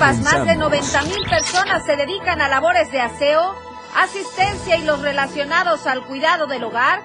Chiapas, 0.00 0.20
más 0.22 0.46
de 0.46 0.56
90 0.56 1.02
mil 1.02 1.28
personas 1.28 1.84
se 1.84 1.94
dedican 1.94 2.40
a 2.40 2.48
labores 2.48 2.90
de 2.90 3.02
aseo, 3.02 3.54
asistencia 3.94 4.78
y 4.78 4.82
los 4.82 5.02
relacionados 5.02 5.86
al 5.86 6.06
cuidado 6.06 6.46
del 6.46 6.64
hogar 6.64 7.02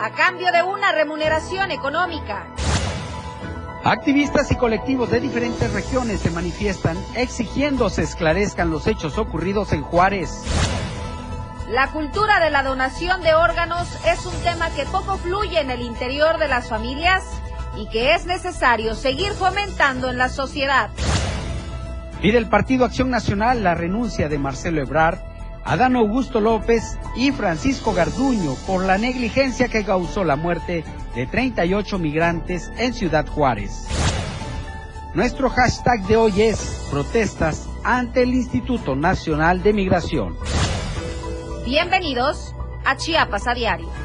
a 0.00 0.10
cambio 0.12 0.50
de 0.50 0.62
una 0.62 0.90
remuneración 0.92 1.70
económica. 1.72 2.46
Activistas 3.84 4.50
y 4.50 4.56
colectivos 4.56 5.10
de 5.10 5.20
diferentes 5.20 5.70
regiones 5.74 6.20
se 6.20 6.30
manifiestan 6.30 6.96
exigiendo 7.14 7.90
se 7.90 8.04
esclarezcan 8.04 8.70
los 8.70 8.86
hechos 8.86 9.18
ocurridos 9.18 9.74
en 9.74 9.82
Juárez. 9.82 10.42
La 11.68 11.88
cultura 11.88 12.40
de 12.40 12.48
la 12.48 12.62
donación 12.62 13.20
de 13.20 13.34
órganos 13.34 13.88
es 14.06 14.24
un 14.24 14.34
tema 14.42 14.70
que 14.70 14.86
poco 14.86 15.18
fluye 15.18 15.60
en 15.60 15.70
el 15.70 15.82
interior 15.82 16.38
de 16.38 16.48
las 16.48 16.70
familias 16.70 17.24
y 17.76 17.90
que 17.90 18.14
es 18.14 18.24
necesario 18.24 18.94
seguir 18.94 19.32
fomentando 19.32 20.08
en 20.08 20.16
la 20.16 20.30
sociedad. 20.30 20.88
Pide 22.20 22.38
el 22.38 22.48
Partido 22.48 22.84
Acción 22.84 23.10
Nacional 23.10 23.62
la 23.62 23.74
renuncia 23.74 24.28
de 24.28 24.38
Marcelo 24.38 24.82
Ebrard, 24.82 25.18
Adán 25.64 25.94
Augusto 25.94 26.40
López 26.40 26.98
y 27.14 27.30
Francisco 27.30 27.94
Garduño 27.94 28.54
por 28.66 28.84
la 28.84 28.98
negligencia 28.98 29.68
que 29.68 29.84
causó 29.84 30.24
la 30.24 30.34
muerte 30.34 30.84
de 31.14 31.26
38 31.28 31.98
migrantes 31.98 32.72
en 32.76 32.92
Ciudad 32.92 33.24
Juárez. 33.26 33.86
Nuestro 35.14 35.48
hashtag 35.50 36.02
de 36.08 36.16
hoy 36.16 36.42
es 36.42 36.88
protestas 36.90 37.68
ante 37.84 38.22
el 38.22 38.34
Instituto 38.34 38.96
Nacional 38.96 39.62
de 39.62 39.72
Migración. 39.72 40.36
Bienvenidos 41.64 42.52
a 42.84 42.96
Chiapas 42.96 43.46
a 43.46 43.54
Diario. 43.54 43.97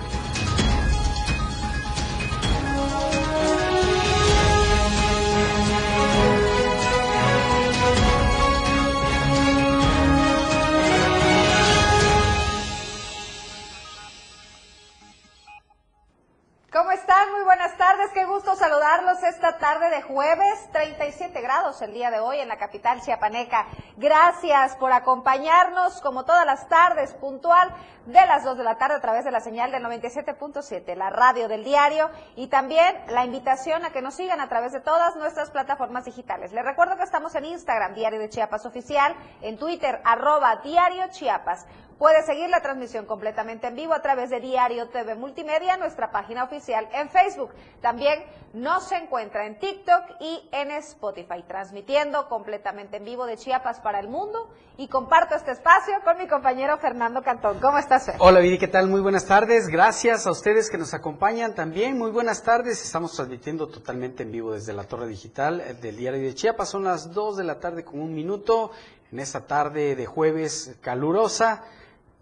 Saludarlos 18.84 19.24
esta 19.24 19.58
tarde 19.60 19.90
de 19.92 20.02
jueves, 20.02 20.70
37 20.74 21.40
grados 21.40 21.82
el 21.82 21.94
día 21.94 22.12
de 22.12 22.20
hoy 22.20 22.40
en 22.40 22.50
la 22.50 22.58
capital 22.58 23.00
chiapaneca. 23.00 23.66
Gracias 23.96 24.76
por 24.76 24.92
acompañarnos 24.92 26.02
como 26.02 26.26
todas 26.26 26.46
las 26.46 26.68
tardes, 26.68 27.14
puntual 27.14 27.74
de 28.06 28.26
las 28.26 28.44
2 28.44 28.58
de 28.58 28.64
la 28.66 28.78
tarde 28.78 28.96
a 28.96 29.00
través 29.00 29.24
de 29.24 29.32
la 29.32 29.40
señal 29.40 29.72
del 29.72 29.86
97.7, 29.86 30.98
la 30.98 31.10
radio 31.10 31.48
del 31.48 31.64
diario 31.64 32.10
y 32.36 32.48
también 32.48 32.98
la 33.08 33.24
invitación 33.24 33.86
a 33.86 33.92
que 33.92 34.02
nos 34.02 34.16
sigan 34.16 34.42
a 34.42 34.50
través 34.50 34.74
de 34.74 34.82
todas 34.82 35.16
nuestras 35.16 35.50
plataformas 35.50 36.04
digitales. 36.04 36.52
Les 36.52 36.66
recuerdo 36.66 36.98
que 36.98 37.04
estamos 37.04 37.36
en 37.36 37.46
Instagram, 37.46 37.94
Diario 37.94 38.20
de 38.20 38.28
Chiapas 38.28 38.66
Oficial, 38.66 39.16
en 39.42 39.58
Twitter, 39.58 40.02
arroba 40.04 40.58
Diario 40.58 41.06
Chiapas. 41.10 41.66
Puede 41.98 42.24
seguir 42.24 42.50
la 42.50 42.62
transmisión 42.62 43.06
completamente 43.06 43.68
en 43.68 43.76
vivo 43.76 43.94
a 43.94 44.02
través 44.02 44.30
de 44.32 44.40
Diario 44.40 44.90
TV 44.90 45.16
Multimedia, 45.16 45.78
nuestra 45.78 46.12
página 46.12 46.44
oficial 46.44 46.88
en 46.92 47.08
Facebook. 47.10 47.52
También 47.82 48.24
nos 48.54 48.92
encuentra 48.92 49.46
en 49.46 49.60
TikTok 49.60 50.04
y 50.20 50.50
en 50.52 50.72
Spotify, 50.72 51.44
transmitiendo 51.48 52.28
completamente 52.30 52.98
en 52.98 53.06
vivo 53.06 53.26
de 53.26 53.38
Chiapas 53.38 53.80
para 53.80 54.00
el 54.00 54.08
mundo. 54.08 54.50
Y 54.76 54.88
comparto 54.88 55.36
este 55.36 55.52
espacio 55.52 55.94
con 56.04 56.18
mi 56.18 56.28
compañero 56.28 56.78
Fernando 56.80 57.22
Cantón. 57.22 57.60
¿Cómo 57.60 57.78
estás, 57.78 58.08
Fer? 58.08 58.16
Hola, 58.18 58.40
Viri, 58.40 58.58
¿qué 58.58 58.68
tal? 58.68 58.88
Muy 58.88 59.02
buenas 59.02 59.26
tardes. 59.26 59.68
Gracias 59.68 60.26
a 60.26 60.32
ustedes 60.32 60.72
que 60.72 60.80
nos 60.80 60.96
acompañan 60.96 61.54
también. 61.54 61.98
Muy 61.98 62.10
buenas 62.10 62.42
tardes. 62.42 62.84
Estamos 62.84 63.16
transmitiendo 63.16 63.68
totalmente 63.68 64.24
en 64.24 64.32
vivo 64.32 64.54
desde 64.54 64.74
la 64.74 64.84
Torre 64.86 65.08
Digital 65.08 65.80
del 65.80 65.96
Diario 65.96 66.22
de 66.22 66.34
Chiapas. 66.34 66.70
Son 66.70 66.86
las 66.86 67.14
2 67.14 67.38
de 67.38 67.44
la 67.44 67.60
tarde 67.60 67.86
con 67.86 68.00
un 68.00 68.16
minuto 68.16 68.72
en 69.12 69.20
esta 69.20 69.46
tarde 69.46 69.96
de 69.96 70.06
jueves 70.08 70.76
calurosa 70.82 71.64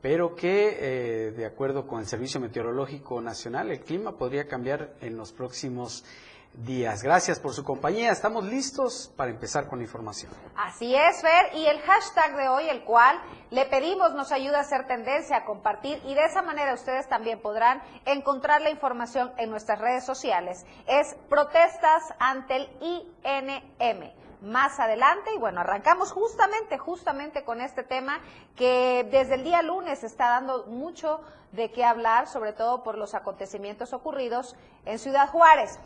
pero 0.02 0.36
que 0.36 0.78
eh, 0.80 1.32
de 1.32 1.46
acuerdo 1.46 1.88
con 1.88 2.00
el 2.00 2.06
Servicio 2.06 2.40
Meteorológico 2.40 3.22
Nacional 3.22 3.72
el 3.72 3.82
clima 3.82 4.18
podría 4.18 4.48
cambiar 4.48 4.94
en 5.02 5.18
los 5.18 5.32
próximos 5.32 6.04
días. 6.54 7.02
Gracias 7.02 7.40
por 7.40 7.54
su 7.54 7.64
compañía. 7.64 8.12
Estamos 8.12 8.44
listos 8.46 9.12
para 9.16 9.32
empezar 9.32 9.68
con 9.68 9.80
la 9.80 9.86
información. 9.86 10.32
Así 10.56 10.94
es, 10.94 11.22
Fer, 11.22 11.56
y 11.56 11.66
el 11.66 11.80
hashtag 11.80 12.36
de 12.36 12.50
hoy, 12.50 12.68
el 12.70 12.84
cual 12.84 13.22
le 13.52 13.66
pedimos 13.66 14.14
nos 14.14 14.32
ayuda 14.32 14.58
a 14.58 14.62
hacer 14.62 14.86
tendencia, 14.88 15.38
a 15.38 15.46
compartir 15.46 16.02
y 16.06 16.14
de 16.14 16.26
esa 16.26 16.42
manera 16.42 16.74
ustedes 16.74 17.08
también 17.08 17.42
podrán 17.42 17.82
encontrar 18.06 18.62
la 18.62 18.70
información 18.70 19.32
en 19.38 19.50
nuestras 19.50 19.80
redes 19.80 20.06
sociales. 20.06 20.66
Es 20.88 21.16
protestas 21.30 22.04
ante 22.20 22.56
el 22.58 22.70
INM 22.82 24.21
más 24.42 24.80
adelante. 24.80 25.30
Y 25.36 25.40
bueno, 25.40 25.62
arrancamos 25.62 26.12
justamente, 26.12 26.78
justamente 26.78 27.44
con 27.44 27.62
este 27.62 27.84
tema 27.84 28.20
que 28.56 29.08
desde 29.12 29.36
el 29.36 29.44
día 29.44 29.62
lunes 29.62 30.04
está 30.04 30.30
dando 30.30 30.66
mucho 30.66 31.22
de 31.52 31.72
qué 31.72 31.84
hablar, 31.84 32.28
sobre 32.28 32.54
todo 32.54 32.84
por 32.84 32.98
los 32.98 33.14
acontecimientos 33.14 33.94
ocurridos 33.94 34.56
en 34.86 35.00
Ciudad 35.00 35.30
Juárez. 35.30 35.80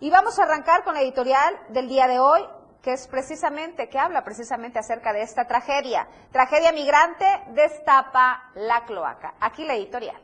Y 0.00 0.10
vamos 0.10 0.38
a 0.38 0.44
arrancar 0.44 0.84
con 0.84 0.94
la 0.94 1.02
editorial 1.02 1.54
del 1.68 1.88
día 1.88 2.08
de 2.08 2.18
hoy, 2.18 2.42
que 2.82 2.92
es 2.92 3.06
precisamente, 3.06 3.88
que 3.88 3.98
habla 3.98 4.24
precisamente 4.24 4.78
acerca 4.78 5.12
de 5.12 5.22
esta 5.22 5.46
tragedia. 5.46 6.08
Tragedia 6.32 6.72
migrante 6.72 7.24
destapa 7.50 8.50
la 8.54 8.84
cloaca. 8.84 9.34
Aquí 9.40 9.64
la 9.64 9.74
editorial. 9.74 10.20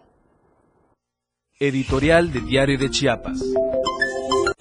Editorial 1.60 2.32
de 2.32 2.40
Diario 2.40 2.78
de 2.78 2.90
Chiapas. 2.90 3.40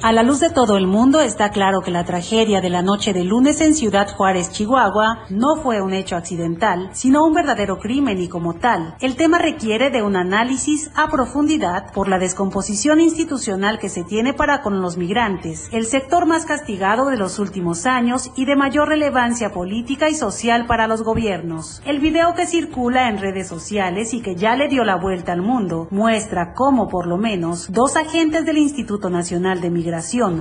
A 0.04 0.12
la 0.12 0.22
luz 0.22 0.40
de 0.40 0.52
todo 0.52 0.78
el 0.78 0.86
mundo 0.86 1.22
está 1.22 1.50
claro 1.50 1.82
que 1.82 1.90
la 1.90 2.06
tragedia 2.06 2.62
de 2.62 2.70
la 2.70 2.84
noche 2.84 3.14
de 3.14 3.24
lunes 3.24 3.62
en 3.62 3.74
Ciudad 3.74 4.08
Juárez, 4.16 4.52
Chihuahua, 4.52 5.26
no 5.32 5.56
fue 5.56 5.82
un 5.82 5.92
hecho 5.92 6.16
accidental, 6.16 6.92
sino 6.94 7.26
un 7.26 7.34
verdadero 7.34 7.80
crimen 7.80 8.22
y 8.22 8.28
como 8.28 8.54
tal, 8.54 8.96
el 9.02 9.16
tema 9.16 9.40
requiere 9.40 9.90
de 9.90 10.04
un 10.04 10.16
análisis 10.16 10.92
a 10.94 11.10
profundidad 11.10 11.92
por 11.94 12.10
la 12.10 12.20
descomposición 12.20 13.02
institucional 13.02 13.80
que 13.80 13.90
se 13.90 14.04
tiene 14.04 14.36
para 14.36 14.62
con 14.62 14.84
los 14.84 14.98
migrantes, 14.98 15.68
el 15.72 15.88
sector 15.88 16.28
más 16.28 16.46
castigado 16.46 17.10
de 17.10 17.18
los 17.18 17.40
últimos 17.40 17.88
años 17.88 18.30
y 18.36 18.46
de 18.46 18.56
mayor 18.56 18.90
relevancia 18.90 19.52
política 19.52 20.10
y 20.10 20.14
social 20.14 20.68
para 20.68 20.86
los 20.86 21.02
gobiernos. 21.02 21.82
El 21.88 22.00
video 22.00 22.36
que 22.36 22.46
circula 22.46 23.10
en 23.10 23.18
redes 23.18 23.48
sociales 23.48 24.14
y 24.14 24.22
que 24.22 24.36
ya 24.36 24.56
le 24.56 24.68
dio 24.68 24.84
la 24.84 24.98
vuelta 24.98 25.32
al 25.32 25.42
mundo 25.42 25.88
muestra 25.90 26.54
cómo 26.54 26.88
por 26.88 27.08
lo 27.08 27.18
menos 27.18 27.72
dos 27.72 27.96
agentes 27.96 28.46
del 28.46 28.60
Instituto 28.60 29.10
Nacional 29.10 29.60
de 29.60 29.72
Migración 29.72 29.87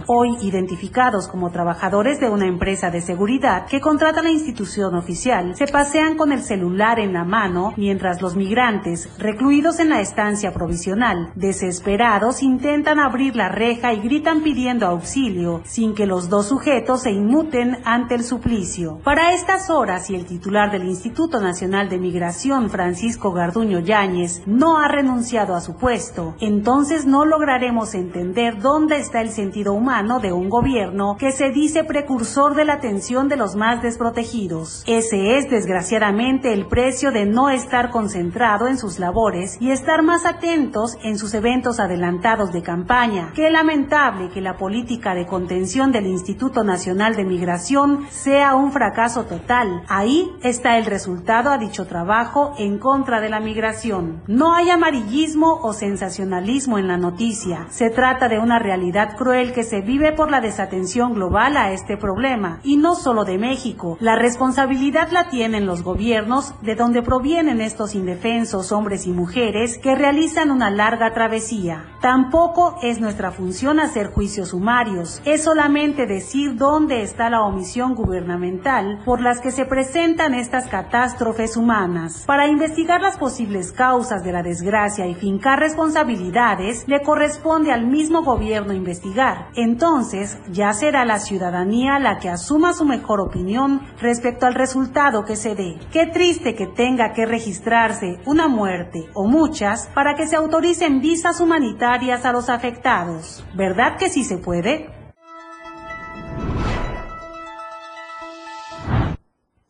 hoy 0.07 0.37
identificados 0.43 1.29
como 1.29 1.51
trabajadores 1.51 2.19
de 2.21 2.29
una 2.29 2.47
empresa 2.47 2.91
de 2.91 3.01
seguridad 3.01 3.67
que 3.67 3.81
contrata 3.81 4.23
la 4.23 4.31
institución 4.31 4.95
oficial, 4.95 5.55
se 5.57 5.67
pasean 5.67 6.17
con 6.17 6.33
el 6.33 6.43
celular 6.43 6.99
en 6.99 7.13
la 7.13 7.25
mano 7.25 7.73
mientras 7.77 8.21
los 8.23 8.35
migrantes, 8.35 9.09
recluidos 9.19 9.79
en 9.79 9.91
la 9.91 10.01
estancia 10.01 10.53
provisional, 10.53 11.31
desesperados 11.37 12.43
intentan 12.43 12.99
abrir 12.99 13.37
la 13.37 13.49
reja 13.49 13.93
y 13.93 14.01
gritan 14.01 14.43
pidiendo 14.43 14.87
auxilio, 14.87 15.63
sin 15.65 15.95
que 15.95 16.07
los 16.07 16.29
dos 16.29 16.47
sujetos 16.47 17.03
se 17.03 17.13
inmuten 17.13 17.79
ante 17.85 18.17
el 18.17 18.25
suplicio. 18.25 18.99
Para 19.05 19.33
estas 19.33 19.71
horas 19.71 20.11
y 20.11 20.17
el 20.17 20.27
titular 20.27 20.73
del 20.73 20.85
Instituto 20.85 21.41
Nacional 21.41 21.89
de 21.89 21.99
Migración, 21.99 22.69
Francisco 22.69 23.33
Garduño 23.33 23.79
Yáñez, 23.79 24.43
no 24.47 24.79
ha 24.79 24.89
renunciado 24.89 25.55
a 25.55 25.61
su 25.61 25.77
puesto, 25.77 26.35
entonces 26.41 27.07
no 27.07 27.25
lograremos 27.25 27.95
entender 27.95 28.61
dónde 28.61 28.99
está 28.99 29.21
el 29.21 29.31
sentido 29.37 29.75
humano 29.75 30.19
de 30.19 30.33
un 30.33 30.49
gobierno 30.49 31.17
que 31.17 31.31
se 31.31 31.51
dice 31.51 31.85
precursor 31.85 32.57
de 32.57 32.65
la 32.65 32.73
atención 32.73 33.29
de 33.29 33.37
los 33.37 33.55
más 33.55 33.83
desprotegidos. 33.83 34.83
Ese 34.87 35.37
es, 35.37 35.49
desgraciadamente, 35.49 36.53
el 36.53 36.67
precio 36.67 37.13
de 37.13 37.27
no 37.27 37.51
estar 37.51 37.91
concentrado 37.91 38.67
en 38.67 38.79
sus 38.79 38.99
labores 38.99 39.59
y 39.61 39.71
estar 39.71 40.03
más 40.03 40.25
atentos 40.25 40.97
en 41.05 41.19
sus 41.19 41.35
eventos 41.35 41.79
adelantados 41.79 42.53
de 42.53 42.63
campaña. 42.63 43.33
Qué 43.35 43.51
lamentable 43.51 44.31
que 44.31 44.41
la 44.41 44.57
política 44.57 45.15
de 45.15 45.27
contención 45.27 45.93
del 45.93 46.07
Instituto 46.07 46.65
Nacional 46.65 47.15
de 47.15 47.25
Migración 47.25 48.07
sea 48.11 48.55
un 48.57 48.73
fracaso 48.73 49.25
total. 49.25 49.83
Ahí 49.89 50.33
está 50.43 50.79
el 50.79 50.87
resultado 50.87 51.51
a 51.51 51.59
dicho 51.59 51.87
trabajo 51.87 52.55
en 52.59 52.79
contra 52.79 53.21
de 53.21 53.29
la 53.29 53.41
migración. 53.41 54.23
No 54.27 54.55
hay 54.55 54.71
amarillismo 54.71 55.61
o 55.63 55.75
sensacionalismo 55.75 56.79
en 56.79 56.89
la 56.89 56.97
noticia. 56.97 57.67
Se 57.69 57.91
trata 57.91 58.29
de 58.29 58.39
una 58.39 58.59
realidad 58.59 59.17
cruel 59.17 59.26
que 59.27 59.65
se 59.65 59.81
vive 59.81 60.13
por 60.13 60.31
la 60.31 60.41
desatención 60.41 61.15
global 61.15 61.57
a 61.57 61.73
este 61.73 61.97
problema, 61.97 62.61
y 62.63 62.77
no 62.77 62.95
solo 62.95 63.25
de 63.25 63.39
México. 63.39 63.97
La 63.99 64.15
responsabilidad 64.15 65.11
la 65.11 65.29
tienen 65.31 65.67
los 65.67 65.83
gobiernos 65.83 66.55
de 66.63 66.77
donde 66.77 67.03
provienen 67.03 67.61
estos 67.61 67.97
indefensos 67.97 68.71
hombres 68.71 69.05
y 69.05 69.11
mujeres 69.11 69.79
que 69.79 69.97
realizan 69.97 70.53
una 70.53 70.71
larga 70.71 71.13
travesía. 71.13 71.87
Tampoco 72.01 72.79
es 72.85 73.01
nuestra 73.01 73.33
función 73.33 73.81
hacer 73.81 74.13
juicios 74.13 74.51
sumarios, 74.51 75.21
es 75.25 75.43
solamente 75.43 76.07
decir 76.07 76.55
dónde 76.55 77.03
está 77.03 77.29
la 77.29 77.43
omisión 77.43 77.97
gubernamental 77.97 79.01
por 79.05 79.21
las 79.21 79.41
que 79.41 79.51
se 79.51 79.65
presentan 79.65 80.35
estas 80.35 80.69
catástrofes 80.69 81.57
humanas. 81.57 82.23
Para 82.27 82.47
investigar 82.47 83.01
las 83.01 83.19
posibles 83.19 83.73
causas 83.73 84.23
de 84.23 84.31
la 84.31 84.45
desgracia 84.45 85.09
y 85.09 85.17
fincar 85.17 85.59
responsabilidades, 85.59 86.87
le 86.87 87.03
corresponde 87.03 87.73
al 87.73 87.89
mismo 87.89 88.23
gobierno 88.23 88.73
investigar 88.73 89.16
Entonces 89.55 90.39
ya 90.51 90.73
será 90.73 91.05
la 91.05 91.19
ciudadanía 91.19 91.99
la 91.99 92.19
que 92.19 92.29
asuma 92.29 92.73
su 92.73 92.85
mejor 92.85 93.21
opinión 93.21 93.81
respecto 94.01 94.47
al 94.47 94.55
resultado 94.55 95.25
que 95.25 95.37
se 95.37 95.55
dé. 95.55 95.79
Qué 95.93 96.07
triste 96.07 96.55
que 96.55 96.67
tenga 96.67 97.13
que 97.13 97.27
registrarse 97.27 98.19
una 98.27 98.49
muerte 98.49 99.09
o 99.15 99.27
muchas 99.27 99.89
para 99.95 100.15
que 100.15 100.27
se 100.27 100.37
autoricen 100.37 101.01
visas 101.01 101.41
humanitarias 101.41 102.25
a 102.25 102.33
los 102.33 102.51
afectados. 102.51 103.45
¿Verdad 103.55 103.97
que 103.97 104.11
sí 104.11 104.25
se 104.25 104.39
puede? 104.39 104.96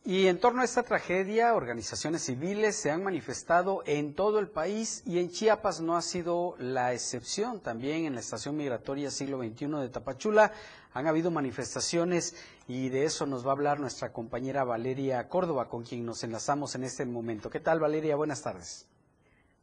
Y 0.09 0.27
en 0.27 0.39
torno 0.39 0.61
a 0.61 0.63
esta 0.63 0.83
tragedia, 0.83 1.53
organizaciones 1.53 2.21
civiles 2.23 2.77
se 2.77 2.91
han 2.91 3.03
manifestado 3.03 3.83
en 3.85 4.13
todo 4.13 4.39
el 4.39 4.47
país 4.47 5.03
y 5.05 5.19
en 5.19 5.29
Chiapas 5.29 5.81
no 5.81 5.97
ha 5.97 6.01
sido 6.01 6.55
la 6.59 6.93
excepción. 6.93 7.59
También 7.59 8.05
en 8.05 8.13
la 8.13 8.21
estación 8.21 8.55
migratoria 8.55 9.11
siglo 9.11 9.37
XXI 9.39 9.65
de 9.67 9.89
Tapachula 9.89 10.53
han 10.93 11.07
habido 11.07 11.29
manifestaciones 11.29 12.37
y 12.69 12.87
de 12.87 13.03
eso 13.03 13.25
nos 13.25 13.45
va 13.45 13.49
a 13.49 13.55
hablar 13.55 13.81
nuestra 13.81 14.13
compañera 14.13 14.63
Valeria 14.63 15.27
Córdoba, 15.27 15.67
con 15.67 15.83
quien 15.83 16.05
nos 16.05 16.23
enlazamos 16.23 16.73
en 16.75 16.85
este 16.85 17.05
momento. 17.05 17.49
¿Qué 17.49 17.59
tal, 17.59 17.81
Valeria? 17.81 18.15
Buenas 18.15 18.41
tardes. 18.41 18.86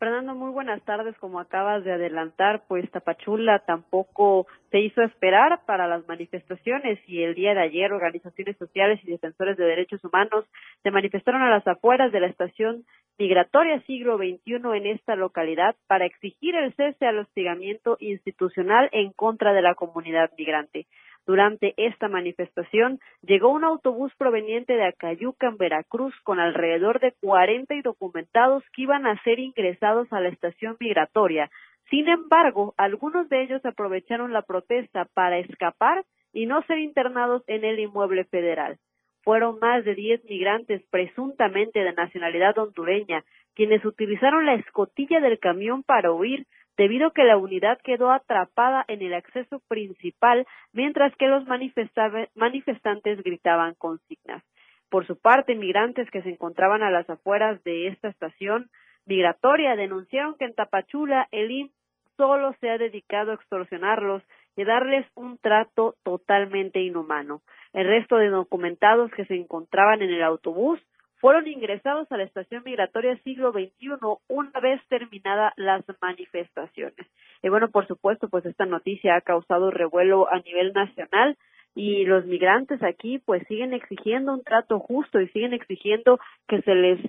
Fernando, 0.04 0.34
muy 0.34 0.52
buenas 0.52 0.82
tardes. 0.82 1.16
Como 1.16 1.40
acabas 1.40 1.82
de 1.82 1.90
adelantar, 1.90 2.64
pues 2.68 2.90
Tapachula 2.90 3.60
tampoco 3.60 4.46
se 4.70 4.80
hizo 4.80 5.00
esperar 5.00 5.64
para 5.64 5.88
las 5.88 6.06
manifestaciones 6.06 6.98
y 7.06 7.22
el 7.22 7.34
día 7.34 7.54
de 7.54 7.62
ayer 7.62 7.90
organizaciones 7.90 8.54
sociales 8.58 9.00
y 9.02 9.10
defensores 9.10 9.56
de 9.56 9.64
derechos 9.64 10.04
humanos 10.04 10.44
se 10.82 10.90
manifestaron 10.90 11.40
a 11.40 11.48
las 11.48 11.66
afueras 11.66 12.12
de 12.12 12.20
la 12.20 12.26
estación 12.26 12.84
migratoria 13.18 13.80
siglo 13.86 14.18
XXI 14.18 14.56
en 14.76 14.86
esta 14.88 15.16
localidad 15.16 15.74
para 15.86 16.04
exigir 16.04 16.54
el 16.54 16.74
cese 16.74 17.06
al 17.06 17.20
hostigamiento 17.20 17.96
institucional 17.98 18.90
en 18.92 19.10
contra 19.10 19.54
de 19.54 19.62
la 19.62 19.74
comunidad 19.74 20.30
migrante. 20.36 20.86
Durante 21.26 21.72
esta 21.78 22.08
manifestación 22.08 23.00
llegó 23.22 23.48
un 23.50 23.64
autobús 23.64 24.12
proveniente 24.16 24.74
de 24.74 24.84
Acayuca, 24.84 25.48
en 25.48 25.56
Veracruz, 25.56 26.14
con 26.22 26.38
alrededor 26.38 27.00
de 27.00 27.12
40 27.22 27.74
indocumentados 27.74 28.62
que 28.74 28.82
iban 28.82 29.06
a 29.06 29.20
ser 29.22 29.38
ingresados 29.38 30.12
a 30.12 30.20
la 30.20 30.28
estación 30.28 30.76
migratoria. 30.78 31.50
Sin 31.88 32.08
embargo, 32.08 32.74
algunos 32.76 33.28
de 33.30 33.42
ellos 33.42 33.64
aprovecharon 33.64 34.32
la 34.32 34.42
protesta 34.42 35.06
para 35.14 35.38
escapar 35.38 36.04
y 36.32 36.46
no 36.46 36.62
ser 36.62 36.78
internados 36.78 37.42
en 37.46 37.64
el 37.64 37.78
inmueble 37.78 38.24
federal. 38.24 38.78
Fueron 39.22 39.58
más 39.58 39.84
de 39.86 39.94
10 39.94 40.24
migrantes 40.24 40.82
presuntamente 40.90 41.80
de 41.80 41.94
nacionalidad 41.94 42.58
hondureña 42.58 43.24
quienes 43.54 43.84
utilizaron 43.84 44.44
la 44.44 44.54
escotilla 44.54 45.20
del 45.20 45.38
camión 45.38 45.82
para 45.82 46.12
huir, 46.12 46.46
debido 46.76 47.08
a 47.08 47.12
que 47.12 47.24
la 47.24 47.36
unidad 47.36 47.78
quedó 47.82 48.10
atrapada 48.10 48.84
en 48.88 49.02
el 49.02 49.14
acceso 49.14 49.60
principal 49.68 50.46
mientras 50.72 51.14
que 51.16 51.28
los 51.28 51.44
manifestantes 51.46 53.22
gritaban 53.22 53.74
consignas. 53.74 54.42
Por 54.90 55.06
su 55.06 55.18
parte, 55.18 55.54
migrantes 55.54 56.10
que 56.10 56.22
se 56.22 56.30
encontraban 56.30 56.82
a 56.82 56.90
las 56.90 57.08
afueras 57.08 57.62
de 57.64 57.88
esta 57.88 58.08
estación 58.08 58.70
migratoria 59.06 59.76
denunciaron 59.76 60.36
que 60.36 60.44
en 60.44 60.54
Tapachula 60.54 61.28
el 61.30 61.50
IN 61.50 61.70
solo 62.16 62.54
se 62.60 62.70
ha 62.70 62.78
dedicado 62.78 63.32
a 63.32 63.34
extorsionarlos 63.34 64.22
y 64.56 64.64
darles 64.64 65.06
un 65.14 65.38
trato 65.38 65.96
totalmente 66.04 66.80
inhumano. 66.80 67.42
El 67.72 67.86
resto 67.86 68.16
de 68.16 68.28
documentados 68.28 69.10
que 69.12 69.24
se 69.24 69.34
encontraban 69.34 70.00
en 70.02 70.10
el 70.10 70.22
autobús 70.22 70.80
fueron 71.24 71.48
ingresados 71.48 72.06
a 72.12 72.18
la 72.18 72.24
estación 72.24 72.62
migratoria 72.66 73.16
siglo 73.24 73.50
XXI 73.50 73.92
una 74.28 74.60
vez 74.60 74.78
terminadas 74.90 75.54
las 75.56 75.82
manifestaciones. 76.02 77.06
Y 77.42 77.48
bueno, 77.48 77.70
por 77.70 77.86
supuesto, 77.86 78.28
pues 78.28 78.44
esta 78.44 78.66
noticia 78.66 79.16
ha 79.16 79.22
causado 79.22 79.70
revuelo 79.70 80.30
a 80.30 80.40
nivel 80.40 80.74
nacional 80.74 81.38
y 81.74 82.04
los 82.04 82.26
migrantes 82.26 82.82
aquí 82.82 83.20
pues 83.20 83.42
siguen 83.48 83.72
exigiendo 83.72 84.34
un 84.34 84.44
trato 84.44 84.80
justo 84.80 85.18
y 85.18 85.28
siguen 85.28 85.54
exigiendo 85.54 86.20
que 86.46 86.60
se 86.60 86.74
les 86.74 87.00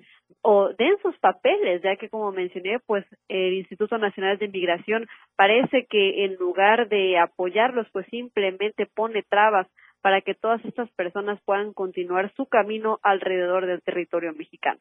o 0.41 0.69
den 0.69 0.95
sus 1.01 1.17
papeles, 1.17 1.81
ya 1.81 1.97
que 1.97 2.07
como 2.07 2.31
mencioné, 2.31 2.79
pues 2.85 3.03
el 3.27 3.55
Instituto 3.55 3.97
Nacional 3.97 4.37
de 4.37 4.47
Migración 4.47 5.07
parece 5.35 5.87
que 5.89 6.23
en 6.23 6.35
lugar 6.35 6.87
de 6.87 7.17
apoyarlos, 7.17 7.87
pues 7.91 8.05
simplemente 8.07 8.85
pone 8.85 9.23
trabas 9.23 9.67
para 10.05 10.21
que 10.21 10.35
todas 10.35 10.63
estas 10.65 10.87
personas 10.91 11.39
puedan 11.45 11.73
continuar 11.73 12.31
su 12.35 12.45
camino 12.45 12.99
alrededor 13.01 13.65
del 13.65 13.81
territorio 13.81 14.33
mexicano. 14.33 14.79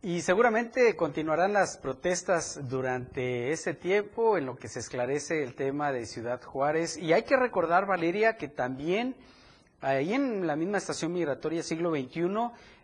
Y 0.00 0.22
seguramente 0.22 0.96
continuarán 0.96 1.52
las 1.52 1.76
protestas 1.76 2.66
durante 2.70 3.52
ese 3.52 3.74
tiempo 3.74 4.38
en 4.38 4.46
lo 4.46 4.56
que 4.56 4.68
se 4.68 4.78
esclarece 4.78 5.42
el 5.42 5.54
tema 5.54 5.92
de 5.92 6.06
Ciudad 6.06 6.42
Juárez. 6.42 6.96
Y 6.96 7.12
hay 7.12 7.24
que 7.24 7.36
recordar, 7.36 7.84
Valeria, 7.84 8.38
que 8.38 8.48
también 8.48 9.14
ahí 9.82 10.14
en 10.14 10.46
la 10.46 10.56
misma 10.56 10.78
estación 10.78 11.12
migratoria 11.12 11.62
siglo 11.62 11.90
XXI 11.90 12.22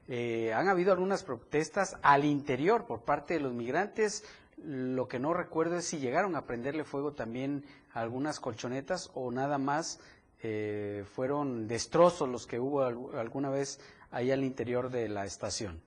eh, 0.06 0.52
han 0.52 0.68
habido 0.68 0.92
algunas 0.92 1.24
protestas 1.24 1.96
al 2.02 2.26
interior 2.26 2.84
por 2.86 3.06
parte 3.06 3.32
de 3.32 3.40
los 3.40 3.54
migrantes. 3.54 4.22
Lo 4.62 5.08
que 5.08 5.18
no 5.18 5.32
recuerdo 5.32 5.78
es 5.78 5.86
si 5.86 5.98
llegaron 5.98 6.36
a 6.36 6.44
prenderle 6.44 6.84
fuego 6.84 7.12
también 7.12 7.64
algunas 7.94 8.38
colchonetas 8.38 9.10
o 9.14 9.30
nada 9.30 9.56
más 9.56 10.00
eh, 10.48 11.02
fueron 11.04 11.66
destrozos 11.66 12.28
los 12.28 12.46
que 12.46 12.60
hubo 12.60 12.84
alguna 12.84 13.50
vez 13.50 13.80
ahí 14.12 14.30
al 14.30 14.44
interior 14.44 14.90
de 14.90 15.08
la 15.08 15.24
estación. 15.24 15.80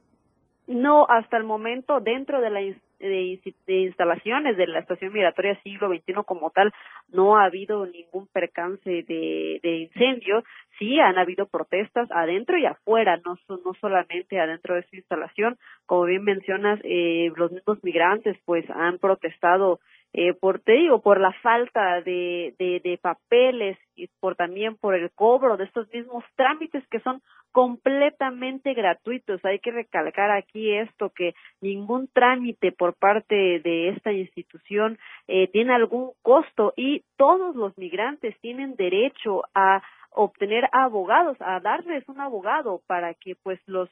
No, 0.67 1.05
hasta 1.07 1.37
el 1.37 1.45
momento 1.45 2.01
dentro 2.01 2.41
de 2.41 2.49
las 2.49 2.75
instalaciones 3.65 4.57
de 4.57 4.67
la 4.67 4.79
estación 4.79 5.13
migratoria 5.13 5.57
siglo 5.63 5.87
XXI 5.87 6.13
como 6.25 6.49
tal 6.51 6.73
no 7.07 7.37
ha 7.37 7.45
habido 7.45 7.85
ningún 7.85 8.27
percance 8.27 8.89
de, 8.89 9.59
incendio. 9.63 10.43
Sí 10.77 10.99
han 10.99 11.17
habido 11.17 11.47
protestas 11.47 12.09
adentro 12.11 12.57
y 12.57 12.65
afuera, 12.65 13.17
no, 13.25 13.35
no 13.47 13.73
solamente 13.79 14.41
adentro 14.41 14.75
de 14.75 14.81
esa 14.81 14.95
instalación. 14.97 15.57
Como 15.85 16.03
bien 16.03 16.23
mencionas, 16.23 16.81
eh, 16.83 17.31
los 17.37 17.51
mismos 17.51 17.81
migrantes 17.81 18.37
pues 18.43 18.69
han 18.69 18.97
protestado 18.99 19.79
eh, 20.13 20.33
por 20.33 20.59
te 20.59 20.73
digo 20.73 21.01
por 21.01 21.19
la 21.19 21.31
falta 21.41 22.01
de, 22.01 22.55
de, 22.57 22.99
papeles 23.01 23.77
y 23.95 24.07
por 24.19 24.35
también 24.35 24.75
por 24.75 24.95
el 24.95 25.11
cobro 25.11 25.55
de 25.55 25.65
estos 25.65 25.87
mismos 25.93 26.23
trámites 26.35 26.87
que 26.87 26.99
son 27.01 27.21
completamente 27.51 28.73
gratuitos. 28.73 29.43
Hay 29.45 29.59
que 29.59 29.71
recalcar 29.71 30.31
aquí 30.31 30.73
esto 30.73 31.11
que 31.11 31.33
ningún 31.61 32.07
trámite 32.07 32.71
por 32.71 32.95
parte 32.95 33.35
de 33.35 33.89
esta 33.89 34.11
institución 34.11 34.97
eh, 35.27 35.47
tiene 35.47 35.73
algún 35.73 36.11
costo 36.21 36.73
y 36.75 37.03
todos 37.17 37.55
los 37.55 37.77
migrantes 37.77 38.35
tienen 38.41 38.75
derecho 38.75 39.43
a 39.53 39.81
obtener 40.11 40.67
abogados 40.71 41.37
a 41.39 41.59
darles 41.59 42.07
un 42.09 42.19
abogado 42.19 42.81
para 42.87 43.13
que 43.13 43.35
pues 43.35 43.59
los 43.67 43.89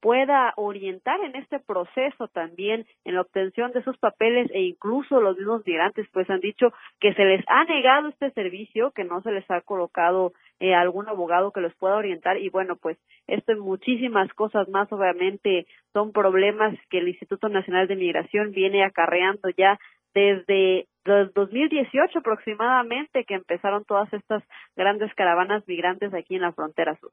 pueda 0.00 0.52
orientar 0.56 1.20
en 1.20 1.36
este 1.36 1.58
proceso 1.58 2.28
también 2.28 2.86
en 3.04 3.14
la 3.14 3.22
obtención 3.22 3.72
de 3.72 3.82
sus 3.82 3.96
papeles 3.98 4.50
e 4.52 4.60
incluso 4.60 5.20
los 5.20 5.36
mismos 5.36 5.62
migrantes 5.66 6.06
pues 6.12 6.28
han 6.30 6.40
dicho 6.40 6.72
que 7.00 7.14
se 7.14 7.24
les 7.24 7.44
ha 7.48 7.64
negado 7.64 8.08
este 8.08 8.30
servicio, 8.32 8.92
que 8.92 9.04
no 9.04 9.22
se 9.22 9.32
les 9.32 9.50
ha 9.50 9.60
colocado 9.62 10.32
eh, 10.60 10.74
algún 10.74 11.08
abogado 11.08 11.52
que 11.52 11.60
los 11.60 11.74
pueda 11.74 11.96
orientar 11.96 12.38
y 12.38 12.48
bueno 12.50 12.76
pues 12.76 12.98
esto 13.26 13.52
y 13.52 13.56
muchísimas 13.56 14.32
cosas 14.34 14.68
más 14.68 14.90
obviamente 14.92 15.66
son 15.92 16.12
problemas 16.12 16.74
que 16.90 16.98
el 16.98 17.08
Instituto 17.08 17.48
Nacional 17.48 17.88
de 17.88 17.96
Migración 17.96 18.52
viene 18.52 18.84
acarreando 18.84 19.48
ya 19.56 19.78
desde 20.14 20.86
el 21.04 21.30
2018 21.34 22.18
aproximadamente 22.18 23.24
que 23.24 23.34
empezaron 23.34 23.84
todas 23.84 24.12
estas 24.12 24.42
grandes 24.74 25.14
caravanas 25.14 25.66
migrantes 25.66 26.12
aquí 26.14 26.36
en 26.36 26.42
la 26.42 26.52
frontera 26.52 26.96
sur. 26.96 27.12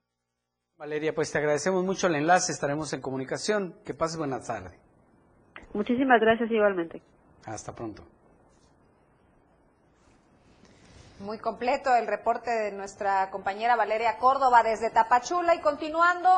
Valeria, 0.77 1.13
pues 1.13 1.31
te 1.31 1.37
agradecemos 1.37 1.83
mucho 1.83 2.07
el 2.07 2.15
enlace, 2.15 2.51
estaremos 2.51 2.91
en 2.93 3.01
comunicación. 3.01 3.75
Que 3.85 3.93
pases 3.93 4.17
buena 4.17 4.41
tarde. 4.41 4.77
Muchísimas 5.73 6.19
gracias 6.19 6.49
igualmente. 6.51 7.01
Hasta 7.45 7.73
pronto. 7.73 8.03
Muy 11.19 11.37
completo 11.37 11.95
el 11.95 12.07
reporte 12.07 12.49
de 12.51 12.71
nuestra 12.71 13.29
compañera 13.29 13.75
Valeria 13.75 14.17
Córdoba 14.17 14.63
desde 14.63 14.89
Tapachula 14.89 15.55
y 15.55 15.61
continuando 15.61 16.29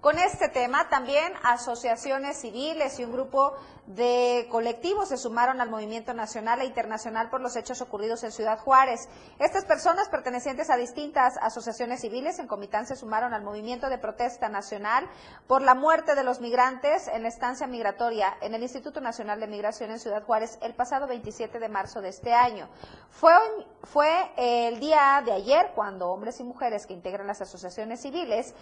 con 0.00 0.18
este 0.18 0.48
tema, 0.48 0.88
también 0.88 1.32
asociaciones 1.42 2.40
civiles 2.40 2.98
y 2.98 3.04
un 3.04 3.12
grupo 3.12 3.54
de 3.86 4.48
colectivos 4.50 5.08
se 5.08 5.16
sumaron 5.16 5.60
al 5.60 5.70
movimiento 5.70 6.12
nacional 6.12 6.60
e 6.60 6.64
internacional 6.64 7.30
por 7.30 7.40
los 7.40 7.54
hechos 7.56 7.80
ocurridos 7.80 8.24
en 8.24 8.32
Ciudad 8.32 8.58
Juárez. 8.58 9.08
Estas 9.38 9.64
personas 9.64 10.08
pertenecientes 10.08 10.70
a 10.70 10.76
distintas 10.76 11.36
asociaciones 11.40 12.00
civiles 12.00 12.38
en 12.38 12.48
Comitán 12.48 12.86
se 12.86 12.96
sumaron 12.96 13.32
al 13.32 13.42
movimiento 13.42 13.88
de 13.88 13.98
protesta 13.98 14.48
nacional 14.48 15.08
por 15.46 15.62
la 15.62 15.74
muerte 15.74 16.14
de 16.14 16.24
los 16.24 16.40
migrantes 16.40 17.08
en 17.08 17.22
la 17.22 17.28
estancia 17.28 17.66
migratoria 17.66 18.36
en 18.40 18.54
el 18.54 18.62
Instituto 18.62 19.00
Nacional 19.00 19.38
de 19.38 19.46
Migración 19.46 19.90
en 19.90 20.00
Ciudad 20.00 20.24
Juárez 20.24 20.58
el 20.62 20.74
pasado 20.74 21.06
27 21.06 21.58
de 21.60 21.68
marzo 21.68 22.00
de 22.00 22.08
este 22.08 22.34
año. 22.34 22.68
Fue, 23.10 23.32
fue 23.84 24.08
el 24.36 24.80
día 24.80 25.22
de 25.24 25.32
ayer 25.32 25.70
cuando 25.74 26.08
hombres 26.08 26.40
y 26.40 26.44
mujeres 26.44 26.86
que 26.86 26.94
integran 26.94 27.28
las 27.28 27.40
asociaciones 27.40 28.02
civiles 28.02 28.54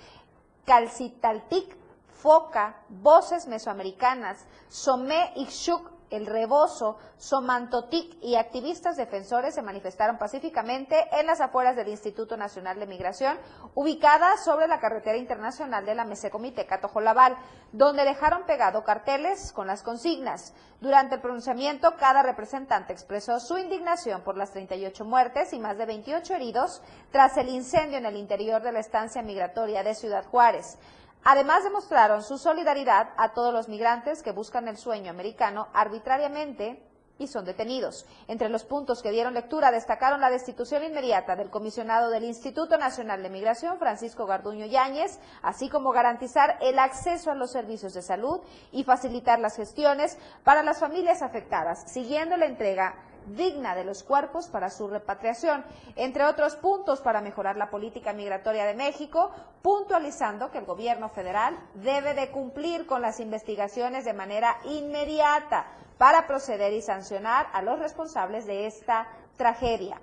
Calcitaltic, 0.64 1.76
Foca, 2.09 2.75
Voces 2.88 3.47
Mesoamericanas, 3.47 4.47
Somé 4.68 5.33
Ixchuc, 5.37 5.90
El 6.14 6.26
Rebozo, 6.26 6.97
Somantotic 7.16 8.16
y 8.23 8.37
activistas 8.37 8.97
defensores 8.97 9.54
se 9.54 9.62
manifestaron 9.62 10.16
pacíficamente 10.16 10.97
en 11.12 11.26
las 11.26 11.40
afueras 11.40 11.75
del 11.75 11.88
Instituto 11.88 12.37
Nacional 12.37 12.78
de 12.78 12.87
Migración, 12.87 13.37
ubicada 13.75 14.37
sobre 14.37 14.68
la 14.68 14.78
carretera 14.78 15.16
internacional 15.16 15.85
de 15.85 15.94
la 15.94 16.04
Mesecomiteca 16.04 16.80
Tojolabal, 16.80 17.37
donde 17.73 18.04
dejaron 18.04 18.44
pegado 18.44 18.85
carteles 18.85 19.52
con 19.52 19.66
las 19.66 19.83
consignas. 19.83 20.54
Durante 20.80 21.16
el 21.16 21.21
pronunciamiento, 21.21 21.97
cada 21.99 22.23
representante 22.23 22.92
expresó 22.92 23.40
su 23.40 23.59
indignación 23.59 24.23
por 24.23 24.37
las 24.37 24.52
38 24.52 25.04
muertes 25.04 25.52
y 25.52 25.59
más 25.59 25.78
de 25.78 25.87
28 25.87 26.35
heridos 26.35 26.83
tras 27.11 27.37
el 27.37 27.49
incendio 27.49 27.99
en 27.99 28.06
el 28.06 28.16
interior 28.16 28.62
de 28.62 28.73
la 28.73 28.80
estancia 28.80 29.23
migratoria 29.23 29.83
de 29.83 29.94
Ciudad 29.94 30.25
Juárez. 30.26 30.78
Además 31.25 31.64
demostraron 31.64 32.23
su 32.23 32.37
solidaridad 32.37 33.09
a 33.16 33.33
todos 33.33 33.52
los 33.52 33.69
migrantes 33.69 34.23
que 34.23 34.33
buscan 34.33 34.69
el 34.69 34.76
sueño 34.76 35.11
americano 35.11 35.69
arbitrariamente 35.73 36.83
y 37.19 37.28
son 37.28 37.47
detenidos. 37.47 38.04
Entre 38.28 38.50
los 38.50 38.64
puntos 38.64 39.02
que 39.02 39.11
dieron 39.11 39.33
lectura 39.33 39.71
destacaron 39.71 40.21
la 40.21 40.31
destitución 40.31 40.85
inmediata 40.85 41.35
del 41.35 41.49
comisionado 41.49 42.11
del 42.11 42.25
Instituto 42.25 42.76
Nacional 42.76 43.23
de 43.23 43.31
Migración, 43.31 43.78
Francisco 43.78 44.26
Garduño 44.26 44.66
Yáñez, 44.66 45.19
así 45.40 45.71
como 45.71 45.93
garantizar 45.93 46.59
el 46.61 46.78
acceso 46.78 47.31
a 47.31 47.35
los 47.35 47.52
servicios 47.52 47.95
de 47.95 48.02
salud 48.02 48.40
y 48.71 48.85
facilitar 48.85 49.38
las 49.38 49.57
gestiones 49.57 50.19
para 50.43 50.62
las 50.62 50.81
familias 50.81 51.23
afectadas, 51.23 51.90
siguiendo 51.90 52.37
la 52.37 52.47
entrega 52.47 52.97
digna 53.26 53.75
de 53.75 53.85
los 53.85 54.02
cuerpos 54.02 54.49
para 54.49 54.71
su 54.71 54.88
repatriación, 54.88 55.64
entre 55.97 56.25
otros 56.25 56.57
puntos 56.57 57.00
para 57.00 57.21
mejorar 57.21 57.57
la 57.57 57.71
política 57.71 58.12
migratoria 58.12 58.64
de 58.64 58.75
México, 58.75 59.31
puntualizando 59.62 60.50
que 60.50 60.59
el 60.59 60.64
gobierno 60.64 61.09
federal 61.09 61.59
debe 61.75 62.14
de 62.14 62.31
cumplir 62.31 62.87
con 62.87 63.02
las 63.02 63.21
investigaciones 63.21 64.04
de 64.04 64.12
manera 64.12 64.59
inmediata 64.64 65.66
para 65.99 66.26
proceder 66.26 66.73
y 66.73 66.83
sancionar 66.83 67.49
a 67.52 67.62
los 67.62 67.78
responsables 67.78 68.47
de 68.47 68.66
esta 68.66 69.09
tragedia. 69.37 70.00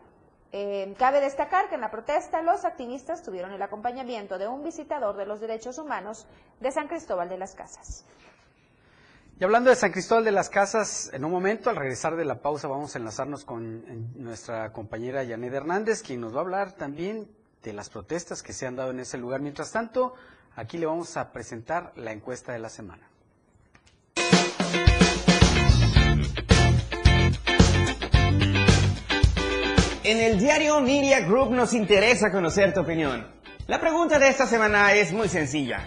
Eh, 0.54 0.94
cabe 0.98 1.22
destacar 1.22 1.70
que 1.70 1.76
en 1.76 1.82
la 1.82 1.92
protesta 1.92 2.42
los 2.42 2.66
activistas 2.66 3.24
tuvieron 3.24 3.54
el 3.54 3.62
acompañamiento 3.62 4.38
de 4.38 4.50
un 4.50 4.64
visitador 4.64 5.16
de 5.16 5.26
los 5.26 5.40
derechos 5.40 5.78
humanos 5.78 6.28
de 6.60 6.72
San 6.72 6.90
Cristóbal 6.90 7.30
de 7.30 7.38
las 7.38 7.56
Casas. 7.56 8.06
Y 9.42 9.44
hablando 9.44 9.72
de 9.72 9.76
San 9.76 9.92
Cristóbal 9.92 10.24
de 10.24 10.32
las 10.32 10.52
Casas, 10.52 11.10
en 11.14 11.26
un 11.26 11.32
momento, 11.32 11.72
al 11.72 11.76
regresar 11.76 12.16
de 12.16 12.26
la 12.26 12.44
pausa, 12.44 12.68
vamos 12.68 12.94
a 12.94 13.00
enlazarnos 13.00 13.44
con 13.44 14.14
nuestra 14.14 14.72
compañera 14.72 15.24
Yanet 15.24 15.52
Hernández, 15.52 16.04
quien 16.04 16.22
nos 16.22 16.36
va 16.36 16.38
a 16.38 16.42
hablar 16.42 16.74
también 16.74 17.28
de 17.64 17.74
las 17.74 17.90
protestas 17.90 18.44
que 18.44 18.54
se 18.54 18.68
han 18.68 18.76
dado 18.76 18.92
en 18.92 19.00
ese 19.00 19.18
lugar. 19.18 19.42
Mientras 19.42 19.72
tanto, 19.72 20.14
aquí 20.56 20.78
le 20.78 20.86
vamos 20.86 21.18
a 21.18 21.32
presentar 21.32 21.92
la 21.96 22.12
encuesta 22.12 22.54
de 22.54 22.60
la 22.60 22.70
semana. 22.70 23.10
En 30.04 30.20
el 30.20 30.38
diario 30.38 30.82
Media 30.82 31.22
Group 31.22 31.50
nos 31.50 31.74
interesa 31.74 32.32
conocer 32.32 32.76
tu 32.76 32.82
opinión. 32.82 33.26
La 33.66 33.82
pregunta 33.82 34.20
de 34.20 34.30
esta 34.30 34.46
semana 34.46 34.94
es 34.94 35.12
muy 35.12 35.30
sencilla. 35.30 35.80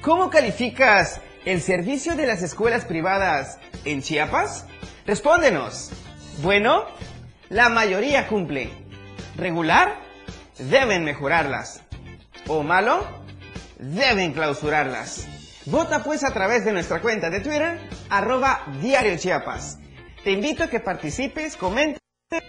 ¿Cómo 0.00 0.30
calificas 0.30 1.20
el 1.46 1.62
servicio 1.62 2.16
de 2.16 2.26
las 2.26 2.42
escuelas 2.42 2.84
privadas 2.84 3.58
en 3.84 4.02
Chiapas? 4.02 4.66
Respóndenos. 5.06 5.92
Bueno, 6.42 6.84
la 7.48 7.68
mayoría 7.68 8.26
cumple. 8.26 8.68
¿Regular? 9.36 9.96
Deben 10.58 11.04
mejorarlas. 11.04 11.82
¿O 12.48 12.62
malo? 12.64 13.06
Deben 13.78 14.32
clausurarlas. 14.32 15.28
Vota 15.66 16.02
pues 16.02 16.24
a 16.24 16.32
través 16.32 16.64
de 16.64 16.72
nuestra 16.72 17.00
cuenta 17.00 17.30
de 17.30 17.40
Twitter, 17.40 17.78
arroba 18.10 18.64
Diario 18.82 19.16
Chiapas. 19.16 19.78
Te 20.24 20.32
invito 20.32 20.64
a 20.64 20.68
que 20.68 20.80
participes, 20.80 21.56
comentes 21.56 22.00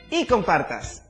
y 0.10 0.26
compartas. 0.26 1.07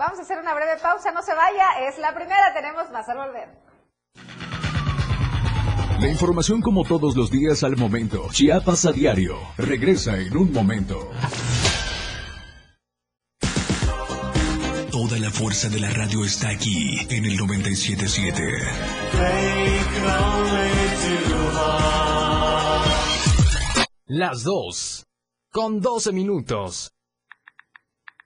Vamos 0.00 0.18
a 0.18 0.22
hacer 0.22 0.38
una 0.38 0.54
breve 0.54 0.78
pausa, 0.80 1.12
no 1.12 1.20
se 1.20 1.34
vaya, 1.34 1.86
es 1.86 1.98
la 1.98 2.14
primera, 2.14 2.54
tenemos 2.54 2.90
más 2.90 3.06
al 3.10 3.18
volver. 3.18 3.50
La 6.00 6.08
información 6.08 6.62
como 6.62 6.84
todos 6.84 7.14
los 7.14 7.30
días 7.30 7.62
al 7.64 7.76
momento. 7.76 8.26
Chiapas 8.30 8.86
a 8.86 8.92
diario. 8.92 9.36
Regresa 9.58 10.16
en 10.16 10.34
un 10.38 10.54
momento. 10.54 11.10
Toda 14.90 15.18
la 15.18 15.30
fuerza 15.30 15.68
de 15.68 15.80
la 15.80 15.90
radio 15.90 16.24
está 16.24 16.48
aquí 16.48 17.06
en 17.10 17.26
el 17.26 17.36
977. 17.36 18.42
Las 24.06 24.44
dos. 24.44 25.04
Con 25.52 25.82
12 25.82 26.12
minutos. 26.12 26.90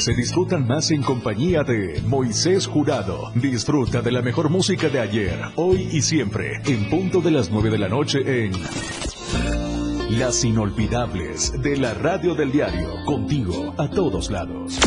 se 0.00 0.14
disfrutan 0.14 0.66
más 0.66 0.90
en 0.92 1.02
compañía 1.02 1.62
de 1.62 2.00
Moisés 2.06 2.66
Jurado. 2.66 3.30
Disfruta 3.34 4.00
de 4.00 4.10
la 4.10 4.22
mejor 4.22 4.48
música 4.48 4.88
de 4.88 4.98
ayer, 4.98 5.38
hoy 5.56 5.88
y 5.92 6.00
siempre, 6.00 6.62
en 6.64 6.88
punto 6.88 7.20
de 7.20 7.30
las 7.30 7.50
9 7.50 7.68
de 7.68 7.78
la 7.78 7.88
noche 7.90 8.46
en 8.46 8.52
Las 10.18 10.42
Inolvidables 10.42 11.52
de 11.60 11.76
la 11.76 11.92
Radio 11.92 12.34
del 12.34 12.50
Diario, 12.50 12.94
contigo 13.04 13.74
a 13.76 13.90
todos 13.90 14.30
lados. 14.30 14.80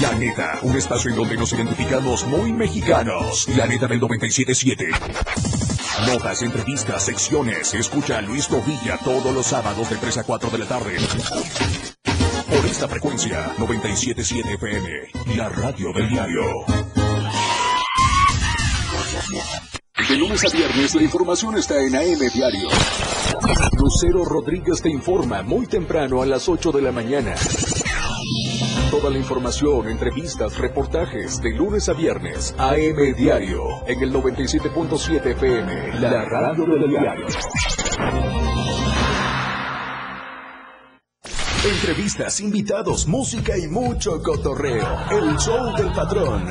La 0.00 0.14
neta, 0.14 0.60
un 0.62 0.76
espacio 0.76 1.10
en 1.10 1.16
donde 1.16 1.36
nos 1.36 1.52
identificamos 1.52 2.24
muy 2.28 2.52
mexicanos. 2.52 3.48
La 3.56 3.66
neta 3.66 3.88
del 3.88 3.98
977. 3.98 5.65
Notas, 6.04 6.42
entrevistas, 6.42 7.04
secciones. 7.04 7.72
Escucha 7.72 8.18
a 8.18 8.20
Luis 8.20 8.46
Tovilla 8.48 8.98
todos 9.02 9.34
los 9.34 9.46
sábados 9.46 9.88
de 9.88 9.96
3 9.96 10.18
a 10.18 10.24
4 10.24 10.50
de 10.50 10.58
la 10.58 10.66
tarde. 10.66 10.96
Por 12.48 12.66
esta 12.66 12.86
frecuencia, 12.86 13.54
977 13.58 14.54
FM, 14.54 15.36
la 15.36 15.48
radio 15.48 15.92
del 15.94 16.08
diario. 16.08 16.42
De 20.08 20.16
lunes 20.16 20.44
a 20.44 20.56
viernes 20.56 20.94
la 20.94 21.02
información 21.02 21.56
está 21.56 21.80
en 21.82 21.96
AM 21.96 22.30
Diario. 22.32 22.68
Lucero 23.72 24.24
Rodríguez 24.24 24.82
te 24.82 24.90
informa 24.90 25.42
muy 25.42 25.66
temprano 25.66 26.22
a 26.22 26.26
las 26.26 26.48
8 26.48 26.72
de 26.72 26.82
la 26.82 26.92
mañana. 26.92 27.34
Toda 28.96 29.10
la 29.10 29.18
información, 29.18 29.88
entrevistas, 29.88 30.56
reportajes 30.56 31.42
de 31.42 31.50
lunes 31.50 31.86
a 31.90 31.92
viernes. 31.92 32.54
AM 32.56 33.14
Diario 33.14 33.86
en 33.86 34.02
el 34.02 34.10
97.7 34.10 35.32
FM, 35.32 36.00
la 36.00 36.24
radio 36.24 36.64
del 36.64 36.88
diario. 36.88 37.26
Entrevistas, 41.62 42.40
invitados, 42.40 43.06
música 43.06 43.58
y 43.58 43.68
mucho 43.68 44.22
cotorreo. 44.22 44.86
El 45.10 45.36
show 45.36 45.76
del 45.76 45.92
patrón. 45.92 46.50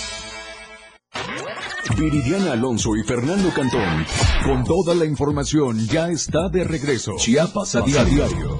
Viridiana 1.97 2.53
Alonso 2.53 2.95
y 2.95 3.03
Fernando 3.03 3.51
Cantón. 3.53 4.05
Con 4.45 4.63
toda 4.63 4.95
la 4.95 5.05
información 5.05 5.79
ya 5.87 6.09
está 6.09 6.49
de 6.49 6.63
regreso. 6.63 7.13
Chiapas 7.17 7.75
a 7.75 7.81
diario. 7.81 8.59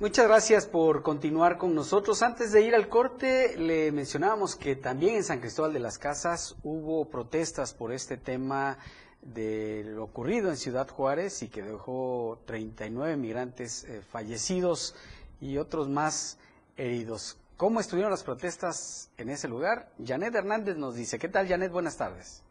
Muchas 0.00 0.26
gracias 0.26 0.64
por 0.64 1.02
continuar 1.02 1.58
con 1.58 1.74
nosotros. 1.74 2.22
Antes 2.22 2.52
de 2.52 2.62
ir 2.62 2.74
al 2.74 2.88
corte, 2.88 3.54
le 3.58 3.92
mencionábamos 3.92 4.56
que 4.56 4.74
también 4.74 5.16
en 5.16 5.24
San 5.24 5.40
Cristóbal 5.40 5.74
de 5.74 5.78
las 5.78 5.98
Casas 5.98 6.56
hubo 6.62 7.10
protestas 7.10 7.74
por 7.74 7.92
este 7.92 8.16
tema 8.16 8.78
de 9.22 9.84
lo 9.84 10.04
ocurrido 10.04 10.48
en 10.48 10.56
Ciudad 10.56 10.88
Juárez 10.88 11.42
y 11.42 11.48
que 11.50 11.62
dejó 11.62 12.40
39 12.46 13.16
migrantes 13.16 13.84
eh, 13.84 14.00
fallecidos 14.02 14.94
y 15.40 15.58
otros 15.58 15.88
más 15.88 16.38
heridos. 16.76 17.38
¿Cómo 17.56 17.80
estuvieron 17.80 18.10
las 18.10 18.24
protestas 18.24 19.12
en 19.18 19.28
ese 19.28 19.46
lugar? 19.46 19.88
Janet 20.02 20.34
Hernández 20.34 20.76
nos 20.76 20.96
dice. 20.96 21.18
¿Qué 21.18 21.28
tal, 21.28 21.46
Janet? 21.46 21.70
Buenas 21.70 21.98
tardes. 21.98 22.42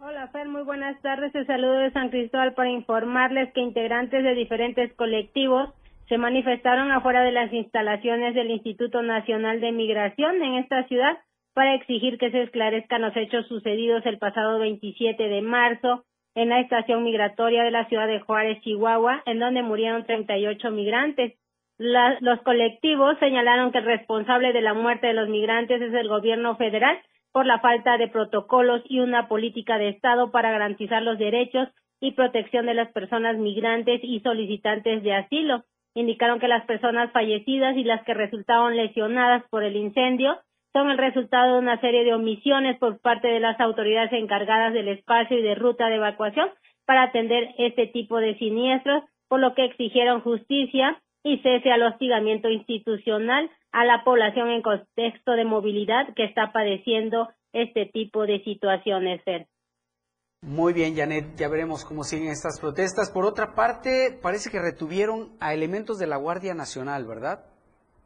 Hola, 0.00 0.28
Fer. 0.28 0.48
Muy 0.48 0.62
buenas 0.62 1.00
tardes. 1.02 1.34
El 1.34 1.46
saludo 1.46 1.78
de 1.78 1.92
San 1.92 2.10
Cristóbal 2.10 2.54
para 2.54 2.70
informarles 2.70 3.52
que 3.54 3.60
integrantes 3.60 4.22
de 4.22 4.34
diferentes 4.34 4.92
colectivos 4.94 5.70
se 6.08 6.18
manifestaron 6.18 6.90
afuera 6.90 7.22
de 7.22 7.32
las 7.32 7.52
instalaciones 7.52 8.34
del 8.34 8.50
Instituto 8.50 9.00
Nacional 9.02 9.60
de 9.60 9.72
Migración 9.72 10.42
en 10.42 10.54
esta 10.54 10.86
ciudad 10.88 11.18
para 11.54 11.74
exigir 11.74 12.18
que 12.18 12.30
se 12.30 12.42
esclarezcan 12.42 13.02
los 13.02 13.16
hechos 13.16 13.46
sucedidos 13.46 14.04
el 14.06 14.18
pasado 14.18 14.58
27 14.58 15.22
de 15.22 15.42
marzo 15.42 16.04
en 16.34 16.48
la 16.48 16.60
estación 16.60 17.02
migratoria 17.04 17.64
de 17.64 17.70
la 17.70 17.86
ciudad 17.88 18.06
de 18.06 18.20
Juárez, 18.20 18.60
Chihuahua, 18.62 19.22
en 19.26 19.38
donde 19.38 19.62
murieron 19.62 20.04
38 20.04 20.70
migrantes. 20.70 21.34
los 21.78 22.42
colectivos 22.42 23.18
señalaron 23.18 23.72
que 23.72 23.78
el 23.78 23.84
responsable 23.84 24.52
de 24.52 24.60
la 24.60 24.74
muerte 24.74 25.08
de 25.08 25.14
los 25.14 25.28
migrantes 25.28 25.80
es 25.80 25.94
el 25.94 26.08
gobierno 26.08 26.56
federal 26.56 26.98
por 27.32 27.46
la 27.46 27.60
falta 27.60 27.96
de 27.96 28.08
protocolos 28.08 28.82
y 28.84 29.00
una 29.00 29.28
política 29.28 29.78
de 29.78 29.88
Estado 29.88 30.30
para 30.30 30.50
garantizar 30.50 31.02
los 31.02 31.18
derechos 31.18 31.68
y 32.00 32.12
protección 32.12 32.66
de 32.66 32.74
las 32.74 32.90
personas 32.92 33.36
migrantes 33.36 34.00
y 34.02 34.20
solicitantes 34.20 35.02
de 35.02 35.14
asilo. 35.14 35.64
Indicaron 35.94 36.38
que 36.38 36.48
las 36.48 36.64
personas 36.66 37.12
fallecidas 37.12 37.76
y 37.76 37.84
las 37.84 38.02
que 38.04 38.14
resultaron 38.14 38.76
lesionadas 38.76 39.44
por 39.50 39.64
el 39.64 39.76
incendio 39.76 40.38
son 40.72 40.90
el 40.90 40.98
resultado 40.98 41.54
de 41.54 41.60
una 41.60 41.80
serie 41.80 42.04
de 42.04 42.14
omisiones 42.14 42.78
por 42.78 43.00
parte 43.00 43.28
de 43.28 43.40
las 43.40 43.58
autoridades 43.60 44.12
encargadas 44.12 44.72
del 44.72 44.88
espacio 44.88 45.38
y 45.38 45.42
de 45.42 45.54
ruta 45.54 45.88
de 45.88 45.96
evacuación 45.96 46.48
para 46.86 47.04
atender 47.04 47.54
este 47.58 47.86
tipo 47.86 48.18
de 48.18 48.36
siniestros, 48.38 49.04
por 49.28 49.40
lo 49.40 49.54
que 49.54 49.64
exigieron 49.64 50.20
justicia 50.22 51.00
y 51.22 51.38
cese 51.38 51.70
al 51.70 51.82
hostigamiento 51.82 52.48
institucional 52.48 53.50
a 53.72 53.84
la 53.84 54.04
población 54.04 54.50
en 54.50 54.62
contexto 54.62 55.32
de 55.32 55.44
movilidad 55.44 56.12
que 56.14 56.24
está 56.24 56.52
padeciendo 56.52 57.28
este 57.52 57.86
tipo 57.86 58.26
de 58.26 58.42
situaciones. 58.42 59.20
Muy 60.42 60.72
bien, 60.72 60.96
Janet, 60.96 61.36
ya 61.36 61.48
veremos 61.48 61.84
cómo 61.84 62.02
siguen 62.02 62.28
estas 62.28 62.58
protestas. 62.60 63.10
Por 63.10 63.26
otra 63.26 63.54
parte, 63.54 64.18
parece 64.22 64.50
que 64.50 64.58
retuvieron 64.58 65.36
a 65.38 65.52
elementos 65.52 65.98
de 65.98 66.06
la 66.06 66.16
Guardia 66.16 66.54
Nacional, 66.54 67.06
¿verdad? 67.06 67.44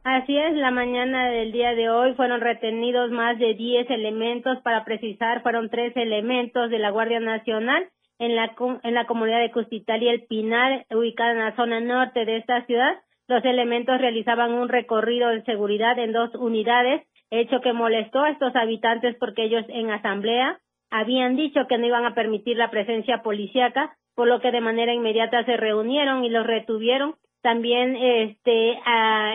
Así 0.05 0.37
es, 0.37 0.53
la 0.53 0.69
mañana 0.69 1.31
del 1.31 1.51
día 1.51 1.73
de 1.73 1.89
hoy 1.89 2.13
fueron 2.13 2.39
retenidos 2.39 3.09
más 3.09 3.39
de 3.39 3.55
10 3.55 3.89
elementos, 3.89 4.61
para 4.61 4.85
precisar, 4.85 5.41
fueron 5.41 5.67
tres 5.71 5.97
elementos 5.97 6.69
de 6.69 6.77
la 6.77 6.91
Guardia 6.91 7.19
Nacional 7.19 7.89
en 8.19 8.35
la, 8.35 8.55
en 8.83 8.93
la 8.93 9.07
comunidad 9.07 9.39
de 9.39 9.49
Custital 9.49 10.03
y 10.03 10.09
El 10.09 10.27
Pinar, 10.27 10.85
ubicada 10.91 11.31
en 11.31 11.39
la 11.39 11.55
zona 11.55 11.79
norte 11.79 12.23
de 12.23 12.37
esta 12.37 12.63
ciudad. 12.67 12.99
Los 13.27 13.43
elementos 13.45 13.99
realizaban 13.99 14.53
un 14.53 14.69
recorrido 14.69 15.29
de 15.29 15.41
seguridad 15.41 15.97
en 15.97 16.13
dos 16.13 16.35
unidades, 16.35 17.01
hecho 17.31 17.61
que 17.61 17.73
molestó 17.73 18.21
a 18.21 18.29
estos 18.29 18.55
habitantes 18.55 19.15
porque 19.19 19.45
ellos 19.45 19.65
en 19.69 19.89
asamblea 19.89 20.59
habían 20.91 21.35
dicho 21.35 21.65
que 21.67 21.79
no 21.79 21.87
iban 21.87 22.05
a 22.05 22.13
permitir 22.13 22.57
la 22.57 22.69
presencia 22.69 23.23
policíaca, 23.23 23.97
por 24.13 24.27
lo 24.27 24.39
que 24.39 24.51
de 24.51 24.61
manera 24.61 24.93
inmediata 24.93 25.43
se 25.45 25.57
reunieron 25.57 26.23
y 26.23 26.29
los 26.29 26.45
retuvieron 26.45 27.15
también 27.45 27.95
este 27.95 28.79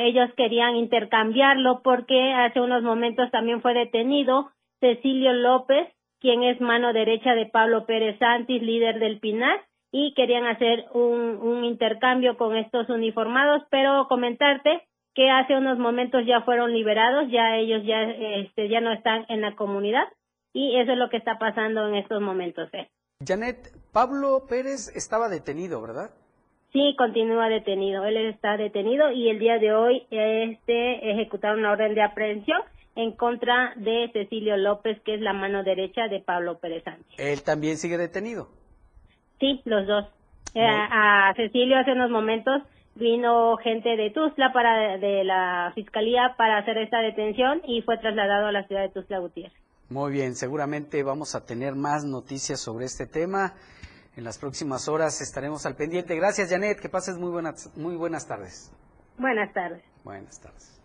ellos 0.00 0.30
querían 0.36 0.74
intercambiarlo 0.74 1.80
porque 1.84 2.32
hace 2.32 2.60
unos 2.60 2.82
momentos 2.82 3.30
también 3.30 3.62
fue 3.62 3.72
detenido 3.72 4.50
Cecilio 4.80 5.32
López, 5.32 5.86
quien 6.18 6.42
es 6.42 6.60
mano 6.60 6.92
derecha 6.92 7.36
de 7.36 7.46
Pablo 7.46 7.86
Pérez 7.86 8.18
Santis, 8.18 8.60
líder 8.62 8.98
del 8.98 9.20
Pinar, 9.20 9.60
y 9.92 10.12
querían 10.14 10.44
hacer 10.46 10.86
un, 10.92 11.38
un 11.40 11.62
intercambio 11.64 12.36
con 12.36 12.56
estos 12.56 12.88
uniformados, 12.88 13.62
pero 13.70 14.08
comentarte 14.08 14.88
que 15.14 15.30
hace 15.30 15.56
unos 15.56 15.78
momentos 15.78 16.26
ya 16.26 16.40
fueron 16.40 16.72
liberados, 16.72 17.30
ya 17.30 17.58
ellos 17.58 17.84
ya 17.86 18.02
este 18.02 18.68
ya 18.68 18.80
no 18.80 18.90
están 18.92 19.24
en 19.28 19.40
la 19.40 19.54
comunidad 19.54 20.08
y 20.52 20.80
eso 20.80 20.90
es 20.90 20.98
lo 20.98 21.10
que 21.10 21.18
está 21.18 21.38
pasando 21.38 21.86
en 21.86 21.94
estos 21.94 22.20
momentos. 22.20 22.68
¿eh? 22.72 22.90
Janet, 23.24 23.72
Pablo 23.92 24.46
Pérez 24.48 24.88
estaba 24.96 25.28
detenido, 25.28 25.80
¿verdad? 25.80 26.10
Sí, 26.72 26.94
continúa 26.96 27.48
detenido. 27.48 28.04
Él 28.04 28.16
está 28.16 28.56
detenido 28.56 29.10
y 29.10 29.28
el 29.28 29.38
día 29.38 29.58
de 29.58 29.72
hoy 29.72 30.06
este 30.10 31.10
ejecutaron 31.10 31.60
una 31.60 31.72
orden 31.72 31.94
de 31.94 32.02
aprehensión 32.02 32.60
en 32.94 33.12
contra 33.12 33.72
de 33.76 34.10
Cecilio 34.12 34.56
López, 34.56 35.00
que 35.04 35.14
es 35.14 35.20
la 35.20 35.32
mano 35.32 35.64
derecha 35.64 36.08
de 36.08 36.20
Pablo 36.20 36.58
Pérez 36.58 36.84
Sánchez. 36.84 37.18
¿Él 37.18 37.42
también 37.42 37.76
sigue 37.76 37.98
detenido? 37.98 38.48
Sí, 39.40 39.60
los 39.64 39.86
dos. 39.86 40.06
Eh, 40.54 40.60
a 40.62 41.32
Cecilio 41.36 41.78
hace 41.78 41.92
unos 41.92 42.10
momentos 42.10 42.62
vino 42.94 43.56
gente 43.56 43.96
de 43.96 44.10
Tuzla 44.10 44.52
para 44.52 44.98
de 44.98 45.24
la 45.24 45.72
fiscalía 45.74 46.34
para 46.36 46.58
hacer 46.58 46.76
esta 46.78 47.00
detención 47.00 47.62
y 47.66 47.82
fue 47.82 47.98
trasladado 47.98 48.48
a 48.48 48.52
la 48.52 48.66
ciudad 48.66 48.82
de 48.82 48.90
Tuzla 48.90 49.18
Gutiérrez. 49.18 49.56
Muy 49.88 50.12
bien, 50.12 50.34
seguramente 50.34 51.02
vamos 51.02 51.34
a 51.34 51.44
tener 51.44 51.74
más 51.74 52.04
noticias 52.04 52.60
sobre 52.60 52.84
este 52.84 53.06
tema. 53.06 53.54
En 54.16 54.24
las 54.24 54.38
próximas 54.38 54.88
horas 54.88 55.20
estaremos 55.20 55.66
al 55.66 55.76
pendiente. 55.76 56.16
Gracias, 56.16 56.50
Janet. 56.50 56.80
Que 56.80 56.88
pases 56.88 57.16
muy 57.16 57.30
buenas, 57.30 57.70
muy 57.76 57.96
buenas 57.96 58.26
tardes. 58.26 58.70
Buenas 59.16 59.52
tardes. 59.52 59.84
Buenas 60.02 60.40
tardes. 60.40 60.80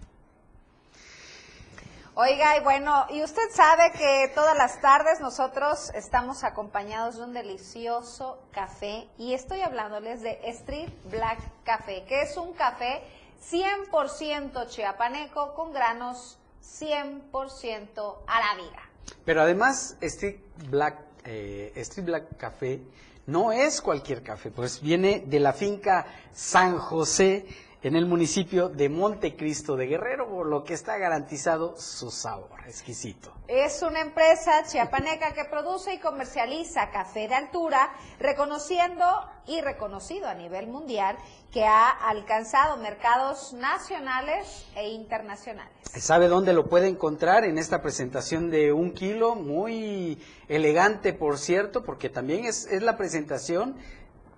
Oiga, 2.17 2.55
y 2.55 2.63
bueno, 2.63 3.07
y 3.09 3.23
usted 3.23 3.49
sabe 3.51 3.91
que 3.91 4.31
todas 4.33 4.57
las 4.57 4.79
tardes 4.79 5.19
nosotros 5.19 5.91
estamos 5.95 6.45
acompañados 6.45 7.17
de 7.17 7.23
un 7.23 7.33
delicioso 7.33 8.41
café 8.53 9.09
y 9.17 9.33
estoy 9.33 9.59
hablándoles 9.59 10.21
de 10.21 10.39
Street 10.45 10.89
Black 11.11 11.39
Café, 11.65 12.05
que 12.07 12.21
es 12.21 12.37
un 12.37 12.53
café 12.53 13.03
100% 13.51 14.67
chiapaneco 14.67 15.53
con 15.55 15.73
granos 15.73 16.39
100% 16.63 18.17
arábiga. 18.27 18.89
Pero 19.25 19.41
además, 19.41 19.97
Street 19.99 20.39
Black, 20.69 20.97
eh, 21.25 21.73
Street 21.75 22.05
Black 22.05 22.37
Café 22.37 22.81
no 23.27 23.51
es 23.51 23.81
cualquier 23.81 24.21
café, 24.21 24.51
pues 24.51 24.81
viene 24.81 25.23
de 25.25 25.39
la 25.39 25.53
finca 25.53 26.05
San 26.33 26.77
José 26.77 27.45
en 27.85 27.95
el 27.95 28.07
municipio 28.07 28.67
de 28.67 28.89
Montecristo 28.89 29.75
de 29.75 29.85
Guerrero, 29.85 30.27
por 30.27 30.47
lo 30.47 30.63
que 30.63 30.73
está 30.73 30.97
garantizado 30.97 31.77
su 31.77 32.09
sabor 32.09 32.59
exquisito. 32.65 33.31
Es 33.47 33.83
una 33.83 34.01
empresa 34.01 34.63
chiapaneca 34.63 35.35
que 35.35 35.45
produce 35.45 35.93
y 35.93 35.99
comercializa 35.99 36.89
café 36.89 37.27
de 37.27 37.35
altura, 37.35 37.93
reconociendo 38.19 39.05
y 39.45 39.61
reconocido 39.61 40.27
a 40.27 40.33
nivel 40.33 40.65
mundial 40.65 41.15
que 41.51 41.63
ha 41.63 41.91
alcanzado 41.91 42.77
mercados 42.77 43.53
nacionales 43.53 44.65
e 44.75 44.89
internacionales. 44.89 45.71
¿Sabe 45.83 46.27
dónde 46.27 46.53
lo 46.53 46.67
puede 46.67 46.87
encontrar? 46.87 47.45
En 47.45 47.59
esta 47.59 47.83
presentación 47.83 48.49
de 48.49 48.73
un 48.73 48.93
kilo, 48.93 49.35
muy 49.35 50.19
elegante 50.47 51.13
por 51.13 51.37
cierto, 51.37 51.83
porque 51.83 52.09
también 52.09 52.45
es, 52.45 52.65
es 52.65 52.81
la 52.81 52.97
presentación 52.97 53.75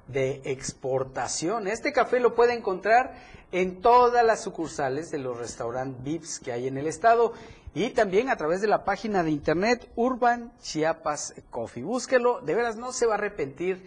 de 0.07 0.41
exportación. 0.45 1.67
Este 1.67 1.91
café 1.91 2.19
lo 2.19 2.35
puede 2.35 2.53
encontrar 2.53 3.15
en 3.51 3.81
todas 3.81 4.25
las 4.25 4.41
sucursales 4.41 5.11
de 5.11 5.19
los 5.19 5.37
restaurantes 5.37 6.03
VIPs 6.03 6.39
que 6.39 6.51
hay 6.51 6.67
en 6.67 6.77
el 6.77 6.87
estado 6.87 7.33
y 7.73 7.91
también 7.91 8.29
a 8.29 8.35
través 8.35 8.61
de 8.61 8.67
la 8.67 8.83
página 8.83 9.23
de 9.23 9.31
internet 9.31 9.89
Urban 9.95 10.51
Chiapas 10.61 11.35
Coffee. 11.49 11.83
Búsquelo, 11.83 12.41
de 12.41 12.55
veras 12.55 12.75
no 12.75 12.91
se 12.91 13.05
va 13.05 13.13
a 13.13 13.17
arrepentir 13.17 13.83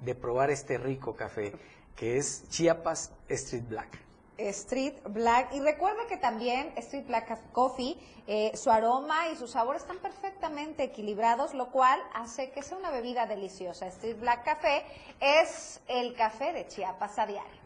de 0.00 0.14
probar 0.14 0.50
este 0.50 0.78
rico 0.78 1.14
café 1.14 1.52
que 1.96 2.16
es 2.16 2.48
Chiapas 2.48 3.12
Street 3.28 3.64
Black. 3.68 4.09
Street 4.48 4.94
Black. 5.04 5.52
Y 5.52 5.60
recuerda 5.60 6.06
que 6.08 6.16
también 6.16 6.72
Street 6.76 7.06
Black 7.06 7.52
Coffee, 7.52 7.96
eh, 8.26 8.52
su 8.56 8.70
aroma 8.70 9.28
y 9.28 9.36
su 9.36 9.46
sabor 9.46 9.76
están 9.76 9.98
perfectamente 9.98 10.84
equilibrados, 10.84 11.54
lo 11.54 11.70
cual 11.70 12.00
hace 12.14 12.50
que 12.50 12.62
sea 12.62 12.78
una 12.78 12.90
bebida 12.90 13.26
deliciosa. 13.26 13.86
Street 13.86 14.18
Black 14.18 14.44
Café 14.44 14.84
es 15.20 15.80
el 15.88 16.14
café 16.14 16.52
de 16.52 16.66
Chiapas 16.66 17.18
a 17.18 17.26
diario. 17.26 17.59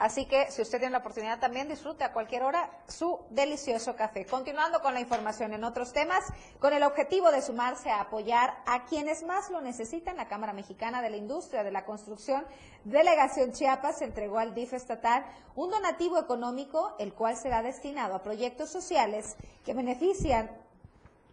Así 0.00 0.24
que 0.24 0.50
si 0.50 0.62
usted 0.62 0.78
tiene 0.78 0.92
la 0.92 1.00
oportunidad 1.00 1.40
también, 1.40 1.68
disfrute 1.68 2.04
a 2.04 2.14
cualquier 2.14 2.42
hora 2.42 2.70
su 2.88 3.20
delicioso 3.28 3.94
café. 3.96 4.24
Continuando 4.24 4.80
con 4.80 4.94
la 4.94 5.00
información 5.00 5.52
en 5.52 5.62
otros 5.62 5.92
temas, 5.92 6.24
con 6.58 6.72
el 6.72 6.84
objetivo 6.84 7.30
de 7.30 7.42
sumarse 7.42 7.90
a 7.90 8.00
apoyar 8.00 8.62
a 8.64 8.86
quienes 8.86 9.22
más 9.24 9.50
lo 9.50 9.60
necesitan, 9.60 10.16
la 10.16 10.26
Cámara 10.26 10.54
Mexicana 10.54 11.02
de 11.02 11.10
la 11.10 11.18
Industria 11.18 11.62
de 11.62 11.70
la 11.70 11.84
Construcción, 11.84 12.46
Delegación 12.84 13.52
Chiapas, 13.52 14.00
entregó 14.00 14.38
al 14.38 14.54
DIF 14.54 14.72
estatal 14.72 15.26
un 15.54 15.68
donativo 15.68 16.18
económico, 16.18 16.96
el 16.98 17.12
cual 17.12 17.36
será 17.36 17.60
destinado 17.60 18.14
a 18.14 18.22
proyectos 18.22 18.70
sociales 18.70 19.36
que 19.66 19.74
benefician 19.74 20.50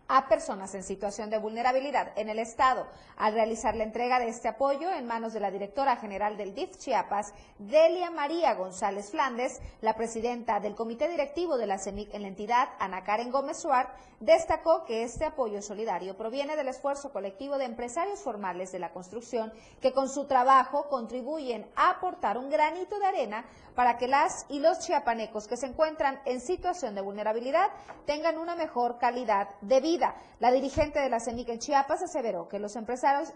a 0.07 0.27
personas 0.27 0.73
en 0.75 0.83
situación 0.83 1.29
de 1.29 1.37
vulnerabilidad 1.37 2.11
en 2.15 2.29
el 2.29 2.39
Estado. 2.39 2.87
Al 3.17 3.33
realizar 3.33 3.75
la 3.75 3.83
entrega 3.83 4.19
de 4.19 4.29
este 4.29 4.47
apoyo 4.47 4.91
en 4.91 5.07
manos 5.07 5.33
de 5.33 5.39
la 5.39 5.51
directora 5.51 5.97
general 5.97 6.37
del 6.37 6.55
DIF 6.55 6.77
Chiapas, 6.77 7.33
Delia 7.57 8.11
María 8.11 8.53
González 8.55 9.11
Flandes, 9.11 9.59
la 9.81 9.95
presidenta 9.95 10.59
del 10.59 10.75
comité 10.75 11.07
directivo 11.09 11.57
de 11.57 11.67
la 11.67 11.79
CEMIC 11.79 12.13
en 12.13 12.21
la 12.21 12.27
entidad, 12.27 12.69
Ana 12.79 13.03
Karen 13.03 13.31
Gómez 13.31 13.57
Suárez, 13.57 13.91
destacó 14.19 14.83
que 14.85 15.03
este 15.03 15.25
apoyo 15.25 15.61
solidario 15.61 16.17
proviene 16.17 16.55
del 16.55 16.69
esfuerzo 16.69 17.11
colectivo 17.11 17.57
de 17.57 17.65
empresarios 17.65 18.19
formales 18.19 18.71
de 18.71 18.79
la 18.79 18.91
construcción 18.91 19.53
que 19.79 19.93
con 19.93 20.09
su 20.09 20.25
trabajo 20.25 20.87
contribuyen 20.89 21.69
a 21.75 21.91
aportar 21.91 22.37
un 22.37 22.49
granito 22.49 22.97
de 22.99 23.05
arena 23.05 23.45
para 23.75 23.97
que 23.97 24.07
las 24.07 24.45
y 24.49 24.59
los 24.59 24.79
chiapanecos 24.79 25.47
que 25.47 25.57
se 25.57 25.67
encuentran 25.67 26.19
en 26.25 26.41
situación 26.41 26.95
de 26.95 27.01
vulnerabilidad 27.01 27.69
tengan 28.05 28.37
una 28.37 28.55
mejor 28.55 28.97
calidad 28.97 29.49
de 29.61 29.81
vida. 29.81 29.96
La 30.39 30.51
dirigente 30.51 30.99
de 30.99 31.09
la 31.09 31.19
CEMIC 31.19 31.49
en 31.49 31.59
Chiapas 31.59 32.01
aseveró 32.03 32.47
que 32.47 32.59
los 32.59 32.75
empresarios 32.75 33.33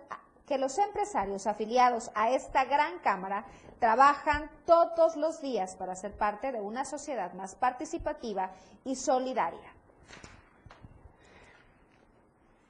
que 0.52 0.58
los 0.58 0.78
empresarios 0.80 1.48
afiliados 1.48 2.12
a 2.14 2.32
esta 2.32 2.66
gran 2.66 3.00
cámara 3.00 3.46
trabajan 3.80 4.52
todos 4.66 5.16
los 5.16 5.42
días 5.42 5.78
para 5.78 5.96
ser 5.96 6.12
parte 6.12 6.52
de 6.52 6.60
una 6.60 6.84
sociedad 6.84 7.32
más 7.36 7.56
participativa 7.56 8.52
y 8.84 8.98
solidaria. 8.98 9.74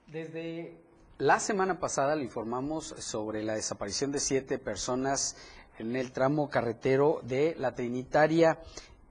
Desde 0.05 0.77
la 1.17 1.39
semana 1.39 1.79
pasada 1.79 2.15
le 2.15 2.23
informamos 2.23 2.93
sobre 2.99 3.41
la 3.41 3.55
desaparición 3.55 4.11
de 4.11 4.19
siete 4.19 4.59
personas 4.59 5.35
en 5.79 5.95
el 5.95 6.11
tramo 6.11 6.49
carretero 6.49 7.21
de 7.23 7.55
La 7.57 7.73
Trinitaria 7.73 8.59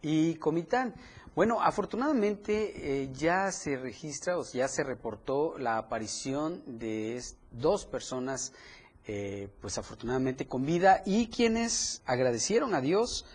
y 0.02 0.34
Comitán. 0.36 0.94
Bueno, 1.34 1.62
afortunadamente 1.62 3.02
eh, 3.02 3.10
ya 3.12 3.52
se 3.52 3.76
registra 3.76 4.36
o 4.36 4.44
ya 4.44 4.66
se 4.66 4.82
reportó 4.82 5.56
la 5.58 5.78
aparición 5.78 6.62
de 6.66 7.22
dos 7.52 7.86
personas, 7.86 8.52
eh, 9.06 9.48
pues 9.60 9.78
afortunadamente 9.78 10.46
con 10.48 10.66
vida 10.66 11.02
y 11.06 11.28
quienes 11.28 12.02
agradecieron 12.04 12.74
a 12.74 12.80
Dios 12.80 13.26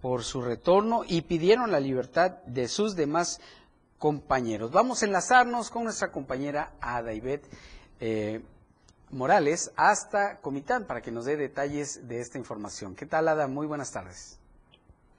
por 0.00 0.24
su 0.24 0.40
retorno 0.40 1.02
y 1.06 1.22
pidieron 1.22 1.70
la 1.70 1.78
libertad 1.78 2.38
de 2.46 2.68
sus 2.68 2.96
demás 2.96 3.38
compañeros. 3.98 4.72
Vamos 4.72 5.02
a 5.02 5.06
enlazarnos 5.06 5.70
con 5.70 5.84
nuestra 5.84 6.10
compañera 6.10 6.72
Ada 6.80 7.12
Ivette. 7.12 7.48
Eh, 8.00 8.42
Morales 9.10 9.70
hasta 9.76 10.40
Comitán 10.40 10.86
para 10.86 11.02
que 11.02 11.12
nos 11.12 11.26
dé 11.26 11.36
detalles 11.36 12.08
de 12.08 12.20
esta 12.20 12.38
información. 12.38 12.96
¿Qué 12.96 13.04
tal, 13.04 13.28
Ada? 13.28 13.46
Muy 13.46 13.66
buenas 13.66 13.92
tardes. 13.92 14.41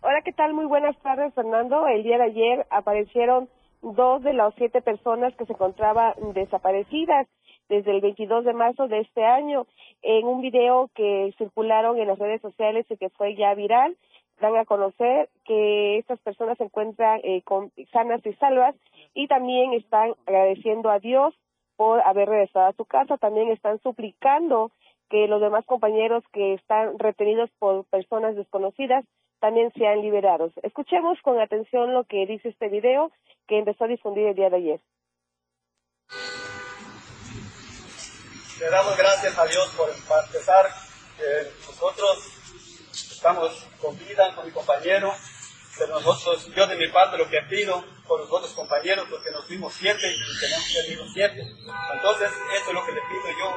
Hola, 0.06 0.22
¿qué 0.22 0.34
tal? 0.34 0.54
Muy 0.54 0.66
buenas 0.66 0.98
tardes, 0.98 1.34
Fernando. 1.34 1.88
El 1.88 2.04
día 2.04 2.18
de 2.18 2.26
ayer 2.26 2.68
aparecieron 2.70 3.48
dos 3.82 4.22
de 4.22 4.34
las 4.34 4.54
siete 4.56 4.82
personas 4.82 5.34
que 5.38 5.46
se 5.46 5.54
encontraban 5.54 6.14
desaparecidas 6.34 7.26
desde 7.70 7.92
el 7.92 8.02
22 8.02 8.44
de 8.44 8.52
marzo 8.52 8.90
de 8.90 9.00
este 9.00 9.24
año. 9.24 9.66
En 10.02 10.28
un 10.28 10.42
video 10.42 10.90
que 10.94 11.34
circularon 11.38 11.98
en 11.98 12.10
las 12.10 12.20
redes 12.20 12.42
sociales 12.42 12.86
y 12.90 12.98
que 12.98 13.12
fue 13.12 13.36
ya 13.36 13.54
viral, 13.54 13.96
dan 14.42 14.58
a 14.58 14.66
conocer 14.66 15.30
que 15.46 16.00
estas 16.00 16.20
personas 16.20 16.58
se 16.58 16.66
encuentran 16.66 17.22
eh, 17.24 17.42
con, 17.44 17.72
sanas 17.94 18.20
y 18.26 18.34
salvas 18.34 18.76
y 19.14 19.28
también 19.28 19.72
están 19.72 20.16
agradeciendo 20.26 20.90
a 20.90 21.00
Dios 21.00 21.34
por 21.78 22.02
haber 22.02 22.28
regresado 22.28 22.66
a 22.66 22.74
su 22.74 22.84
casa. 22.84 23.16
También 23.16 23.52
están 23.52 23.80
suplicando 23.80 24.70
que 25.10 25.30
los 25.30 25.40
demás 25.40 25.64
compañeros 25.66 26.26
que 26.34 26.56
están 26.56 27.00
retenidos 27.00 27.50
por 27.58 27.86
personas 27.86 28.36
desconocidas 28.36 29.06
también 29.44 29.74
sean 29.74 30.02
liberados. 30.02 30.54
Escuchemos 30.64 31.20
con 31.22 31.38
atención 31.38 31.94
lo 31.94 32.06
que 32.06 32.26
dice 32.26 32.48
este 32.48 32.70
video 32.70 33.12
que 33.46 33.60
empezó 33.60 33.84
a 33.84 33.88
difundir 33.90 34.28
el 34.28 34.36
día 34.36 34.50
de 34.50 34.56
ayer. 34.56 34.80
Le 38.58 38.70
damos 38.70 38.96
gracias 38.96 39.38
a 39.38 39.46
Dios 39.46 39.68
por 39.76 39.90
empezar 39.90 40.66
que 41.18 41.52
nosotros 41.68 42.24
estamos 42.94 43.68
con 43.82 44.00
vida 44.00 44.34
con 44.34 44.46
mi 44.46 44.52
compañero, 44.54 45.12
pero 45.78 46.00
nosotros, 46.00 46.50
yo 46.56 46.66
de 46.66 46.78
mi 46.78 46.88
parte 46.88 47.18
lo 47.18 47.28
que 47.28 47.42
pido 47.50 47.84
por 48.08 48.22
los 48.22 48.32
otros 48.32 48.54
compañeros, 48.54 49.06
porque 49.10 49.30
nos 49.32 49.46
fuimos 49.46 49.74
siete 49.74 50.08
y 50.08 50.40
tenemos 50.40 50.68
que 50.72 50.94
ir 50.94 51.00
siete. 51.14 51.42
Entonces, 51.94 52.32
eso 52.32 52.68
es 52.70 52.74
lo 52.74 52.86
que 52.86 52.94
le 52.94 53.02
pido 53.02 53.28
yo 53.38 53.50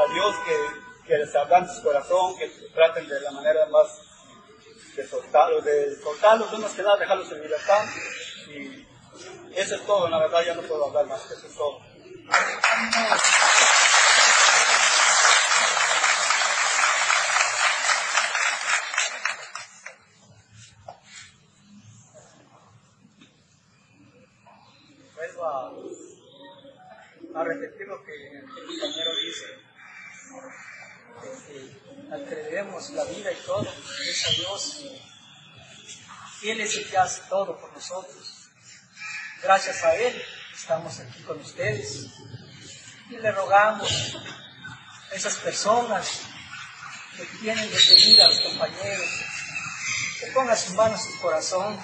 a 0.00 0.14
Dios, 0.14 0.36
que, 0.46 1.08
que 1.08 1.18
les 1.18 1.34
abran 1.34 1.68
su 1.68 1.82
corazón, 1.82 2.38
que 2.38 2.46
traten 2.72 3.08
de 3.08 3.20
la 3.20 3.32
manera 3.32 3.66
más 3.66 4.13
de 4.96 5.06
soltarlos, 5.08 5.64
de 5.64 5.96
soltarlos, 6.00 6.72
que 6.72 6.82
nada 6.82 6.96
dejarlos 6.96 7.32
en 7.32 7.42
libertad. 7.42 7.84
Y 8.48 8.86
eso 9.54 9.74
es 9.76 9.86
todo, 9.86 10.08
la 10.08 10.18
verdad 10.18 10.44
ya 10.44 10.54
no 10.54 10.62
puedo 10.62 10.86
hablar 10.86 11.06
más, 11.06 11.30
eso 11.30 11.46
es 11.46 11.54
todo. 11.54 11.80
a 27.34 27.42
repetir 27.42 27.86
lo 27.88 28.02
que 28.04 28.12
el 28.12 28.44
compañero 28.44 29.10
dice, 29.24 29.46
que 31.50 32.14
al 32.14 32.28
que 32.28 32.34
le 32.34 32.42
demos 32.44 32.90
la 32.90 33.04
vida 33.04 33.32
y 33.32 33.36
todo, 33.44 33.66
es 34.08 34.26
a 34.26 34.30
Dios. 34.30 34.84
Él 36.44 36.60
es 36.60 36.76
el 36.76 36.88
que 36.88 36.96
todo 37.28 37.58
por 37.58 37.72
nosotros. 37.72 38.48
Gracias 39.42 39.82
a 39.84 39.94
Él 39.94 40.22
estamos 40.52 40.98
aquí 41.00 41.22
con 41.22 41.40
ustedes. 41.40 42.06
Y 43.10 43.16
le 43.16 43.32
rogamos 43.32 44.16
a 45.10 45.14
esas 45.14 45.36
personas 45.36 46.20
que 47.16 47.24
tienen 47.38 47.70
detenidas 47.70 48.26
a 48.26 48.28
los 48.30 48.40
compañeros, 48.40 49.08
que 50.20 50.26
pongan 50.32 50.56
sus 50.56 50.74
manos 50.74 51.04
en 51.06 51.12
su 51.12 51.20
corazón, 51.20 51.80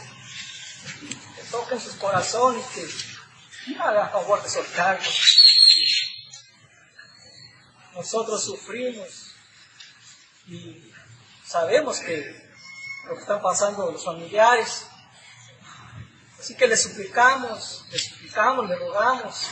que 1.36 1.42
toquen 1.50 1.80
sus 1.80 1.94
corazones, 1.94 2.64
que 2.74 3.76
hagan 3.78 4.10
favor 4.10 4.42
de 4.42 4.48
soltarlos 4.48 5.40
nosotros 7.94 8.44
sufrimos 8.44 9.34
y 10.46 10.90
sabemos 11.44 12.00
que 12.00 12.50
lo 13.06 13.14
que 13.14 13.20
están 13.20 13.42
pasando 13.42 13.90
los 13.90 14.04
familiares. 14.04 14.86
Así 16.40 16.56
que 16.56 16.66
le 16.66 16.74
suplicamos, 16.74 17.86
le 17.92 17.98
suplicamos, 17.98 18.66
le 18.66 18.74
rogamos 18.76 19.50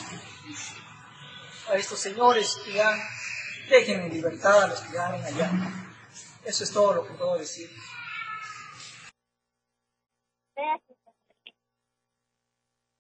a 1.71 1.75
estos 1.75 1.99
señores 2.01 2.57
que 2.65 2.73
ya 2.73 2.97
dejen 3.69 4.01
en 4.01 4.11
libertad 4.11 4.63
a 4.63 4.69
los 4.69 4.81
que 4.81 4.97
ganen 4.97 5.23
allá. 5.23 5.51
Eso 6.47 6.65
es 6.65 6.73
todo 6.73 6.95
lo 6.95 7.07
que 7.07 7.13
puedo 7.13 7.37
decir. 7.37 7.69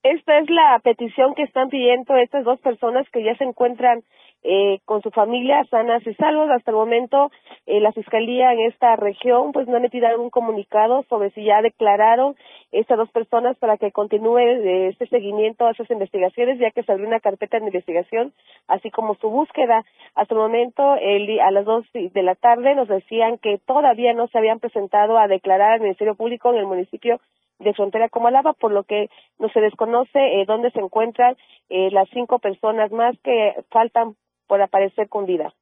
Esta 0.03 0.38
es 0.38 0.51
la 0.51 0.81
petición 0.85 1.35
que 1.35 1.44
están 1.44 1.70
pidiendo 1.70 2.14
estas 2.16 2.44
dos 2.44 2.61
personas 2.61 3.07
que 3.11 3.24
ya 3.24 3.35
se 3.38 3.44
encuentran 3.44 4.05
eh, 4.42 4.79
con 4.85 5.03
su 5.03 5.11
familia 5.11 5.64
sanas 5.70 6.07
y 6.07 6.14
salvos. 6.14 6.51
Hasta 6.51 6.70
el 6.70 6.77
momento, 6.77 7.31
eh, 7.66 7.81
la 7.81 7.92
fiscalía 7.92 8.53
en 8.53 8.61
esta 8.61 8.96
región 8.96 9.53
pues 9.53 9.66
no 9.66 9.74
ha 9.74 9.79
emitido 9.79 10.07
algún 10.07 10.31
comunicado 10.31 11.05
sobre 11.09 11.31
si 11.31 11.44
ya 11.44 11.61
declararon 11.62 12.37
estas 12.72 12.98
dos 12.98 13.11
personas 13.11 13.57
para 13.59 13.77
que 13.79 13.92
continúe 13.92 14.38
eh, 14.38 14.88
este 14.88 15.07
seguimiento 15.09 15.66
a 15.66 15.72
esas 15.72 15.90
investigaciones, 15.90 16.59
ya 16.59 16.70
que 16.70 16.83
se 16.83 16.92
abrió 16.92 17.07
una 17.07 17.20
carpeta 17.20 17.59
de 17.59 17.66
investigación, 17.66 18.33
así 18.68 18.90
como 18.90 19.14
su 19.16 19.31
búsqueda. 19.31 19.85
Hasta 20.14 20.35
el 20.35 20.40
momento, 20.40 20.96
el, 21.01 21.40
a 21.40 21.51
las 21.51 21.64
dos 21.64 21.85
de 21.92 22.22
la 22.22 22.35
tarde, 22.35 22.74
nos 22.74 22.88
decían 22.88 23.38
que 23.38 23.59
todavía 23.59 24.12
no 24.12 24.29
se 24.29 24.38
habían 24.38 24.61
presentado 24.61 25.18
a 25.18 25.29
declarar 25.29 25.72
al 25.72 25.81
Ministerio 25.81 26.14
Público 26.14 26.51
en 26.51 26.59
el 26.59 26.66
municipio 26.66 27.20
de 27.59 27.74
frontera 27.74 28.09
Comalaba, 28.09 28.53
por 28.53 28.72
lo 28.72 28.85
que 28.85 29.11
no 29.38 29.48
se 29.48 29.61
desconoce 29.61 30.18
eh, 30.18 30.44
dónde 30.46 30.70
se 30.70 30.81
encuentran 30.81 31.37
eh, 31.68 31.90
las 31.90 32.09
cinco 32.11 32.38
personas 32.38 32.92
más 32.92 33.18
que 33.22 33.55
faltan 33.70 34.14
por 34.48 34.61
aparecer 34.62 35.08
con 35.08 35.26
vida. 35.26 35.54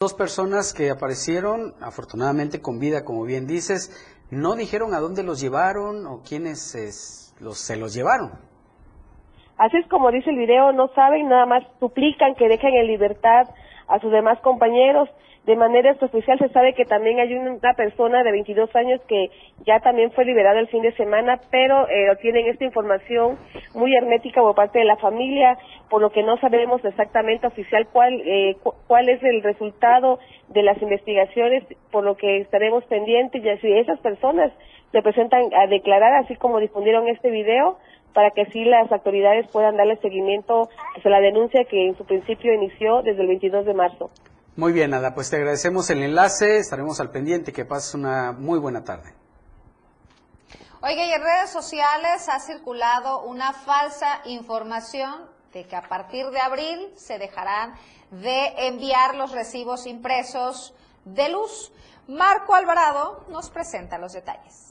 Dos 0.00 0.14
personas 0.14 0.74
que 0.74 0.90
aparecieron, 0.90 1.74
afortunadamente 1.80 2.60
con 2.60 2.78
vida, 2.78 3.04
como 3.04 3.24
bien 3.24 3.46
dices, 3.46 3.90
no 4.30 4.54
dijeron 4.54 4.94
a 4.94 5.00
dónde 5.00 5.22
los 5.22 5.40
llevaron 5.40 6.06
o 6.06 6.22
quiénes 6.22 6.74
los, 7.40 7.58
se 7.58 7.76
los 7.76 7.94
llevaron. 7.94 8.32
Así 9.58 9.76
es 9.76 9.86
como 9.88 10.10
dice 10.10 10.30
el 10.30 10.36
video, 10.36 10.72
no 10.72 10.88
saben, 10.94 11.28
nada 11.28 11.46
más 11.46 11.62
suplican 11.78 12.34
que 12.34 12.48
dejen 12.48 12.74
en 12.74 12.86
libertad 12.88 13.48
a 13.86 14.00
sus 14.00 14.10
demás 14.10 14.40
compañeros. 14.40 15.08
De 15.46 15.56
manera 15.56 15.90
extraoficial 15.90 16.38
se 16.38 16.50
sabe 16.50 16.72
que 16.74 16.84
también 16.84 17.18
hay 17.18 17.34
una 17.34 17.74
persona 17.74 18.22
de 18.22 18.30
22 18.30 18.74
años 18.76 19.00
que 19.08 19.28
ya 19.66 19.80
también 19.80 20.12
fue 20.12 20.24
liberada 20.24 20.60
el 20.60 20.68
fin 20.68 20.82
de 20.82 20.92
semana, 20.92 21.40
pero 21.50 21.88
eh, 21.88 22.16
tienen 22.20 22.46
esta 22.46 22.64
información 22.64 23.38
muy 23.74 23.92
hermética 23.96 24.40
por 24.40 24.54
parte 24.54 24.78
de 24.78 24.84
la 24.84 24.96
familia, 24.98 25.58
por 25.90 26.00
lo 26.00 26.10
que 26.10 26.22
no 26.22 26.36
sabemos 26.38 26.84
exactamente 26.84 27.48
oficial 27.48 27.88
cuál, 27.92 28.22
eh, 28.24 28.56
cuál 28.86 29.08
es 29.08 29.20
el 29.24 29.42
resultado 29.42 30.20
de 30.48 30.62
las 30.62 30.80
investigaciones, 30.80 31.64
por 31.90 32.04
lo 32.04 32.16
que 32.16 32.38
estaremos 32.38 32.84
pendientes 32.84 33.44
y 33.44 33.58
si 33.58 33.72
esas 33.72 33.98
personas 33.98 34.52
se 34.92 35.02
presentan 35.02 35.52
a 35.54 35.66
declarar, 35.66 36.22
así 36.22 36.36
como 36.36 36.60
difundieron 36.60 37.08
este 37.08 37.30
video, 37.30 37.78
para 38.14 38.30
que 38.30 38.42
así 38.42 38.64
las 38.64 38.92
autoridades 38.92 39.50
puedan 39.50 39.76
darle 39.76 39.96
seguimiento 39.96 40.68
a 41.02 41.08
la 41.08 41.20
denuncia 41.20 41.64
que 41.64 41.88
en 41.88 41.96
su 41.96 42.04
principio 42.04 42.54
inició 42.54 43.02
desde 43.02 43.22
el 43.22 43.28
22 43.28 43.66
de 43.66 43.74
marzo. 43.74 44.10
Muy 44.54 44.72
bien, 44.72 44.92
Ada, 44.92 45.14
pues 45.14 45.30
te 45.30 45.36
agradecemos 45.36 45.88
el 45.88 46.02
enlace, 46.02 46.58
estaremos 46.58 47.00
al 47.00 47.10
pendiente, 47.10 47.54
que 47.54 47.64
pases 47.64 47.94
una 47.94 48.32
muy 48.32 48.58
buena 48.58 48.84
tarde. 48.84 49.14
Oiga, 50.82 51.04
y 51.06 51.12
en 51.12 51.22
redes 51.22 51.48
sociales 51.48 52.28
ha 52.28 52.38
circulado 52.38 53.22
una 53.22 53.54
falsa 53.54 54.20
información 54.26 55.26
de 55.54 55.66
que 55.66 55.74
a 55.74 55.88
partir 55.88 56.28
de 56.30 56.40
abril 56.40 56.92
se 56.96 57.18
dejarán 57.18 57.74
de 58.10 58.66
enviar 58.66 59.14
los 59.14 59.32
recibos 59.32 59.86
impresos 59.86 60.74
de 61.06 61.30
luz. 61.30 61.72
Marco 62.06 62.54
Alvarado 62.54 63.24
nos 63.28 63.48
presenta 63.48 63.96
los 63.96 64.12
detalles. 64.12 64.61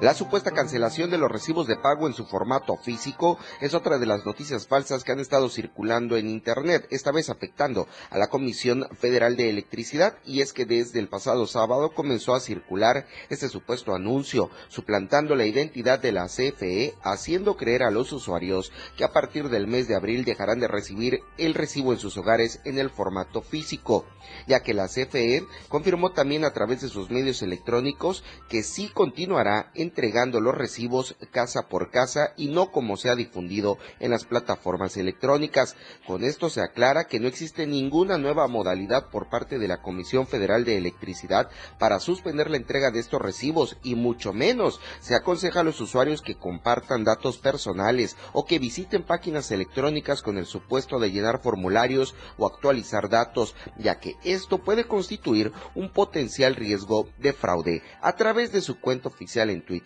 La 0.00 0.14
supuesta 0.14 0.52
cancelación 0.52 1.10
de 1.10 1.18
los 1.18 1.28
recibos 1.28 1.66
de 1.66 1.74
pago 1.74 2.06
en 2.06 2.14
su 2.14 2.24
formato 2.24 2.76
físico 2.76 3.36
es 3.60 3.74
otra 3.74 3.98
de 3.98 4.06
las 4.06 4.24
noticias 4.24 4.68
falsas 4.68 5.02
que 5.02 5.10
han 5.10 5.18
estado 5.18 5.48
circulando 5.48 6.16
en 6.16 6.28
Internet, 6.28 6.86
esta 6.90 7.10
vez 7.10 7.30
afectando 7.30 7.88
a 8.08 8.16
la 8.16 8.28
Comisión 8.28 8.86
Federal 8.96 9.36
de 9.36 9.50
Electricidad, 9.50 10.16
y 10.24 10.40
es 10.40 10.52
que 10.52 10.66
desde 10.66 11.00
el 11.00 11.08
pasado 11.08 11.48
sábado 11.48 11.94
comenzó 11.94 12.36
a 12.36 12.40
circular 12.40 13.06
este 13.28 13.48
supuesto 13.48 13.92
anuncio, 13.92 14.50
suplantando 14.68 15.34
la 15.34 15.46
identidad 15.46 15.98
de 15.98 16.12
la 16.12 16.26
CFE, 16.28 16.94
haciendo 17.02 17.56
creer 17.56 17.82
a 17.82 17.90
los 17.90 18.12
usuarios 18.12 18.70
que 18.96 19.02
a 19.02 19.12
partir 19.12 19.48
del 19.48 19.66
mes 19.66 19.88
de 19.88 19.96
abril 19.96 20.24
dejarán 20.24 20.60
de 20.60 20.68
recibir 20.68 21.22
el 21.38 21.54
recibo 21.54 21.92
en 21.92 21.98
sus 21.98 22.16
hogares 22.16 22.60
en 22.64 22.78
el 22.78 22.90
formato 22.90 23.42
físico, 23.42 24.06
ya 24.46 24.60
que 24.60 24.74
la 24.74 24.86
CFE 24.86 25.44
confirmó 25.68 26.12
también 26.12 26.44
a 26.44 26.52
través 26.52 26.82
de 26.82 26.88
sus 26.88 27.10
medios 27.10 27.42
electrónicos 27.42 28.22
que 28.48 28.62
sí 28.62 28.92
continuará 28.94 29.72
en 29.74 29.87
entregando 29.88 30.40
los 30.40 30.54
recibos 30.54 31.16
casa 31.32 31.68
por 31.68 31.90
casa 31.90 32.32
y 32.36 32.48
no 32.48 32.70
como 32.70 32.96
se 32.96 33.08
ha 33.08 33.14
difundido 33.14 33.78
en 34.00 34.10
las 34.10 34.24
plataformas 34.24 34.96
electrónicas. 34.96 35.76
Con 36.06 36.24
esto 36.24 36.50
se 36.50 36.60
aclara 36.60 37.06
que 37.06 37.20
no 37.20 37.26
existe 37.26 37.66
ninguna 37.66 38.18
nueva 38.18 38.46
modalidad 38.48 39.08
por 39.10 39.28
parte 39.28 39.58
de 39.58 39.68
la 39.68 39.80
Comisión 39.80 40.26
Federal 40.26 40.64
de 40.64 40.76
Electricidad 40.76 41.48
para 41.78 42.00
suspender 42.00 42.50
la 42.50 42.58
entrega 42.58 42.90
de 42.90 43.00
estos 43.00 43.20
recibos 43.20 43.78
y 43.82 43.94
mucho 43.94 44.32
menos 44.32 44.80
se 45.00 45.14
aconseja 45.14 45.60
a 45.60 45.64
los 45.64 45.80
usuarios 45.80 46.20
que 46.20 46.36
compartan 46.36 47.04
datos 47.04 47.38
personales 47.38 48.16
o 48.32 48.44
que 48.44 48.58
visiten 48.58 49.02
páginas 49.02 49.50
electrónicas 49.50 50.22
con 50.22 50.36
el 50.36 50.46
supuesto 50.46 50.98
de 50.98 51.10
llenar 51.10 51.40
formularios 51.40 52.14
o 52.36 52.46
actualizar 52.46 53.08
datos, 53.08 53.54
ya 53.78 53.98
que 53.98 54.16
esto 54.24 54.58
puede 54.58 54.84
constituir 54.84 55.52
un 55.74 55.90
potencial 55.90 56.54
riesgo 56.54 57.08
de 57.18 57.32
fraude. 57.32 57.82
A 58.02 58.16
través 58.16 58.52
de 58.52 58.60
su 58.60 58.80
cuenta 58.80 59.08
oficial 59.08 59.50
en 59.50 59.64
Twitter, 59.64 59.77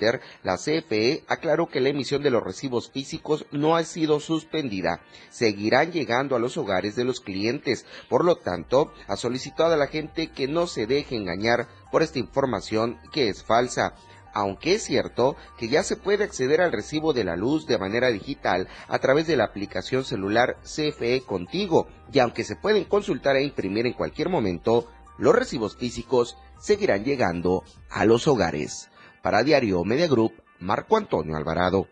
la 0.43 0.57
CFE 0.57 1.25
aclaró 1.29 1.69
que 1.69 1.81
la 1.81 1.91
emisión 1.91 2.23
de 2.23 2.31
los 2.31 2.43
recibos 2.43 2.91
físicos 2.91 3.47
no 3.51 3.77
ha 3.77 3.85
sido 3.85 4.21
suspendida. 4.21 5.01
Seguirán 5.31 5.93
llegando 5.93 6.37
a 6.37 6.39
los 6.39 6.57
hogares 6.57 6.97
de 6.97 7.05
los 7.05 7.21
clientes. 7.21 7.87
Por 8.09 8.25
lo 8.25 8.37
tanto, 8.37 8.93
ha 9.09 9.17
solicitado 9.17 9.75
a 9.75 9.77
la 9.77 9.87
gente 9.87 10.29
que 10.29 10.49
no 10.49 10.67
se 10.67 10.87
deje 10.87 11.17
engañar 11.17 11.69
por 11.91 12.03
esta 12.03 12.19
información 12.19 12.99
que 13.13 13.29
es 13.29 13.43
falsa 13.45 13.95
aunque 14.35 14.77
es 14.77 14.85
cierto 14.85 15.37
que 15.59 15.69
ya 15.69 15.83
se 15.83 15.97
puede 15.97 16.25
acceder 16.25 16.61
al 16.61 16.73
recibo 16.73 17.13
de 17.13 17.25
la 17.25 17.37
luz 17.37 17.67
de 17.67 17.79
manera 17.79 18.09
digital 18.09 18.69
a 18.89 18.99
través 18.99 19.27
de 19.27 19.37
la 19.37 19.45
aplicación 19.45 20.05
celular 20.05 20.57
CFE 20.63 21.23
Contigo, 21.27 21.87
y 22.11 22.19
aunque 22.19 22.45
se 22.45 22.57
pueden 22.57 22.85
consultar 22.85 23.37
e 23.37 23.45
imprimir 23.45 23.87
en 23.87 23.93
cualquier 23.93 24.31
momento, 24.31 24.89
los 25.19 25.35
recibos 25.35 25.77
físicos 25.77 26.37
seguirán 26.59 27.05
llegando 27.05 27.65
a 27.91 28.05
los 28.05 28.27
hogares. 28.27 28.89
Para 29.23 29.43
Diario 29.43 29.85
Media 29.85 30.09
Group, 30.09 30.33
Marco 30.59 30.97
Antonio 30.97 31.37
Alvarado. 31.37 31.87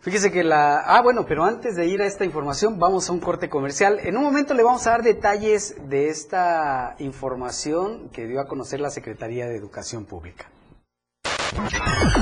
Fíjese 0.00 0.30
que 0.30 0.44
la... 0.44 0.80
Ah, 0.80 1.00
bueno, 1.02 1.24
pero 1.26 1.44
antes 1.44 1.76
de 1.76 1.86
ir 1.86 2.02
a 2.02 2.06
esta 2.06 2.26
información, 2.26 2.78
vamos 2.78 3.08
a 3.08 3.12
un 3.12 3.20
corte 3.20 3.48
comercial. 3.48 3.98
En 4.02 4.18
un 4.18 4.24
momento 4.24 4.52
le 4.52 4.62
vamos 4.62 4.86
a 4.86 4.90
dar 4.90 5.02
detalles 5.02 5.76
de 5.88 6.08
esta 6.08 6.94
información 6.98 8.10
que 8.10 8.26
dio 8.26 8.38
a 8.40 8.46
conocer 8.46 8.80
la 8.80 8.90
Secretaría 8.90 9.46
de 9.46 9.56
Educación 9.56 10.04
Pública. 10.04 10.50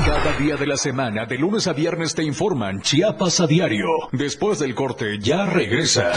Cada 0.04 0.36
día 0.38 0.56
de 0.56 0.66
la 0.66 0.76
semana, 0.76 1.26
de 1.26 1.38
lunes 1.38 1.66
a 1.66 1.72
viernes, 1.72 2.14
te 2.14 2.22
informan 2.22 2.82
Chiapas 2.82 3.40
a 3.40 3.48
diario. 3.48 3.86
Después 4.12 4.60
del 4.60 4.76
corte, 4.76 5.18
ya 5.18 5.46
regresa. 5.46 6.12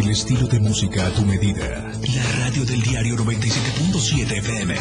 El 0.00 0.10
estilo 0.10 0.46
de 0.46 0.60
música 0.60 1.06
a 1.06 1.10
tu 1.10 1.22
medida. 1.22 1.90
La 2.14 2.22
radio 2.44 2.64
del 2.64 2.80
diario 2.82 3.16
97.7 3.16 4.38
FM. 4.38 4.76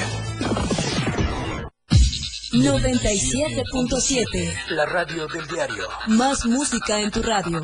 97.7. 2.53 4.53
La 4.69 4.86
radio 4.86 5.27
del 5.27 5.47
diario. 5.47 5.88
Más 6.10 6.45
música 6.45 7.01
en 7.01 7.10
tu 7.10 7.23
radio. 7.23 7.63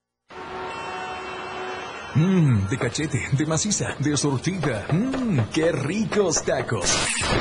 Mmm, 2.13 2.67
de 2.67 2.77
cachete, 2.77 3.29
de 3.31 3.45
maciza, 3.45 3.95
de 3.99 4.17
sortija. 4.17 4.85
Mmm, 4.91 5.39
qué 5.53 5.71
ricos 5.71 6.43
tacos. 6.43 6.93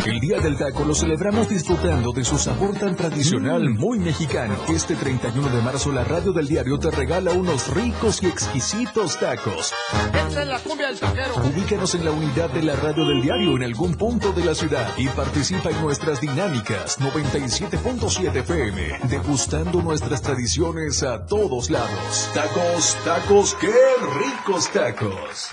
El 0.06 0.20
Día 0.20 0.38
del 0.38 0.56
Taco 0.56 0.84
lo 0.84 0.94
celebramos 0.94 1.48
disfrutando 1.48 2.12
de 2.12 2.24
su 2.24 2.38
sabor 2.38 2.78
tan 2.78 2.94
tradicional, 2.94 3.68
muy 3.70 3.98
mexicano. 3.98 4.54
Este 4.68 4.94
31 4.94 5.48
de 5.48 5.62
marzo 5.62 5.90
la 5.90 6.04
radio 6.04 6.32
del 6.32 6.46
diario 6.46 6.78
te 6.78 6.90
regala 6.92 7.32
unos 7.32 7.74
ricos 7.74 8.22
y 8.22 8.26
exquisitos 8.26 9.18
tacos. 9.18 9.72
Esta 10.28 10.42
es 10.42 10.48
la 10.48 10.60
cumbia 10.60 10.86
del 10.86 11.00
taquero. 11.00 11.34
Ubícanos 11.52 11.94
en 11.96 12.04
la 12.04 12.12
unidad 12.12 12.50
de 12.50 12.62
la 12.62 12.76
radio 12.76 13.04
del 13.06 13.22
diario 13.22 13.56
en 13.56 13.64
algún 13.64 13.94
punto 13.96 14.32
de 14.32 14.44
la 14.44 14.54
ciudad 14.54 14.88
y 14.96 15.08
participa 15.08 15.70
en 15.70 15.80
nuestras 15.80 16.20
dinámicas 16.20 17.00
97.7 17.00 18.36
FM, 18.36 19.00
degustando 19.08 19.82
nuestras 19.82 20.22
tradiciones 20.22 21.02
a 21.02 21.26
todos 21.26 21.70
lados. 21.70 22.30
Tacos, 22.34 22.96
tacos, 23.04 23.56
qué 23.60 23.72
ricos 24.18 24.59
tacos. 24.68 25.52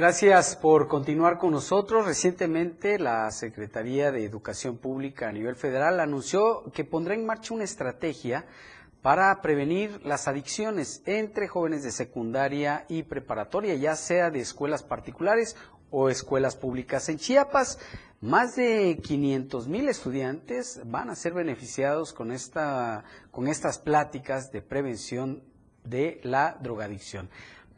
Gracias 0.00 0.56
por 0.56 0.88
continuar 0.88 1.36
con 1.36 1.50
nosotros. 1.50 2.06
Recientemente 2.06 2.98
la 2.98 3.30
Secretaría 3.30 4.10
de 4.10 4.24
Educación 4.24 4.78
Pública 4.78 5.28
a 5.28 5.32
nivel 5.32 5.56
federal 5.56 6.00
anunció 6.00 6.64
que 6.72 6.86
pondrá 6.86 7.12
en 7.12 7.26
marcha 7.26 7.52
una 7.52 7.64
estrategia 7.64 8.46
para 9.02 9.42
prevenir 9.42 10.00
las 10.02 10.26
adicciones 10.26 11.02
entre 11.04 11.48
jóvenes 11.48 11.82
de 11.82 11.92
secundaria 11.92 12.86
y 12.88 13.02
preparatoria, 13.02 13.74
ya 13.74 13.94
sea 13.94 14.30
de 14.30 14.40
escuelas 14.40 14.82
particulares 14.82 15.54
o 15.90 16.08
escuelas 16.08 16.56
públicas. 16.56 17.06
En 17.10 17.18
Chiapas, 17.18 17.78
más 18.22 18.56
de 18.56 18.98
500 19.02 19.68
mil 19.68 19.86
estudiantes 19.86 20.80
van 20.86 21.10
a 21.10 21.14
ser 21.14 21.34
beneficiados 21.34 22.14
con, 22.14 22.32
esta, 22.32 23.04
con 23.30 23.48
estas 23.48 23.78
pláticas 23.78 24.50
de 24.50 24.62
prevención 24.62 25.42
de 25.84 26.20
la 26.22 26.56
drogadicción. 26.62 27.28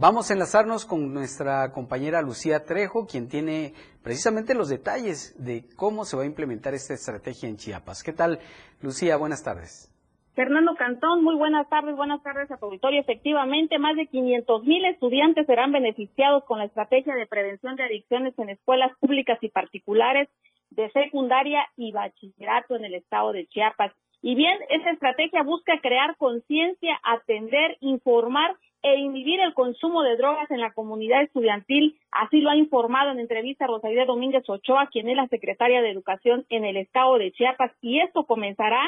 Vamos 0.03 0.29
a 0.29 0.35
enlazarnos 0.35 0.85
con 0.85 1.15
nuestra 1.15 1.71
compañera 1.71 2.23
Lucía 2.23 2.65
Trejo, 2.65 3.07
quien 3.07 3.29
tiene 3.29 3.73
precisamente 4.03 4.53
los 4.53 4.69
detalles 4.69 5.33
de 5.39 5.63
cómo 5.77 6.05
se 6.05 6.17
va 6.17 6.25
a 6.25 6.27
implementar 6.27 6.75
esta 6.75 6.93
estrategia 6.93 7.49
en 7.49 7.57
Chiapas. 7.57 8.03
¿Qué 8.03 8.13
tal, 8.13 8.41
Lucía? 8.81 9.17
Buenas 9.17 9.45
tardes. 9.45 9.95
Fernando 10.35 10.75
Cantón, 10.75 11.23
muy 11.23 11.37
buenas 11.37 11.69
tardes, 11.69 11.95
buenas 11.95 12.21
tardes 12.25 12.51
a 12.51 12.57
tu 12.57 12.67
auditorio. 12.67 13.01
Efectivamente, 13.01 13.79
más 13.79 13.95
de 13.95 14.09
500 14.09 14.65
mil 14.65 14.85
estudiantes 14.87 15.47
serán 15.47 15.71
beneficiados 15.71 16.43
con 16.47 16.59
la 16.59 16.65
estrategia 16.65 17.15
de 17.15 17.29
prevención 17.29 17.77
de 17.77 17.85
adicciones 17.85 18.37
en 18.41 18.49
escuelas 18.49 18.91
públicas 18.99 19.39
y 19.41 19.51
particulares 19.51 20.29
de 20.71 20.91
secundaria 20.91 21.61
y 21.77 21.93
bachillerato 21.93 22.75
en 22.75 22.87
el 22.87 22.95
estado 22.95 23.31
de 23.31 23.47
Chiapas. 23.47 23.93
Y 24.21 24.35
bien, 24.35 24.59
esta 24.69 24.91
estrategia 24.91 25.45
busca 25.45 25.79
crear 25.81 26.17
conciencia, 26.17 26.99
atender, 27.05 27.77
informar 27.79 28.57
e 28.83 28.97
inhibir 28.97 29.41
el 29.41 29.55
consumo 29.55 30.03
de 30.03 30.17
drogas 30.17 30.51
en 30.51 30.61
la 30.61 30.73
comunidad 30.73 31.23
estudiantil, 31.23 31.99
así 32.11 32.41
lo 32.41 32.51
ha 32.51 32.57
informado 32.57 33.11
en 33.11 33.21
entrevista 33.21 33.67
Rosalía 33.67 34.05
Domínguez 34.05 34.49
Ochoa, 34.49 34.89
quien 34.89 35.09
es 35.09 35.17
la 35.17 35.29
secretaria 35.29 35.83
de 35.83 35.91
Educación 35.91 36.45
en 36.49 36.65
el 36.65 36.77
estado 36.77 37.19
de 37.19 37.33
Chiapas, 37.33 37.73
y 37.81 38.01
esto 38.01 38.25
comenzará 38.25 38.81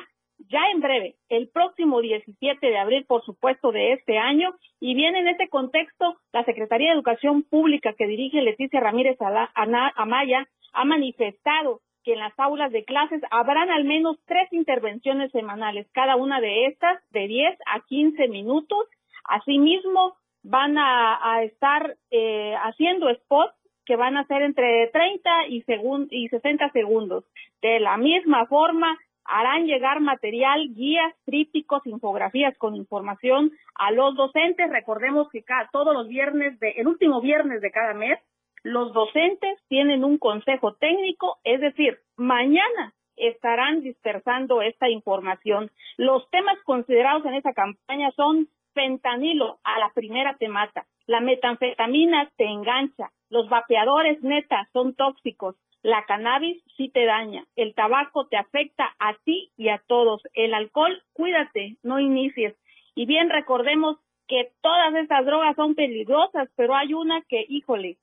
ya 0.51 0.61
en 0.73 0.81
breve, 0.81 1.15
el 1.29 1.49
próximo 1.49 2.01
17 2.01 2.67
de 2.67 2.77
abril, 2.77 3.05
por 3.07 3.25
supuesto, 3.25 3.73
de 3.73 3.93
este 3.93 4.19
año, 4.19 4.55
y 4.81 4.95
bien 4.95 5.15
en 5.17 5.29
este 5.29 5.49
contexto, 5.49 6.17
la 6.33 6.45
Secretaría 6.45 6.89
de 6.89 6.95
Educación 6.95 7.45
Pública 7.45 7.95
que 7.97 8.07
dirige 8.07 8.43
Leticia 8.43 8.81
Ramírez 8.81 9.17
Amaya 9.55 10.49
ha 10.73 10.85
manifestado 10.85 11.81
que 12.05 12.13
en 12.13 12.19
las 12.19 12.39
aulas 12.39 12.71
de 12.71 12.85
clases 12.85 13.23
habrán 13.31 13.71
al 13.71 13.85
menos 13.85 14.19
tres 14.27 14.53
intervenciones 14.53 15.33
semanales, 15.33 15.87
cada 15.93 16.17
una 16.17 16.41
de 16.41 16.67
estas 16.67 17.01
de 17.11 17.27
10 17.27 17.59
a 17.67 17.81
15 17.81 18.29
minutos, 18.29 18.87
Asimismo, 19.25 20.15
van 20.43 20.77
a, 20.77 21.43
estar 21.43 21.97
eh, 22.11 22.55
haciendo 22.63 23.13
spots 23.15 23.55
que 23.87 23.97
van 23.97 24.17
a 24.17 24.27
ser 24.27 24.43
entre 24.43 24.89
30 24.89 25.49
y, 25.49 25.65
y 26.11 26.29
60 26.29 26.71
segundos. 26.71 27.25
De 27.63 27.81
la 27.81 27.97
misma 27.97 28.47
forma, 28.47 28.99
harán 29.25 29.67
llegar 29.67 30.01
material, 30.01 30.75
guías, 30.75 31.15
trípticos, 31.25 31.87
infografías 31.87 32.57
con 32.59 32.77
información 32.77 33.53
a 33.75 33.91
los 33.91 34.15
docentes. 34.17 34.71
Recordemos 34.71 35.29
que 35.31 35.43
cada, 35.43 35.69
todos 35.73 35.95
los 35.95 36.09
viernes, 36.09 36.59
de, 36.61 36.71
el 36.77 36.87
último 36.87 37.21
viernes 37.21 37.61
de 37.61 37.71
cada 37.71 37.95
mes, 37.95 38.19
los 38.63 38.93
docentes 38.93 39.59
tienen 39.69 40.05
un 40.05 40.19
consejo 40.19 40.75
técnico, 40.75 41.39
es 41.45 41.61
decir, 41.61 41.99
mañana 42.17 42.95
estarán 43.17 43.83
dispersando 43.83 44.63
esta 44.63 44.89
información. 44.89 45.71
Los 45.97 46.29
temas 46.31 46.59
considerados 46.65 47.25
en 47.27 47.35
esta 47.35 47.53
campaña 47.53 48.11
son 48.13 48.49
fentanilo 48.75 49.59
a 49.65 49.79
la 49.79 49.91
primera 49.95 50.37
te 50.37 50.49
mata, 50.49 50.87
la 51.07 51.21
metanfetamina 51.21 52.31
te 52.37 52.45
engancha, 52.45 53.11
los 53.31 53.49
vapeadores 53.49 54.23
neta 54.23 54.69
son 54.73 54.95
tóxicos, 54.95 55.57
la 55.83 56.05
cannabis 56.05 56.63
sí 56.77 56.89
te 56.89 57.05
daña, 57.05 57.45
el 57.57 57.75
tabaco 57.75 58.27
te 58.27 58.37
afecta 58.37 58.95
a 58.99 59.15
ti 59.25 59.51
y 59.57 59.69
a 59.69 59.83
todos, 59.87 60.23
el 60.33 60.55
alcohol, 60.55 61.03
cuídate, 61.13 61.77
no 61.83 62.01
inicies. 62.01 62.55
Y 62.95 63.07
bien 63.07 63.29
recordemos 63.29 63.99
que 64.27 64.53
todas 64.63 64.95
estas 64.95 65.27
drogas 65.27 65.57
son 65.57 65.75
peligrosas, 65.75 66.49
pero 66.57 66.75
hay 66.75 66.95
una 66.95 67.21
que, 67.23 67.45
híjole, 67.49 67.99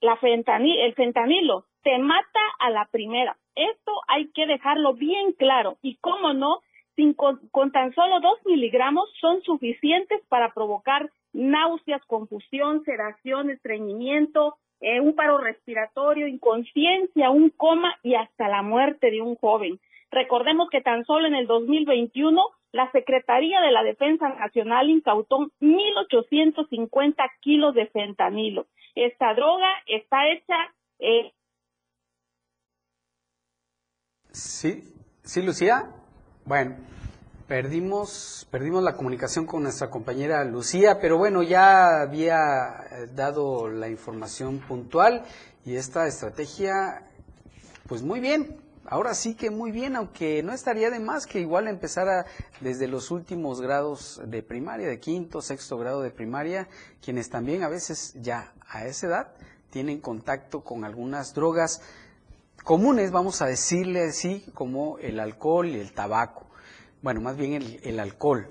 la 0.00 0.16
fentanil, 0.16 0.78
el 0.80 0.94
fentanilo 0.94 1.64
te 1.82 1.98
mata 1.98 2.40
a 2.58 2.70
la 2.70 2.86
primera. 2.86 3.36
Esto 3.54 3.92
hay 4.08 4.30
que 4.32 4.46
dejarlo 4.46 4.94
bien 4.94 5.32
claro. 5.32 5.76
Y 5.82 5.96
cómo 5.96 6.32
no, 6.32 6.60
con, 7.14 7.72
tan 7.72 7.94
solo 7.94 8.20
dos 8.20 8.38
miligramos 8.44 9.10
son 9.20 9.42
suficientes 9.42 10.20
para 10.28 10.52
provocar 10.52 11.10
náuseas, 11.32 12.02
confusión, 12.06 12.82
sedación, 12.84 13.50
estreñimiento, 13.50 14.56
eh, 14.80 15.00
un 15.00 15.14
paro 15.14 15.38
respiratorio, 15.38 16.26
inconsciencia, 16.26 17.30
un 17.30 17.50
coma 17.50 17.94
y 18.02 18.14
hasta 18.14 18.48
la 18.48 18.62
muerte 18.62 19.10
de 19.10 19.20
un 19.20 19.36
joven. 19.36 19.78
Recordemos 20.10 20.70
que 20.70 20.80
tan 20.80 21.04
solo 21.04 21.26
en 21.26 21.34
el 21.34 21.46
2021 21.46 22.42
la 22.72 22.90
Secretaría 22.92 23.60
de 23.60 23.72
la 23.72 23.82
Defensa 23.82 24.28
Nacional 24.28 24.88
incautó 24.90 25.50
1.850 25.60 27.30
kilos 27.40 27.74
de 27.74 27.86
fentanilo. 27.86 28.66
Esta 28.94 29.34
droga 29.34 29.68
está 29.86 30.28
hecha. 30.30 30.54
Eh... 30.98 31.32
Sí, 34.30 34.82
sí, 35.22 35.42
Lucía. 35.42 36.05
Bueno, 36.46 36.76
perdimos, 37.48 38.46
perdimos 38.52 38.80
la 38.80 38.94
comunicación 38.94 39.46
con 39.46 39.64
nuestra 39.64 39.90
compañera 39.90 40.44
Lucía, 40.44 41.00
pero 41.00 41.18
bueno, 41.18 41.42
ya 41.42 42.02
había 42.02 42.86
eh, 42.88 43.08
dado 43.12 43.68
la 43.68 43.88
información 43.88 44.60
puntual 44.60 45.24
y 45.64 45.74
esta 45.74 46.06
estrategia, 46.06 47.02
pues 47.88 48.02
muy 48.02 48.20
bien, 48.20 48.60
ahora 48.84 49.14
sí 49.14 49.34
que 49.34 49.50
muy 49.50 49.72
bien, 49.72 49.96
aunque 49.96 50.44
no 50.44 50.52
estaría 50.52 50.88
de 50.88 51.00
más 51.00 51.26
que 51.26 51.40
igual 51.40 51.66
empezara 51.66 52.26
desde 52.60 52.86
los 52.86 53.10
últimos 53.10 53.60
grados 53.60 54.22
de 54.24 54.44
primaria, 54.44 54.86
de 54.86 55.00
quinto, 55.00 55.42
sexto 55.42 55.76
grado 55.78 56.00
de 56.00 56.12
primaria, 56.12 56.68
quienes 57.04 57.28
también 57.28 57.64
a 57.64 57.68
veces 57.68 58.14
ya 58.20 58.52
a 58.68 58.86
esa 58.86 59.08
edad 59.08 59.28
tienen 59.70 60.00
contacto 60.00 60.62
con 60.62 60.84
algunas 60.84 61.34
drogas 61.34 61.82
comunes, 62.64 63.10
vamos 63.10 63.42
a 63.42 63.46
decirle 63.46 64.04
así, 64.04 64.44
como 64.54 64.98
el 64.98 65.20
alcohol 65.20 65.68
y 65.68 65.78
el 65.78 65.92
tabaco. 65.92 66.46
Bueno, 67.02 67.20
más 67.20 67.36
bien 67.36 67.78
el, 67.82 68.00
alcohol. 68.00 68.48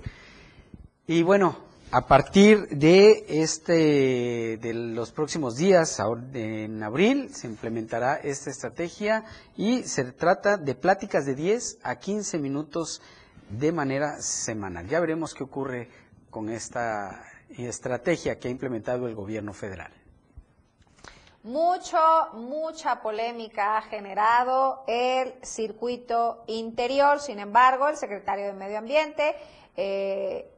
Y 1.08 1.24
bueno, 1.24 1.58
a 1.92 2.08
partir 2.08 2.68
de 2.70 3.26
este 3.28 4.58
de 4.58 4.74
los 4.74 5.12
próximos 5.12 5.58
días 5.58 6.02
en 6.34 6.82
abril 6.82 7.34
se 7.34 7.48
implementará 7.48 8.16
esta 8.16 8.50
estrategia 8.50 9.26
y 9.58 9.84
se 9.84 10.04
trata 10.06 10.58
de 10.58 10.76
pláticas 10.76 11.26
de 11.26 11.36
10 11.36 11.80
a 11.84 11.98
15 11.98 12.40
minutos 12.40 13.02
de 13.50 13.72
manera 13.72 14.22
semanal. 14.22 14.88
Ya 14.88 15.00
veremos 15.00 15.34
qué 15.34 15.44
ocurre 15.44 15.90
con 16.30 16.50
esta 16.50 17.24
estrategia 17.50 18.40
que 18.40 18.48
ha 18.48 18.52
implementado 18.52 19.08
el 19.08 19.16
gobierno 19.16 19.54
federal. 19.54 19.92
Mucho, 21.46 22.00
mucha 22.34 23.04
polémica 23.04 23.78
ha 23.78 23.84
generado 23.84 24.84
el 24.88 25.36
circuito 25.44 26.44
interior. 26.48 27.20
Sin 27.20 27.38
embargo, 27.38 27.88
el 27.88 27.98
secretario 27.98 28.48
de 28.48 28.54
Medio 28.54 28.80
Ambiente, 28.80 29.36
eh, 29.78 30.52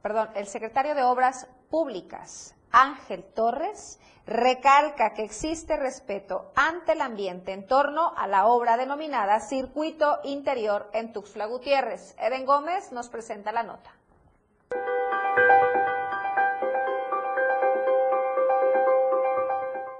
perdón, 0.00 0.30
el 0.34 0.46
secretario 0.46 0.94
de 0.94 1.02
Obras 1.02 1.46
Públicas 1.68 2.54
Ángel 2.70 3.24
Torres, 3.34 4.00
recalca 4.24 5.12
que 5.12 5.22
existe 5.22 5.76
respeto 5.76 6.50
ante 6.54 6.92
el 6.92 7.02
ambiente 7.02 7.52
en 7.52 7.66
torno 7.66 8.14
a 8.16 8.26
la 8.26 8.46
obra 8.46 8.78
denominada 8.78 9.38
Circuito 9.38 10.20
Interior 10.24 10.88
en 10.94 11.12
Tuxtla 11.12 11.44
Gutiérrez. 11.44 12.16
Eden 12.18 12.46
Gómez 12.46 12.90
nos 12.90 13.10
presenta 13.10 13.52
la 13.52 13.64
nota. 13.64 13.92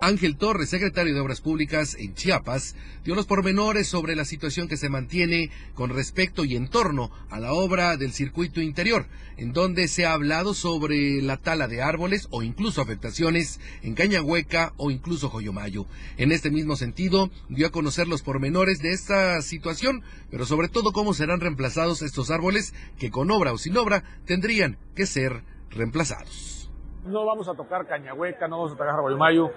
Ángel 0.02 0.36
Torres, 0.36 0.68
secretario 0.68 1.14
de 1.14 1.20
Obras 1.20 1.40
Públicas 1.40 1.96
en 1.96 2.16
Chiapas, 2.16 2.74
dio 3.04 3.14
los 3.14 3.26
pormenores 3.26 3.86
sobre 3.86 4.16
la 4.16 4.24
situación 4.24 4.66
que 4.66 4.76
se 4.76 4.88
mantiene 4.88 5.52
con 5.74 5.90
respecto 5.90 6.44
y 6.44 6.56
en 6.56 6.66
torno 6.66 7.12
a 7.30 7.38
la 7.38 7.52
obra 7.52 7.96
del 7.96 8.12
circuito 8.12 8.60
interior, 8.60 9.06
en 9.36 9.52
donde 9.52 9.86
se 9.86 10.04
ha 10.04 10.14
hablado 10.14 10.54
sobre 10.54 11.22
la 11.22 11.36
tala 11.36 11.68
de 11.68 11.82
árboles 11.82 12.26
o 12.32 12.42
incluso 12.42 12.82
afectaciones 12.82 13.60
en 13.82 13.94
Cañahueca 13.94 14.72
o 14.76 14.90
incluso 14.90 15.28
Joyomayo. 15.28 15.86
En 16.16 16.32
este 16.32 16.50
mismo 16.50 16.74
sentido, 16.74 17.30
dio 17.48 17.68
a 17.68 17.70
conocer 17.70 18.08
los 18.08 18.22
pormenores 18.22 18.80
de 18.80 18.90
esta 18.90 19.40
situación, 19.40 20.02
pero 20.32 20.46
sobre 20.46 20.68
todo 20.68 20.92
cómo 20.92 21.14
serán 21.14 21.38
reemplazados 21.38 22.02
estos 22.02 22.32
árboles 22.32 22.74
que 22.98 23.12
con 23.12 23.30
obra 23.30 23.52
o 23.52 23.58
sin 23.58 23.76
obra 23.76 24.02
tendrían 24.26 24.78
que 24.96 25.06
ser 25.06 25.44
reemplazados. 25.70 26.61
No 27.04 27.26
vamos 27.26 27.48
a 27.48 27.54
tocar 27.54 27.84
Cañahueca, 27.84 28.46
no 28.46 28.58
vamos 28.58 28.72
a 28.72 28.76
tocar 28.76 29.00
Guayumayo. 29.00 29.50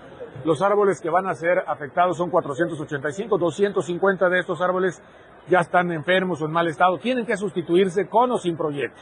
Los 0.45 0.63
árboles 0.63 0.99
que 0.99 1.11
van 1.11 1.27
a 1.27 1.35
ser 1.35 1.63
afectados 1.67 2.17
son 2.17 2.31
485, 2.31 3.37
250 3.37 4.29
de 4.29 4.39
estos 4.39 4.61
árboles 4.61 4.99
ya 5.47 5.59
están 5.59 5.91
enfermos 5.91 6.41
o 6.41 6.45
en 6.45 6.51
mal 6.51 6.67
estado. 6.67 6.97
Tienen 6.97 7.23
que 7.23 7.37
sustituirse 7.37 8.07
con 8.07 8.31
o 8.31 8.39
sin 8.39 8.57
proyecto. 8.57 8.99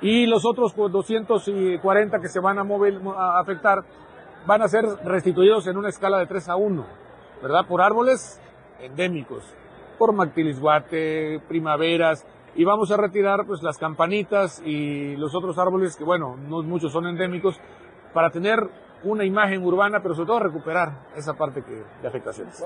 Y 0.00 0.26
los 0.26 0.46
otros 0.46 0.76
240 0.76 2.20
que 2.20 2.28
se 2.28 2.38
van 2.38 2.60
a, 2.60 2.64
mover, 2.64 3.00
a 3.16 3.40
afectar 3.40 3.82
van 4.46 4.62
a 4.62 4.68
ser 4.68 4.84
restituidos 5.04 5.66
en 5.66 5.76
una 5.76 5.88
escala 5.88 6.18
de 6.18 6.26
3 6.26 6.50
a 6.50 6.56
1, 6.56 6.86
¿verdad? 7.42 7.66
Por 7.66 7.82
árboles 7.82 8.40
endémicos, 8.80 9.42
por 9.98 10.12
mactilisguate, 10.12 11.40
primaveras, 11.48 12.24
y 12.54 12.64
vamos 12.64 12.90
a 12.90 12.96
retirar 12.96 13.46
pues 13.46 13.62
las 13.62 13.78
campanitas 13.78 14.62
y 14.64 15.16
los 15.16 15.34
otros 15.34 15.58
árboles 15.58 15.96
que 15.96 16.04
bueno, 16.04 16.36
no 16.36 16.62
muchos 16.62 16.92
son 16.92 17.06
endémicos 17.06 17.58
para 18.12 18.30
tener 18.30 18.58
una 19.04 19.24
imagen 19.24 19.62
urbana, 19.64 20.00
pero 20.02 20.14
sobre 20.14 20.26
todo 20.26 20.40
recuperar 20.40 21.08
esa 21.16 21.34
parte 21.34 21.62
que, 21.62 21.82
de 22.02 22.08
afectaciones. 22.08 22.62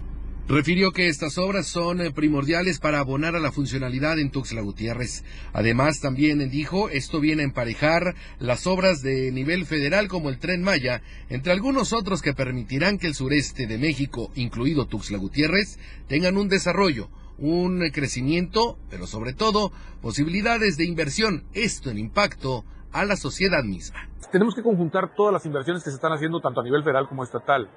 Refirió 0.49 0.93
que 0.93 1.09
estas 1.09 1.39
obras 1.39 1.67
son 1.67 2.01
eh, 2.01 2.13
primordiales 2.13 2.79
para 2.79 3.01
abonar 3.01 3.35
a 3.35 3.41
la 3.41 3.51
funcionalidad 3.51 4.17
en 4.21 4.31
Tuxtla 4.31 4.61
Gutiérrez. 4.61 5.25
Además, 5.53 5.99
también 5.99 6.39
dijo, 6.51 6.89
esto 6.89 7.19
viene 7.19 7.43
a 7.43 7.47
emparejar 7.47 8.15
las 8.39 8.69
obras 8.69 9.03
de 9.03 9.33
nivel 9.33 9.67
federal 9.67 10.07
como 10.07 10.29
el 10.29 10.39
Tren 10.39 10.63
Maya, 10.63 11.03
entre 11.31 11.51
algunos 11.51 11.93
otros 11.93 12.23
que 12.23 12.33
permitirán 12.33 12.99
que 12.99 13.09
el 13.09 13.15
sureste 13.15 13.67
de 13.67 13.77
México, 13.77 14.31
incluido 14.37 14.87
Tuxtla 14.87 15.19
Gutiérrez, 15.19 15.81
tengan 16.07 16.37
un 16.37 16.49
desarrollo, 16.49 17.09
un 17.39 17.81
crecimiento, 17.93 18.79
pero 18.91 19.07
sobre 19.07 19.33
todo 19.33 19.73
posibilidades 20.01 20.77
de 20.77 20.87
inversión, 20.87 21.45
esto 21.53 21.91
en 21.91 21.99
impacto 21.99 22.65
a 22.93 23.05
la 23.05 23.17
sociedad 23.17 23.63
misma. 23.63 24.09
Tenemos 24.33 24.55
que 24.55 24.63
conjuntar 24.63 25.15
todas 25.15 25.33
las 25.33 25.47
inversiones 25.47 25.85
que 25.85 25.91
se 25.91 25.97
están 25.97 26.13
haciendo 26.13 26.41
tanto 26.41 26.61
a 26.61 26.65
nivel 26.65 26.83
federal 26.83 27.09
como 27.09 27.23
estatal. 27.23 27.69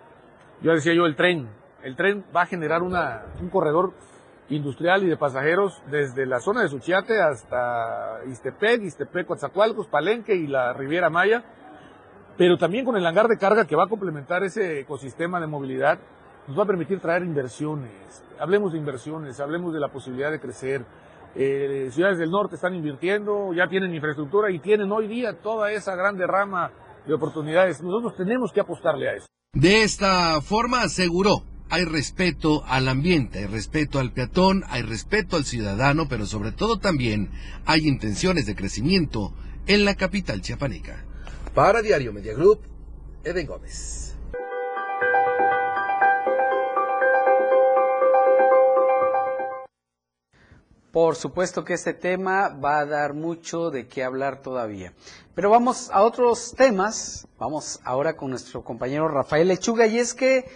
Yo 0.61 0.71
decía 0.71 0.93
yo 0.93 1.05
el 1.05 1.15
tren, 1.15 1.49
el 1.83 1.95
tren 1.95 2.25
va 2.35 2.43
a 2.43 2.45
generar 2.45 2.81
una, 2.81 3.25
un 3.41 3.49
corredor 3.49 3.93
industrial 4.49 5.03
y 5.03 5.07
de 5.07 5.17
pasajeros 5.17 5.81
desde 5.91 6.25
la 6.25 6.39
zona 6.39 6.61
de 6.61 6.69
Suchiate 6.69 7.21
hasta 7.21 8.19
Istepec, 8.27 8.81
Istepec, 8.81 9.27
Coatzacoalcos, 9.27 9.87
Palenque 9.87 10.35
y 10.35 10.47
la 10.47 10.73
Riviera 10.73 11.09
Maya, 11.09 11.43
pero 12.37 12.57
también 12.57 12.85
con 12.85 12.97
el 12.97 13.05
hangar 13.05 13.27
de 13.27 13.37
carga 13.37 13.65
que 13.65 13.75
va 13.75 13.83
a 13.83 13.89
complementar 13.89 14.43
ese 14.43 14.79
ecosistema 14.79 15.39
de 15.39 15.47
movilidad 15.47 15.99
nos 16.49 16.57
va 16.57 16.63
a 16.63 16.65
permitir 16.67 16.99
traer 16.99 17.21
inversiones. 17.23 17.91
Hablemos 18.39 18.71
de 18.71 18.79
inversiones, 18.79 19.39
hablemos 19.39 19.71
de 19.71 19.79
la 19.79 19.89
posibilidad 19.89 20.31
de 20.31 20.39
crecer. 20.39 20.83
Eh, 21.35 21.89
ciudades 21.91 22.17
del 22.17 22.31
norte 22.31 22.55
están 22.55 22.73
invirtiendo, 22.73 23.53
ya 23.53 23.67
tienen 23.67 23.93
infraestructura 23.93 24.49
y 24.49 24.57
tienen 24.57 24.91
hoy 24.91 25.07
día 25.07 25.37
toda 25.39 25.71
esa 25.71 25.95
grande 25.95 26.25
rama 26.25 26.71
de 27.05 27.13
oportunidades. 27.13 27.83
Nosotros 27.83 28.15
tenemos 28.17 28.51
que 28.51 28.61
apostarle 28.61 29.09
a 29.09 29.13
eso. 29.13 29.27
De 29.53 29.83
esta 29.83 30.41
forma 30.41 30.81
aseguró, 30.81 31.43
hay 31.69 31.85
respeto 31.85 32.63
al 32.65 32.87
ambiente, 32.87 33.39
hay 33.39 33.45
respeto 33.45 33.99
al 33.99 34.11
peatón, 34.11 34.63
hay 34.69 34.81
respeto 34.81 35.35
al 35.35 35.45
ciudadano, 35.45 36.07
pero 36.09 36.25
sobre 36.25 36.51
todo 36.51 36.79
también 36.79 37.29
hay 37.67 37.87
intenciones 37.87 38.47
de 38.47 38.55
crecimiento 38.55 39.33
en 39.67 39.85
la 39.85 39.93
capital 39.93 40.41
chiapaneca. 40.41 41.05
Para 41.53 41.83
Diario 41.83 42.11
Media 42.11 42.33
Group, 42.33 42.61
Eden 43.23 43.45
Gómez. 43.45 44.08
Por 50.91 51.15
supuesto 51.15 51.63
que 51.63 51.73
este 51.73 51.93
tema 51.93 52.49
va 52.49 52.79
a 52.79 52.85
dar 52.85 53.13
mucho 53.13 53.69
de 53.69 53.87
qué 53.87 54.03
hablar 54.03 54.41
todavía. 54.41 54.93
Pero 55.35 55.51
vamos 55.51 55.91
a 55.91 56.01
otros 56.01 56.55
temas. 56.57 57.27
Vamos 57.37 57.79
ahora 57.83 58.17
con 58.17 58.31
nuestro 58.31 58.63
compañero 58.63 59.07
Rafael 59.07 59.47
Lechuga. 59.47 59.85
Y 59.85 59.99
es 59.99 60.15
que 60.15 60.49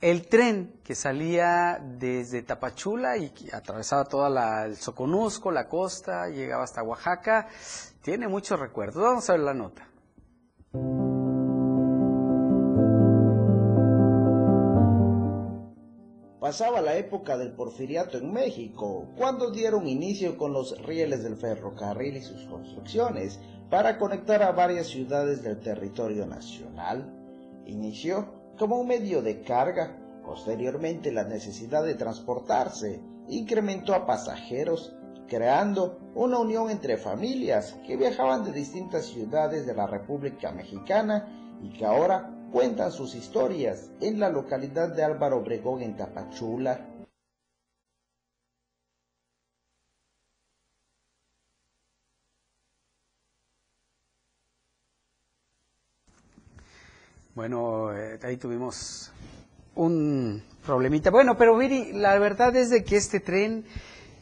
el 0.00 0.26
tren 0.26 0.80
que 0.82 0.94
salía 0.94 1.80
desde 1.82 2.42
Tapachula 2.42 3.16
y 3.16 3.32
atravesaba 3.52 4.04
toda 4.04 4.28
la, 4.28 4.66
el 4.66 4.76
Soconusco, 4.76 5.50
la 5.50 5.68
costa, 5.68 6.28
llegaba 6.28 6.64
hasta 6.64 6.82
Oaxaca, 6.82 7.48
tiene 8.02 8.28
muchos 8.28 8.58
recuerdos. 8.58 9.02
Vamos 9.02 9.30
a 9.30 9.32
ver 9.34 9.42
la 9.42 9.54
nota. 9.54 9.88
Pasaba 16.44 16.82
la 16.82 16.98
época 16.98 17.38
del 17.38 17.52
porfiriato 17.52 18.18
en 18.18 18.30
México, 18.30 19.08
cuando 19.16 19.50
dieron 19.50 19.88
inicio 19.88 20.36
con 20.36 20.52
los 20.52 20.78
rieles 20.84 21.24
del 21.24 21.36
ferrocarril 21.36 22.18
y 22.18 22.20
sus 22.20 22.44
construcciones 22.44 23.40
para 23.70 23.96
conectar 23.96 24.42
a 24.42 24.52
varias 24.52 24.88
ciudades 24.88 25.42
del 25.42 25.58
territorio 25.60 26.26
nacional. 26.26 27.10
Inició 27.64 28.28
como 28.58 28.78
un 28.78 28.88
medio 28.88 29.22
de 29.22 29.40
carga, 29.40 29.96
posteriormente 30.22 31.12
la 31.12 31.24
necesidad 31.24 31.82
de 31.82 31.94
transportarse 31.94 33.00
incrementó 33.26 33.94
a 33.94 34.04
pasajeros, 34.04 34.94
creando 35.26 35.98
una 36.14 36.40
unión 36.40 36.68
entre 36.68 36.98
familias 36.98 37.74
que 37.86 37.96
viajaban 37.96 38.44
de 38.44 38.52
distintas 38.52 39.06
ciudades 39.06 39.64
de 39.64 39.74
la 39.74 39.86
República 39.86 40.52
Mexicana 40.52 41.56
y 41.62 41.70
que 41.70 41.86
ahora 41.86 42.33
cuentan 42.54 42.92
sus 42.92 43.16
historias 43.16 43.90
en 44.00 44.20
la 44.20 44.30
localidad 44.30 44.94
de 44.94 45.02
Álvaro 45.02 45.38
Obregón 45.38 45.82
en 45.82 45.96
Tapachula. 45.96 46.86
Bueno, 57.34 57.92
eh, 57.92 58.20
ahí 58.22 58.36
tuvimos 58.36 59.10
un 59.74 60.40
problemita. 60.64 61.10
Bueno, 61.10 61.36
pero 61.36 61.58
Viri, 61.58 61.92
la 61.92 62.16
verdad 62.20 62.54
es 62.54 62.70
de 62.70 62.84
que 62.84 62.96
este 62.96 63.18
tren 63.18 63.64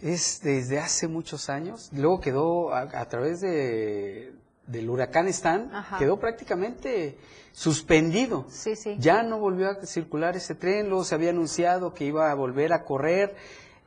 es 0.01 0.41
desde 0.43 0.79
hace 0.79 1.07
muchos 1.07 1.51
años, 1.51 1.91
luego 1.93 2.23
quedó 2.23 2.75
a, 2.75 3.07
través 3.11 3.43
de, 3.43 4.33
del 4.67 4.89
huracán 4.89 5.29
Stan, 5.29 5.71
quedó 5.99 6.19
prácticamente 6.19 7.19
suspendido. 7.53 8.47
Sí, 8.49 8.77
sí. 8.77 8.97
Ya 8.99 9.23
no 9.23 9.39
volvió 9.39 9.71
a 9.71 9.87
circular 9.87 10.37
ese 10.37 10.55
tren, 10.55 10.89
luego 10.89 11.05
se 11.05 11.15
había 11.15 11.31
anunciado 11.31 11.95
que 11.95 12.05
iba 12.05 12.31
a 12.31 12.35
volver 12.35 12.73
a 12.73 12.85
correr, 12.85 13.35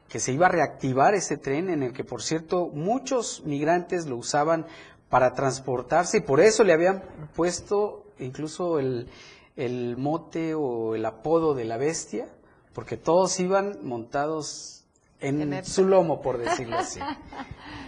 que 0.07 0.20
se 0.20 0.32
iba 0.32 0.47
a 0.47 0.49
reactivar 0.49 1.16
ese 1.16 1.38
tren 1.38 1.70
en 1.70 1.84
el 1.84 1.93
que, 1.93 2.03
por 2.03 2.22
cierto, 2.22 2.70
muchos 2.74 3.43
migrantes 3.45 4.05
lo 4.05 4.18
usaban 4.18 4.66
para 5.09 5.34
transportarse 5.34 6.18
y 6.18 6.22
por 6.22 6.39
eso 6.39 6.63
le 6.63 6.74
habían 6.74 7.03
puesto 7.36 8.05
incluso 8.20 8.80
el, 8.80 9.09
el 9.55 9.97
mote 9.97 10.53
o 10.53 10.95
el 10.95 11.05
apodo 11.05 11.53
de 11.53 11.66
la 11.66 11.78
bestia, 11.78 12.28
porque 12.74 12.97
todos 12.97 13.39
iban 13.39 13.80
montados 13.84 14.86
en, 15.22 15.66
su 15.66 15.86
lomo, 15.86 16.22
por 16.22 16.38
decirlo 16.38 16.78
así. 16.80 16.99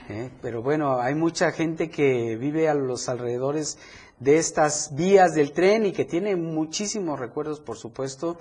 ¿Eh? 0.09 0.30
Pero 0.41 0.61
bueno, 0.61 0.99
hay 0.99 1.15
mucha 1.15 1.51
gente 1.51 1.89
que 1.89 2.38
vive 2.38 2.69
a 2.69 2.73
los 2.73 3.09
alrededores 3.09 3.78
de 4.20 4.38
estas 4.38 4.95
vías 4.95 5.34
del 5.34 5.51
tren 5.51 5.86
y 5.86 5.91
que 5.91 6.05
tiene 6.05 6.36
muchísimos 6.36 7.20
recuerdos, 7.20 7.59
por 7.59 7.78
supuesto, 7.78 8.38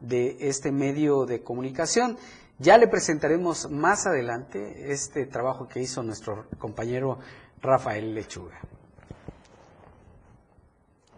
de 0.00 0.36
este 0.40 0.70
medio 0.70 1.24
de 1.24 1.42
comunicación. 1.42 2.18
Ya 2.58 2.78
le 2.78 2.86
presentaremos 2.86 3.70
más 3.70 4.06
adelante 4.06 4.92
este 4.92 5.26
trabajo 5.26 5.66
que 5.66 5.80
hizo 5.80 6.02
nuestro 6.02 6.46
compañero 6.58 7.18
Rafael 7.60 8.14
Lechuga. 8.14 8.60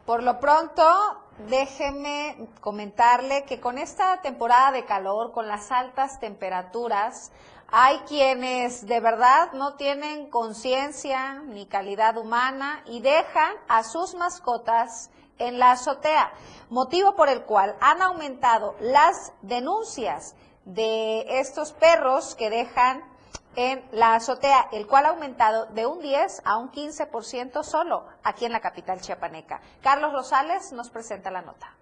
Por 0.07 0.23
lo 0.23 0.39
pronto, 0.39 0.85
déjeme 1.51 2.49
comentarle 2.61 3.45
que 3.45 3.61
con 3.61 3.77
esta 3.77 4.23
temporada 4.23 4.71
de 4.71 4.85
calor, 4.85 5.33
con 5.33 5.49
las 5.49 5.73
altas 5.73 6.21
temperaturas, 6.21 7.33
hay 7.69 7.99
quienes 8.01 8.87
de 8.87 9.01
verdad 9.01 9.53
no 9.53 9.75
tienen 9.75 10.31
conciencia 10.31 11.41
ni 11.41 11.67
calidad 11.67 12.17
humana 12.17 12.83
y 12.87 13.01
dejan 13.01 13.55
a 13.69 13.83
sus 13.83 14.15
mascotas 14.15 15.11
en 15.39 15.59
la 15.59 15.73
azotea, 15.73 16.33
motivo 16.71 17.15
por 17.15 17.29
el 17.29 17.43
cual 17.43 17.77
han 17.81 18.01
aumentado 18.03 18.75
las 18.81 19.33
denuncias 19.43 20.35
de 20.65 21.39
estos 21.41 21.73
perros 21.73 22.35
que 22.35 22.51
dejan 22.51 23.03
en 23.57 23.85
la 23.93 24.15
azotea, 24.15 24.69
el 24.73 24.87
cual 24.87 25.07
ha 25.07 25.11
aumentado 25.11 25.67
de 25.67 25.87
un 25.87 26.01
10 26.01 26.43
a 26.45 26.59
un 26.59 26.71
15% 26.71 27.63
solo 27.63 28.07
aquí 28.23 28.45
en 28.45 28.53
la 28.53 28.61
capital 28.61 29.01
chiapaneca. 29.01 29.61
Carlos 29.83 30.13
Rosales 30.13 30.73
nos 30.73 30.91
presenta 30.91 31.31
la 31.31 31.43
nota. 31.43 31.75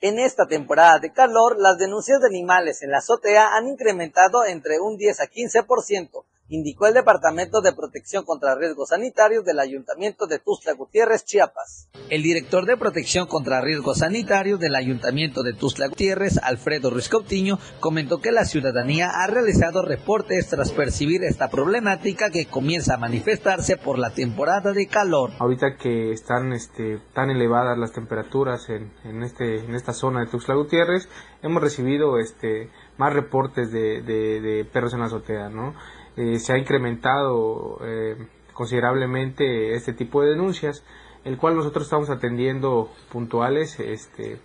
En 0.00 0.20
esta 0.20 0.46
temporada 0.46 1.00
de 1.00 1.12
calor, 1.12 1.56
las 1.58 1.76
denuncias 1.76 2.20
de 2.20 2.28
animales 2.28 2.82
en 2.82 2.92
la 2.92 2.98
azotea 2.98 3.56
han 3.56 3.66
incrementado 3.66 4.44
entre 4.44 4.78
un 4.78 4.96
10 4.96 5.20
a 5.20 5.26
15%, 5.26 6.24
indicó 6.48 6.86
el 6.86 6.94
Departamento 6.94 7.60
de 7.60 7.74
Protección 7.74 8.24
contra 8.24 8.54
Riesgos 8.54 8.88
Sanitarios 8.88 9.44
del 9.44 9.60
Ayuntamiento 9.60 10.26
de 10.26 10.38
Tuxtla 10.38 10.72
Gutiérrez, 10.72 11.24
Chiapas. 11.24 11.88
El 12.08 12.22
director 12.22 12.64
de 12.64 12.76
Protección 12.76 13.26
contra 13.26 13.60
Riesgos 13.60 13.98
Sanitarios 13.98 14.58
del 14.58 14.74
Ayuntamiento 14.74 15.42
de 15.42 15.52
Tuxtla 15.52 15.88
Gutiérrez, 15.88 16.38
Alfredo 16.42 16.90
Ruiz 16.90 17.08
Cautiño, 17.08 17.58
comentó 17.80 18.20
que 18.20 18.32
la 18.32 18.46
ciudadanía 18.46 19.10
ha 19.10 19.26
realizado 19.26 19.82
reportes 19.82 20.48
tras 20.48 20.72
percibir 20.72 21.22
esta 21.22 21.50
problemática 21.50 22.30
que 22.30 22.46
comienza 22.46 22.94
a 22.94 22.98
manifestarse 22.98 23.76
por 23.76 23.98
la 23.98 24.10
temporada 24.10 24.72
de 24.72 24.86
calor. 24.86 25.32
Ahorita 25.38 25.76
que 25.76 26.12
están 26.12 26.52
este, 26.52 26.98
tan 27.14 27.30
elevadas 27.30 27.76
las 27.78 27.92
temperaturas 27.92 28.70
en, 28.70 28.90
en, 29.04 29.22
este, 29.22 29.64
en 29.64 29.74
esta 29.74 29.92
zona 29.92 30.20
de 30.20 30.30
Tuxtla 30.30 30.54
Gutiérrez, 30.54 31.08
hemos 31.42 31.62
recibido 31.62 32.18
este, 32.18 32.70
más 32.96 33.12
reportes 33.12 33.70
de, 33.70 34.02
de, 34.02 34.40
de 34.40 34.64
perros 34.64 34.94
en 34.94 35.00
la 35.00 35.06
azotea, 35.06 35.50
¿no? 35.50 35.74
Eh, 36.18 36.40
se 36.40 36.52
ha 36.52 36.58
incrementado 36.58 37.78
eh, 37.84 38.16
considerablemente 38.52 39.76
este 39.76 39.92
tipo 39.92 40.20
de 40.20 40.30
denuncias, 40.30 40.82
el 41.24 41.36
cual 41.36 41.54
nosotros 41.54 41.84
estamos 41.84 42.10
atendiendo 42.10 42.90
puntuales 43.12 43.78
este, 43.78 44.40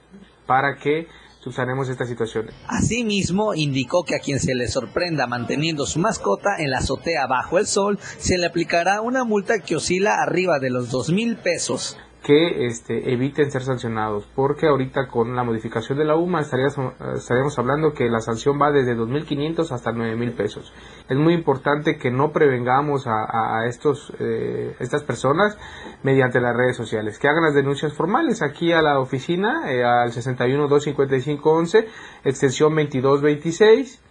para 0.46 0.78
que 0.78 1.08
subsanemos 1.40 1.90
esta 1.90 2.06
situación. 2.06 2.52
Asimismo, 2.68 3.56
indicó 3.56 4.04
que 4.04 4.16
a 4.16 4.20
quien 4.20 4.40
se 4.40 4.54
le 4.54 4.68
sorprenda 4.68 5.26
manteniendo 5.26 5.88
su 5.88 5.98
mascota 5.98 6.58
en 6.60 6.70
la 6.70 6.78
azotea 6.78 7.26
bajo 7.26 7.58
el 7.58 7.66
sol, 7.66 7.98
se 8.00 8.38
le 8.38 8.46
aplicará 8.46 9.02
una 9.02 9.24
multa 9.24 9.60
que 9.60 9.76
oscila 9.76 10.22
arriba 10.22 10.60
de 10.60 10.70
los 10.70 10.92
dos 10.92 11.10
mil 11.12 11.38
pesos 11.38 11.98
que 12.24 12.66
este, 12.66 13.12
eviten 13.12 13.52
ser 13.52 13.64
sancionados, 13.64 14.26
porque 14.34 14.68
ahorita 14.68 15.08
con 15.08 15.36
la 15.36 15.44
modificación 15.44 15.98
de 15.98 16.06
la 16.06 16.16
UMA 16.16 16.40
estaríamos, 16.40 16.94
estaríamos 17.16 17.60
hablando 17.60 17.94
que 17.94 18.10
la 18.10 18.22
sanción 18.22 18.58
va 18.60 18.72
desde 18.72 18.96
2.500 18.96 19.72
hasta 19.72 19.92
9.000 19.92 20.34
pesos. 20.34 20.74
Es 21.10 21.18
muy 21.18 21.34
importante 21.34 21.98
que 21.98 22.12
no 22.12 22.32
prevengamos 22.32 23.08
a, 23.08 23.60
a 23.60 23.68
estos, 23.68 24.14
eh, 24.20 24.74
estas 24.80 25.04
personas 25.04 25.58
mediante 26.02 26.40
las 26.40 26.56
redes 26.56 26.78
sociales, 26.78 27.20
que 27.20 27.28
hagan 27.28 27.44
las 27.44 27.54
denuncias 27.54 27.94
formales 27.94 28.42
aquí 28.42 28.72
a 28.72 28.82
la 28.82 29.00
oficina, 29.00 29.70
eh, 29.70 29.84
al 29.84 30.14
61 30.14 30.70
255 30.70 31.52
11, 31.52 31.88
extensión 32.24 32.74
2226 32.74 34.02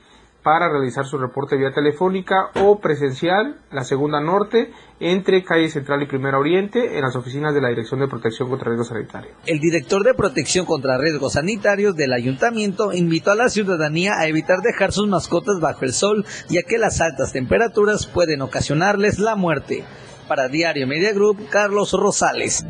para 0.42 0.68
realizar 0.68 1.06
su 1.06 1.18
reporte 1.18 1.56
vía 1.56 1.72
telefónica 1.72 2.50
o 2.56 2.80
presencial, 2.80 3.60
la 3.70 3.84
segunda 3.84 4.20
norte, 4.20 4.72
entre 4.98 5.44
calle 5.44 5.68
Central 5.68 6.02
y 6.02 6.06
Primera 6.06 6.38
Oriente, 6.38 6.96
en 6.96 7.02
las 7.02 7.14
oficinas 7.16 7.54
de 7.54 7.60
la 7.60 7.68
Dirección 7.68 8.00
de 8.00 8.08
Protección 8.08 8.48
contra 8.48 8.68
Riesgos 8.68 8.88
Sanitarios. 8.88 9.34
El 9.46 9.60
director 9.60 10.02
de 10.02 10.14
Protección 10.14 10.66
contra 10.66 10.98
Riesgos 10.98 11.34
Sanitarios 11.34 11.94
del 11.94 12.12
Ayuntamiento 12.12 12.92
invitó 12.92 13.30
a 13.30 13.36
la 13.36 13.48
ciudadanía 13.48 14.14
a 14.18 14.26
evitar 14.26 14.62
dejar 14.62 14.92
sus 14.92 15.08
mascotas 15.08 15.60
bajo 15.60 15.84
el 15.84 15.92
sol, 15.92 16.24
ya 16.48 16.62
que 16.62 16.78
las 16.78 17.00
altas 17.00 17.32
temperaturas 17.32 18.06
pueden 18.06 18.42
ocasionarles 18.42 19.18
la 19.18 19.36
muerte. 19.36 19.84
Para 20.26 20.48
Diario 20.48 20.86
Media 20.86 21.12
Group, 21.12 21.48
Carlos 21.50 21.92
Rosales. 21.92 22.64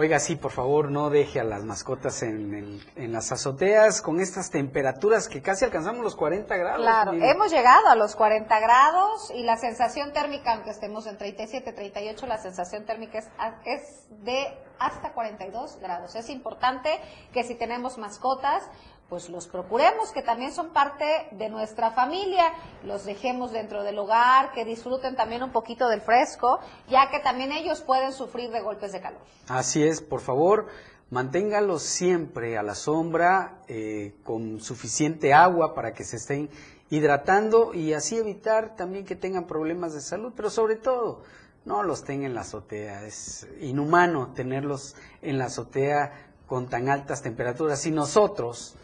Oiga, 0.00 0.18
sí, 0.18 0.34
por 0.34 0.50
favor, 0.50 0.90
no 0.90 1.10
deje 1.10 1.40
a 1.40 1.44
las 1.44 1.62
mascotas 1.62 2.22
en, 2.22 2.54
el, 2.54 2.82
en 2.96 3.12
las 3.12 3.32
azoteas 3.32 4.00
con 4.00 4.18
estas 4.18 4.50
temperaturas 4.50 5.28
que 5.28 5.42
casi 5.42 5.66
alcanzamos 5.66 6.02
los 6.02 6.16
40 6.16 6.56
grados. 6.56 6.80
Claro, 6.80 7.12
hemos 7.12 7.52
llegado 7.52 7.86
a 7.86 7.94
los 7.96 8.16
40 8.16 8.60
grados 8.60 9.30
y 9.36 9.42
la 9.42 9.58
sensación 9.58 10.14
térmica, 10.14 10.54
aunque 10.54 10.70
estemos 10.70 11.06
en 11.06 11.18
37, 11.18 11.74
38, 11.74 12.26
la 12.26 12.38
sensación 12.38 12.86
térmica 12.86 13.18
es, 13.18 13.28
es 13.66 14.06
de 14.24 14.46
hasta 14.78 15.12
42 15.12 15.78
grados. 15.82 16.14
Es 16.14 16.30
importante 16.30 16.98
que 17.34 17.44
si 17.44 17.54
tenemos 17.54 17.98
mascotas, 17.98 18.62
pues 19.10 19.28
los 19.28 19.48
procuremos, 19.48 20.12
que 20.12 20.22
también 20.22 20.52
son 20.52 20.72
parte 20.72 21.04
de 21.32 21.50
nuestra 21.50 21.90
familia, 21.90 22.44
los 22.84 23.04
dejemos 23.04 23.50
dentro 23.50 23.82
del 23.82 23.98
hogar, 23.98 24.52
que 24.52 24.64
disfruten 24.64 25.16
también 25.16 25.42
un 25.42 25.50
poquito 25.50 25.88
del 25.88 26.00
fresco, 26.00 26.60
ya 26.88 27.10
que 27.10 27.18
también 27.18 27.50
ellos 27.50 27.80
pueden 27.80 28.12
sufrir 28.12 28.50
de 28.50 28.62
golpes 28.62 28.92
de 28.92 29.00
calor. 29.00 29.20
Así 29.48 29.82
es, 29.82 30.00
por 30.00 30.20
favor, 30.20 30.68
manténgalos 31.10 31.82
siempre 31.82 32.56
a 32.56 32.62
la 32.62 32.76
sombra, 32.76 33.58
eh, 33.66 34.14
con 34.22 34.60
suficiente 34.60 35.34
agua 35.34 35.74
para 35.74 35.92
que 35.92 36.04
se 36.04 36.16
estén 36.16 36.48
hidratando 36.88 37.74
y 37.74 37.92
así 37.94 38.16
evitar 38.16 38.76
también 38.76 39.04
que 39.04 39.16
tengan 39.16 39.48
problemas 39.48 39.92
de 39.92 40.00
salud, 40.00 40.32
pero 40.36 40.50
sobre 40.50 40.76
todo, 40.76 41.24
no 41.64 41.82
los 41.82 42.04
tengan 42.04 42.26
en 42.26 42.34
la 42.34 42.42
azotea, 42.42 43.04
es 43.06 43.46
inhumano 43.60 44.32
tenerlos 44.34 44.94
en 45.20 45.36
la 45.36 45.46
azotea 45.46 46.28
con 46.46 46.68
tan 46.68 46.88
altas 46.88 47.22
temperaturas. 47.22 47.80
Si 47.80 47.90
nosotros 47.90 48.76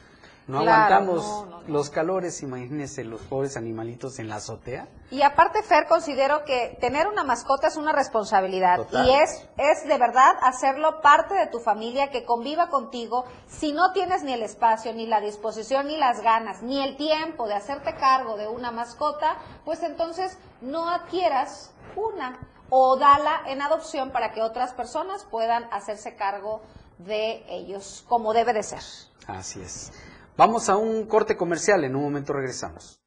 no 0.46 0.62
claro, 0.62 0.94
aguantamos 0.94 1.24
no, 1.24 1.46
no, 1.46 1.68
los 1.68 1.90
calores, 1.90 2.42
imagínense 2.42 3.02
los 3.02 3.20
pobres 3.22 3.56
animalitos 3.56 4.18
en 4.20 4.28
la 4.28 4.36
azotea. 4.36 4.88
Y 5.10 5.22
aparte, 5.22 5.62
Fer, 5.62 5.86
considero 5.88 6.44
que 6.44 6.78
tener 6.80 7.08
una 7.08 7.24
mascota 7.24 7.66
es 7.66 7.76
una 7.76 7.92
responsabilidad 7.92 8.76
Total. 8.76 9.06
y 9.06 9.12
es, 9.12 9.48
es 9.56 9.88
de 9.88 9.98
verdad 9.98 10.36
hacerlo 10.42 11.00
parte 11.00 11.34
de 11.34 11.48
tu 11.48 11.58
familia, 11.58 12.10
que 12.10 12.24
conviva 12.24 12.68
contigo. 12.68 13.24
Si 13.48 13.72
no 13.72 13.92
tienes 13.92 14.22
ni 14.22 14.32
el 14.32 14.42
espacio, 14.42 14.92
ni 14.92 15.06
la 15.06 15.20
disposición, 15.20 15.88
ni 15.88 15.96
las 15.96 16.20
ganas, 16.22 16.62
ni 16.62 16.80
el 16.80 16.96
tiempo 16.96 17.48
de 17.48 17.54
hacerte 17.54 17.94
cargo 17.96 18.36
de 18.36 18.46
una 18.46 18.70
mascota, 18.70 19.38
pues 19.64 19.82
entonces 19.82 20.38
no 20.60 20.88
adquieras 20.88 21.72
una 21.96 22.38
o 22.70 22.96
dala 22.96 23.42
en 23.46 23.62
adopción 23.62 24.10
para 24.10 24.32
que 24.32 24.42
otras 24.42 24.72
personas 24.72 25.24
puedan 25.24 25.64
hacerse 25.72 26.14
cargo 26.16 26.62
de 26.98 27.44
ellos 27.48 28.04
como 28.08 28.32
debe 28.32 28.52
de 28.52 28.62
ser. 28.62 28.82
Así 29.26 29.60
es. 29.60 29.92
Vamos 30.36 30.68
a 30.68 30.76
un 30.76 31.06
corte 31.06 31.34
comercial, 31.36 31.84
en 31.84 31.96
un 31.96 32.02
momento 32.02 32.34
regresamos. 32.34 33.00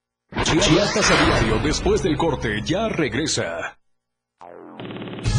Chiapas 0.43 1.11
a 1.11 1.25
diario, 1.25 1.59
después 1.63 2.01
del 2.01 2.17
corte, 2.17 2.61
ya 2.63 2.89
regresa. 2.89 3.77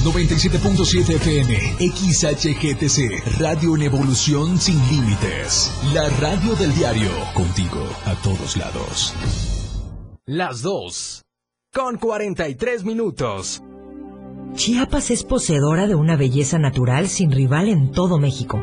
97.7 0.04 1.16
FM, 1.16 1.54
XHGTC, 1.90 3.40
Radio 3.40 3.74
en 3.76 3.82
Evolución 3.82 4.58
Sin 4.58 4.78
Límites. 4.88 5.72
La 5.92 6.08
radio 6.20 6.54
del 6.54 6.72
diario, 6.74 7.10
contigo 7.34 7.84
a 8.06 8.14
todos 8.22 8.56
lados. 8.56 9.12
Las 10.26 10.62
2, 10.62 11.24
con 11.74 11.98
43 11.98 12.84
minutos. 12.84 13.62
Chiapas 14.54 15.10
es 15.10 15.24
poseedora 15.24 15.88
de 15.88 15.96
una 15.96 16.16
belleza 16.16 16.58
natural 16.58 17.08
sin 17.08 17.32
rival 17.32 17.68
en 17.68 17.90
todo 17.90 18.18
México. 18.18 18.62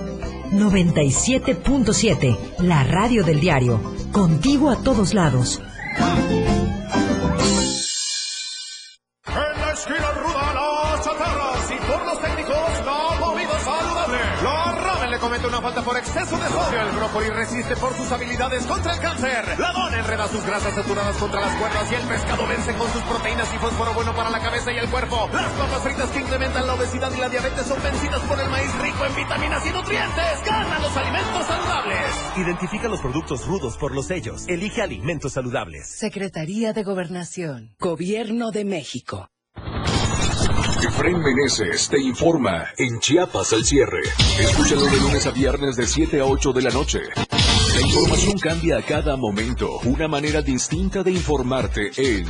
97.7, 0.51 2.37
la 2.59 2.83
radio 2.83 3.23
del 3.23 3.39
diario. 3.39 3.79
Contigo 4.11 4.69
a 4.69 4.75
todos 4.83 5.13
lados. 5.13 5.61
En 9.27 9.61
la 9.61 9.71
esquina 9.71 10.11
ruda, 10.11 10.53
las 10.53 11.05
chatarras 11.05 11.71
y 11.71 11.75
por 11.85 12.05
los 12.05 12.19
técnicos, 12.21 12.85
la 12.85 13.17
comida 13.25 13.59
saludable. 13.59 14.17
La 14.43 14.71
ramen 14.73 15.19
comete 15.19 15.47
una 15.47 15.61
falta 15.61 15.81
por 15.81 15.97
exceso 15.97 16.37
de 16.37 16.47
sodio. 16.49 16.81
El 16.81 16.95
brócoli 16.97 17.29
resiste 17.29 17.75
por 17.77 17.93
sus 17.95 18.11
habilidades 18.11 18.65
contra 18.65 18.93
el 18.93 18.99
cáncer. 18.99 19.57
La 19.57 19.71
sus 20.27 20.45
grasas 20.45 20.73
saturadas 20.75 21.17
contra 21.17 21.41
las 21.41 21.55
cuerdas 21.55 21.91
y 21.91 21.95
el 21.95 22.07
pescado 22.07 22.47
vence 22.47 22.73
con 22.73 22.91
sus 22.91 23.01
proteínas 23.03 23.53
y 23.53 23.57
fósforo 23.57 23.93
bueno 23.93 24.15
para 24.15 24.29
la 24.29 24.39
cabeza 24.39 24.71
y 24.71 24.77
el 24.77 24.89
cuerpo. 24.89 25.29
Las 25.33 25.51
papas 25.53 25.83
fritas 25.83 26.09
que 26.11 26.19
incrementan 26.19 26.67
la 26.67 26.73
obesidad 26.73 27.11
y 27.15 27.19
la 27.19 27.29
diabetes 27.29 27.65
son 27.65 27.81
vencidas 27.81 28.19
por 28.21 28.39
el 28.39 28.49
maíz 28.49 28.73
rico 28.81 29.05
en 29.05 29.15
vitaminas 29.15 29.65
y 29.65 29.69
nutrientes. 29.71 30.45
Gana 30.45 30.79
los 30.79 30.97
alimentos 30.97 31.45
saludables. 31.45 32.05
Identifica 32.37 32.87
los 32.87 32.99
productos 33.01 33.45
rudos 33.45 33.77
por 33.77 33.93
los 33.93 34.07
sellos. 34.07 34.47
Elige 34.47 34.81
alimentos 34.81 35.33
saludables. 35.33 35.87
Secretaría 35.87 36.73
de 36.73 36.83
Gobernación. 36.83 37.75
Gobierno 37.79 38.51
de 38.51 38.65
México. 38.65 39.27
Efraín 40.83 41.19
Meneses 41.19 41.89
te 41.89 42.01
informa 42.01 42.65
en 42.77 42.99
Chiapas 42.99 43.53
al 43.53 43.63
cierre. 43.63 44.01
Escúchalo 44.39 44.85
de 44.85 44.97
lunes 44.97 45.27
a 45.27 45.31
viernes 45.31 45.75
de 45.75 45.85
7 45.85 46.19
a 46.19 46.25
8 46.25 46.53
de 46.53 46.61
la 46.63 46.71
noche. 46.71 46.99
La 47.73 47.81
información 47.81 48.37
cambia 48.37 48.77
a 48.77 48.81
cada 48.81 49.15
momento. 49.15 49.79
Una 49.85 50.07
manera 50.07 50.41
distinta 50.41 51.03
de 51.03 51.11
informarte 51.11 51.91
en 51.97 52.25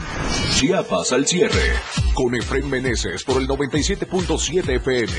Chiapas 0.56 1.12
al 1.12 1.26
cierre. 1.26 1.74
Con 2.14 2.36
Efraín 2.36 2.70
Meneses 2.70 3.24
por 3.24 3.42
el 3.42 3.48
97.7 3.48 4.76
FM. 4.76 5.14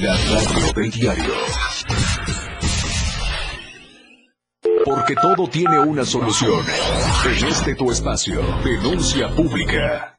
La 0.00 0.16
radio 0.16 0.72
del 0.74 0.90
diario. 0.90 1.34
Porque 4.84 5.14
todo 5.16 5.48
tiene 5.48 5.80
una 5.80 6.04
solución. 6.04 6.64
En 7.24 7.48
este 7.48 7.74
tu 7.74 7.90
espacio. 7.90 8.40
Denuncia 8.64 9.28
pública. 9.34 10.18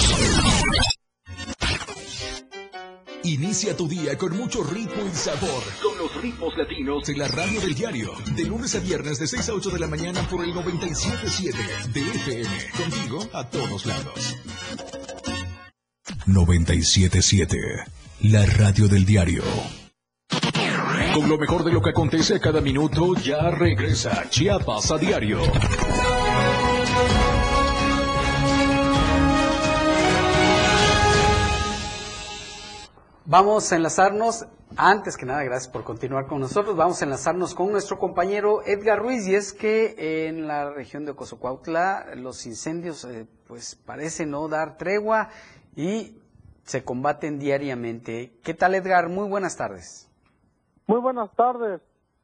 Inicia 3.31 3.77
tu 3.77 3.87
día 3.87 4.17
con 4.17 4.35
mucho 4.35 4.61
ritmo 4.61 5.07
y 5.09 5.15
sabor. 5.15 5.63
Con 5.81 5.97
los 5.97 6.21
ritmos 6.21 6.53
latinos 6.57 7.07
de 7.07 7.15
la 7.15 7.29
radio 7.29 7.61
del 7.61 7.73
diario. 7.73 8.11
De 8.35 8.43
lunes 8.43 8.75
a 8.75 8.79
viernes 8.79 9.19
de 9.19 9.27
6 9.27 9.47
a 9.47 9.53
8 9.53 9.69
de 9.69 9.79
la 9.79 9.87
mañana 9.87 10.27
por 10.29 10.43
el 10.43 10.53
97.7 10.53 11.93
de 11.93 12.01
FM. 12.01 12.49
Contigo 12.75 13.29
a 13.31 13.49
todos 13.49 13.85
lados. 13.85 14.35
97.7. 16.27 17.85
La 18.23 18.45
radio 18.45 18.89
del 18.89 19.05
diario. 19.05 19.43
Con 21.13 21.29
lo 21.29 21.37
mejor 21.37 21.63
de 21.63 21.71
lo 21.71 21.81
que 21.81 21.91
acontece 21.91 22.35
a 22.35 22.39
cada 22.39 22.59
minuto, 22.59 23.15
ya 23.15 23.49
regresa 23.49 24.29
Chiapas 24.29 24.91
a 24.91 24.97
diario. 24.97 25.39
Vamos 33.25 33.71
a 33.71 33.75
enlazarnos, 33.75 34.47
antes 34.75 35.15
que 35.15 35.27
nada, 35.27 35.43
gracias 35.43 35.71
por 35.71 35.83
continuar 35.83 36.25
con 36.25 36.39
nosotros, 36.39 36.75
vamos 36.75 37.01
a 37.01 37.05
enlazarnos 37.05 37.53
con 37.53 37.71
nuestro 37.71 37.99
compañero 37.99 38.63
Edgar 38.65 38.97
Ruiz, 38.99 39.27
y 39.27 39.35
es 39.35 39.53
que 39.53 40.27
en 40.27 40.47
la 40.47 40.71
región 40.71 41.05
de 41.05 41.13
Cozocuautla 41.13 42.15
los 42.15 42.47
incendios 42.47 43.05
eh, 43.05 43.27
pues 43.47 43.75
parecen 43.75 44.31
no 44.31 44.47
dar 44.47 44.75
tregua 44.77 45.29
y 45.75 46.17
se 46.63 46.83
combaten 46.83 47.37
diariamente. 47.37 48.33
¿Qué 48.43 48.55
tal 48.55 48.73
Edgar? 48.73 49.07
Muy 49.07 49.29
buenas 49.29 49.55
tardes. 49.55 50.09
Muy 50.87 50.99
buenas 50.99 51.29
tardes. 51.35 51.79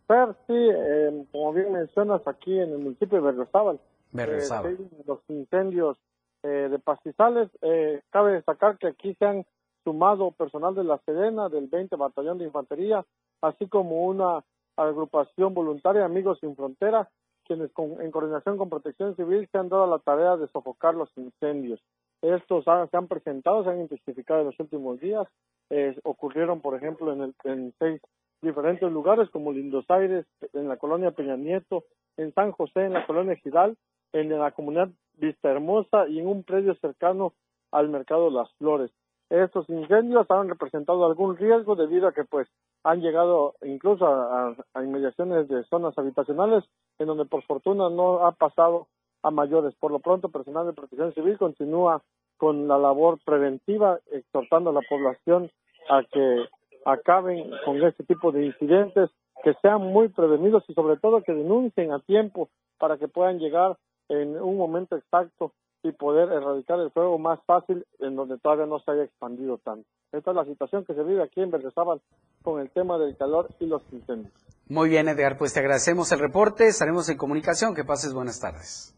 Per, 0.08 0.30
sí, 0.48 0.54
eh, 0.56 1.26
como 1.32 1.54
bien 1.54 1.74
mencionas 1.74 2.22
aquí 2.28 2.58
en 2.60 2.72
el 2.72 2.80
municipio 2.80 3.20
de 3.20 3.26
Berriozábal, 3.26 3.80
Berriozábal. 4.14 4.74
eh, 4.74 5.04
los 5.06 5.20
incendios 5.28 5.98
eh, 6.41 6.70
de 6.72 6.80
pastizales, 6.80 7.50
eh, 7.62 8.02
cabe 8.10 8.32
destacar 8.32 8.78
que 8.80 8.88
aquí 8.88 9.14
se 9.20 9.26
han 9.26 9.45
sumado 9.88 10.31
personal 10.31 10.75
de 10.75 10.83
la 10.83 10.97
Sedena, 11.05 11.47
del 11.47 11.67
20 11.67 11.95
Batallón 11.95 12.38
de 12.39 12.43
Infantería, 12.43 13.05
así 13.41 13.67
como 13.69 14.05
una 14.05 14.43
agrupación 14.75 15.53
voluntaria 15.53 16.03
Amigos 16.03 16.39
Sin 16.41 16.57
Frontera, 16.57 17.07
quienes 17.45 17.71
con- 17.71 18.01
en 18.01 18.11
coordinación 18.11 18.57
con 18.57 18.69
Protección 18.69 19.15
Civil 19.15 19.47
se 19.49 19.57
han 19.57 19.69
dado 19.69 19.88
la 19.88 19.99
tarea 19.99 20.35
de 20.35 20.49
sofocar 20.49 20.93
los 20.93 21.09
incendios. 21.15 21.79
Estos 22.21 22.67
han- 22.67 22.89
se 22.89 22.97
han 22.97 23.07
presentado, 23.07 23.63
se 23.63 23.69
han 23.69 23.79
intensificado 23.79 24.41
en 24.41 24.47
los 24.47 24.59
últimos 24.59 24.99
días, 24.99 25.25
eh, 25.69 25.97
ocurrieron, 26.03 26.59
por 26.59 26.75
ejemplo, 26.75 27.13
en, 27.13 27.73
seis 27.79 28.01
diferentes 28.41 28.91
lugares, 28.91 29.29
como 29.29 29.53
Lindos 29.53 29.85
Aires, 29.88 30.25
en 30.51 30.67
la 30.67 30.75
colonia 30.75 31.11
Peña 31.11 31.38
Nieto, 31.38 31.85
en 32.17 32.33
San 32.33 32.51
José, 32.51 32.81
en 32.81 32.93
la 32.93 33.07
colonia 33.07 33.38
Gidal, 33.38 33.77
en 34.11 34.38
la 34.38 34.51
comunidad 34.51 34.89
Vista 35.13 35.49
Hermosa 35.49 36.09
y 36.09 36.19
en 36.19 36.27
un 36.27 36.43
predio 36.43 36.75
cercano 36.75 37.31
al 37.71 37.88
mercado 37.88 38.29
Las 38.29 38.51
Flores. 38.55 38.91
Estos 39.30 39.69
incendios 39.69 40.30
han 40.32 40.47
representado 40.47 41.05
algún 41.05 41.36
riesgo 41.36 41.75
debido 41.75 42.07
a 42.07 42.13
que 42.13 42.23
pues 42.23 42.47
han 42.84 43.01
llegado 43.01 43.55
incluso 43.61 44.05
a, 44.05 44.55
inmediaciones 44.82 45.49
de 45.49 45.63
zonas 45.65 45.97
habitacionales 45.97 46.63
en 46.97 47.07
donde 47.07 47.25
por 47.25 47.43
fortuna 47.43 47.89
no 47.89 48.25
ha 48.25 48.32
pasado 48.32 48.88
a 49.23 49.32
mayores. 49.32 49.75
Por 49.75 49.91
lo 49.91 49.99
pronto, 49.99 50.30
personal 50.30 50.65
de 50.65 50.73
protección 50.73 51.13
civil 51.13 51.38
continúa 51.38 52.01
con 52.38 52.67
la 52.67 52.78
labor 52.78 53.19
preventiva, 53.25 53.99
exhortando 54.11 54.69
a 54.69 54.73
la 54.73 54.82
población 54.88 55.51
a 55.89 56.03
que 56.03 56.45
acaben 56.86 57.51
con 57.65 57.84
este 57.84 58.05
tipo 58.05 58.32
de 58.32 58.45
incidentes, 58.45 59.09
que 59.43 59.53
sean 59.61 59.82
muy 59.82 60.07
prevenidos 60.07 60.63
y 60.69 60.73
sobre 60.73 60.97
todo 60.97 61.21
que 61.21 61.34
denuncien 61.34 61.91
a 61.91 61.99
tiempo 61.99 62.49
para 62.78 62.97
que 62.97 63.09
puedan 63.09 63.39
llegar 63.39 63.78
en 64.07 64.41
un 64.41 64.57
momento 64.57 64.95
exacto 64.95 65.51
y 65.84 65.91
poder 65.91 66.32
erradicar 66.32 66.80
el 66.80 66.91
fuego 66.91 67.17
más 67.17 67.39
fácil 67.45 67.86
en 67.99 68.15
donde 68.15 68.38
todavía 68.38 68.65
no 68.65 68.80
se 68.80 68.91
haya 68.91 69.03
expandido 69.03 69.57
tanto. 69.57 69.88
Esta 70.11 70.32
es 70.32 70.36
la 70.36 70.45
situación 70.45 70.86
que 70.86 70.93
se 70.93 71.03
vive 71.03 71.23
aquí 71.23 71.41
en 71.41 71.51
Berriozábal 71.51 72.01
con 72.41 72.59
el 72.59 72.69
tema 72.71 72.97
del 72.97 73.15
calor 73.17 73.49
y 73.59 73.65
los 73.65 73.82
incendios. 73.91 74.34
Muy 74.69 74.89
bien 74.89 75.07
Edgar, 75.07 75.38
pues 75.38 75.53
te 75.53 75.59
agradecemos 75.59 76.11
el 76.11 76.19
reporte, 76.19 76.67
estaremos 76.67 77.07
en 77.09 77.17
comunicación, 77.17 77.73
que 77.73 77.84
pases 77.84 78.13
buenas 78.13 78.39
tardes. 78.39 78.93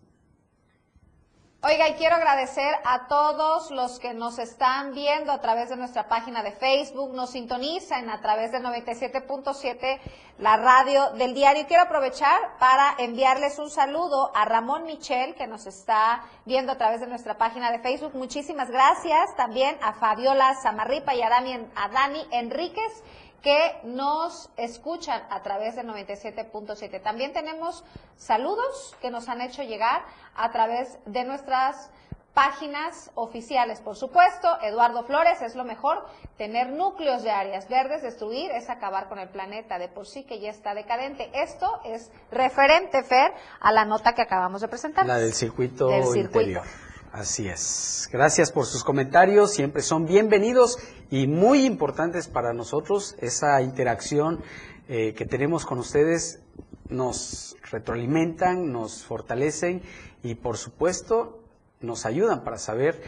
Oiga, 1.62 1.90
y 1.90 1.96
quiero 1.96 2.16
agradecer 2.16 2.74
a 2.86 3.08
todos 3.08 3.70
los 3.70 4.00
que 4.00 4.14
nos 4.14 4.40
están 4.40 4.94
viendo 4.94 5.34
a 5.34 5.42
través 5.42 5.68
de 5.68 5.76
nuestra 5.76 6.08
página 6.08 6.42
de 6.42 6.54
Facebook, 6.54 7.14
nos 7.14 7.32
sintonizan 7.32 8.10
a 8.10 8.22
través 8.22 8.54
del 8.54 8.64
97.7, 8.64 10.00
la 10.38 10.56
radio 10.56 11.10
del 11.18 11.34
diario. 11.34 11.68
Quiero 11.68 11.84
aprovechar 11.84 12.58
para 12.60 12.96
enviarles 12.98 13.60
un 13.60 13.70
saludo 13.70 14.32
a 14.34 14.46
Ramón 14.46 14.86
Michel, 14.86 15.36
que 15.36 15.48
nos 15.48 15.68
está 15.68 16.24
viendo 16.46 16.72
a 16.72 16.78
través 16.78 17.02
de 17.02 17.08
nuestra 17.08 17.38
página 17.38 17.74
de 17.74 17.80
Facebook. 17.80 18.16
Muchísimas 18.16 18.72
gracias. 18.72 19.36
También 19.36 19.78
a 19.82 19.92
Fabiola 19.92 20.56
Zamarripa 20.64 21.14
y 21.14 21.22
a 21.22 21.30
Dani, 21.30 21.68
a 21.76 21.90
Dani 21.90 22.26
Enríquez 22.32 23.04
que 23.42 23.80
nos 23.84 24.50
escuchan 24.58 25.24
a 25.30 25.42
través 25.42 25.76
del 25.76 25.88
97.7. 25.88 27.02
También 27.02 27.34
tenemos 27.34 27.84
saludos 28.18 28.96
que 29.02 29.12
nos 29.12 29.30
han 29.30 29.42
hecho 29.42 29.64
llegar 29.64 30.04
a 30.36 30.52
través 30.52 30.98
de 31.06 31.24
nuestras 31.24 31.90
páginas 32.34 33.12
oficiales. 33.16 33.82
Por 33.82 33.96
supuesto, 33.96 34.48
Eduardo 34.62 35.04
Flores 35.04 35.42
es 35.42 35.56
lo 35.56 35.64
mejor. 35.66 36.06
Tener 36.38 36.70
núcleos 36.70 37.24
de 37.24 37.32
áreas 37.32 37.68
verdes, 37.68 38.02
destruir, 38.02 38.52
es 38.52 38.70
acabar 38.70 39.10
con 39.10 39.20
el 39.20 39.30
planeta 39.30 39.78
de 39.78 39.90
por 39.90 40.06
sí 40.08 40.24
que 40.24 40.40
ya 40.40 40.50
está 40.50 40.74
decadente. 40.74 41.30
Esto 41.34 41.82
es 41.84 42.12
referente, 42.32 43.04
Fer, 43.04 43.34
a 43.60 43.72
la 43.72 43.84
nota 43.84 44.14
que 44.14 44.22
acabamos 44.22 44.62
de 44.62 44.68
presentar. 44.68 45.06
La 45.06 45.18
del 45.18 45.34
circuito, 45.34 45.88
Del 45.88 46.04
circuito. 46.04 46.40
interior. 46.42 46.64
Así 47.12 47.48
es. 47.48 48.08
Gracias 48.12 48.52
por 48.52 48.66
sus 48.66 48.84
comentarios, 48.84 49.52
siempre 49.52 49.82
son 49.82 50.06
bienvenidos 50.06 50.78
y 51.10 51.26
muy 51.26 51.66
importantes 51.66 52.28
para 52.28 52.54
nosotros 52.54 53.16
esa 53.20 53.62
interacción 53.62 54.44
eh, 54.88 55.14
que 55.16 55.26
tenemos 55.26 55.66
con 55.66 55.80
ustedes. 55.80 56.42
Nos 56.88 57.56
retroalimentan, 57.72 58.72
nos 58.72 59.04
fortalecen 59.04 59.82
y 60.24 60.36
por 60.36 60.58
supuesto 60.58 61.40
nos 61.82 62.06
ayudan 62.06 62.44
para 62.44 62.58
saber 62.58 63.02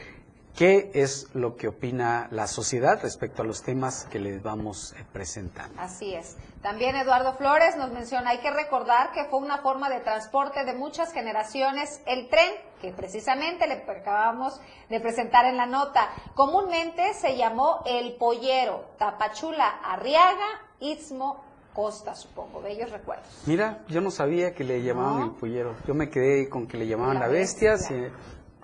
qué 0.56 0.92
es 0.94 1.28
lo 1.34 1.56
que 1.56 1.68
opina 1.68 2.28
la 2.32 2.48
sociedad 2.48 3.00
respecto 3.02 3.42
a 3.42 3.46
los 3.46 3.64
temas 3.64 4.06
que 4.06 4.20
les 4.20 4.42
vamos 4.42 4.94
eh, 4.94 5.06
presentando. 5.12 5.80
Así 5.80 6.14
es. 6.14 6.38
También 6.62 6.96
Eduardo 6.96 7.36
Flores 7.38 7.76
nos 7.78 7.92
menciona, 7.92 8.32
hay 8.32 8.40
que 8.40 8.52
recordar 8.52 9.12
que 9.12 9.26
fue 9.26 9.40
una 9.40 9.60
forma 9.60 9.90
de 9.90 10.00
transporte 10.00 10.64
de 10.66 10.74
muchas 10.74 11.14
generaciones 11.14 12.02
el 12.06 12.30
tren, 12.30 12.52
que 12.82 12.92
precisamente 12.92 13.68
le 13.68 13.76
acabamos 13.76 14.60
de 14.90 15.00
presentar 15.00 15.46
en 15.46 15.56
la 15.56 15.66
nota. 15.66 16.10
Comúnmente 16.34 17.14
se 17.14 17.38
llamó 17.38 17.82
el 17.86 18.16
pollero, 18.16 18.86
Tapachula, 18.98 19.68
Arriaga, 19.84 20.48
Istmo 20.80 21.44
Costa, 21.74 22.16
supongo, 22.16 22.62
bellos 22.62 22.92
recuerdos. 22.92 23.28
Mira, 23.46 23.84
yo 23.88 24.02
no 24.02 24.12
sabía 24.12 24.54
que 24.54 24.66
le 24.66 24.82
llamaban 24.82 25.24
el 25.24 25.32
pollero. 25.32 25.76
Yo 25.88 25.94
me 25.94 26.10
quedé 26.10 26.50
con 26.50 26.68
que 26.68 26.78
le 26.78 26.88
llamaban 26.88 27.20
la, 27.20 27.28
bestia. 27.28 27.76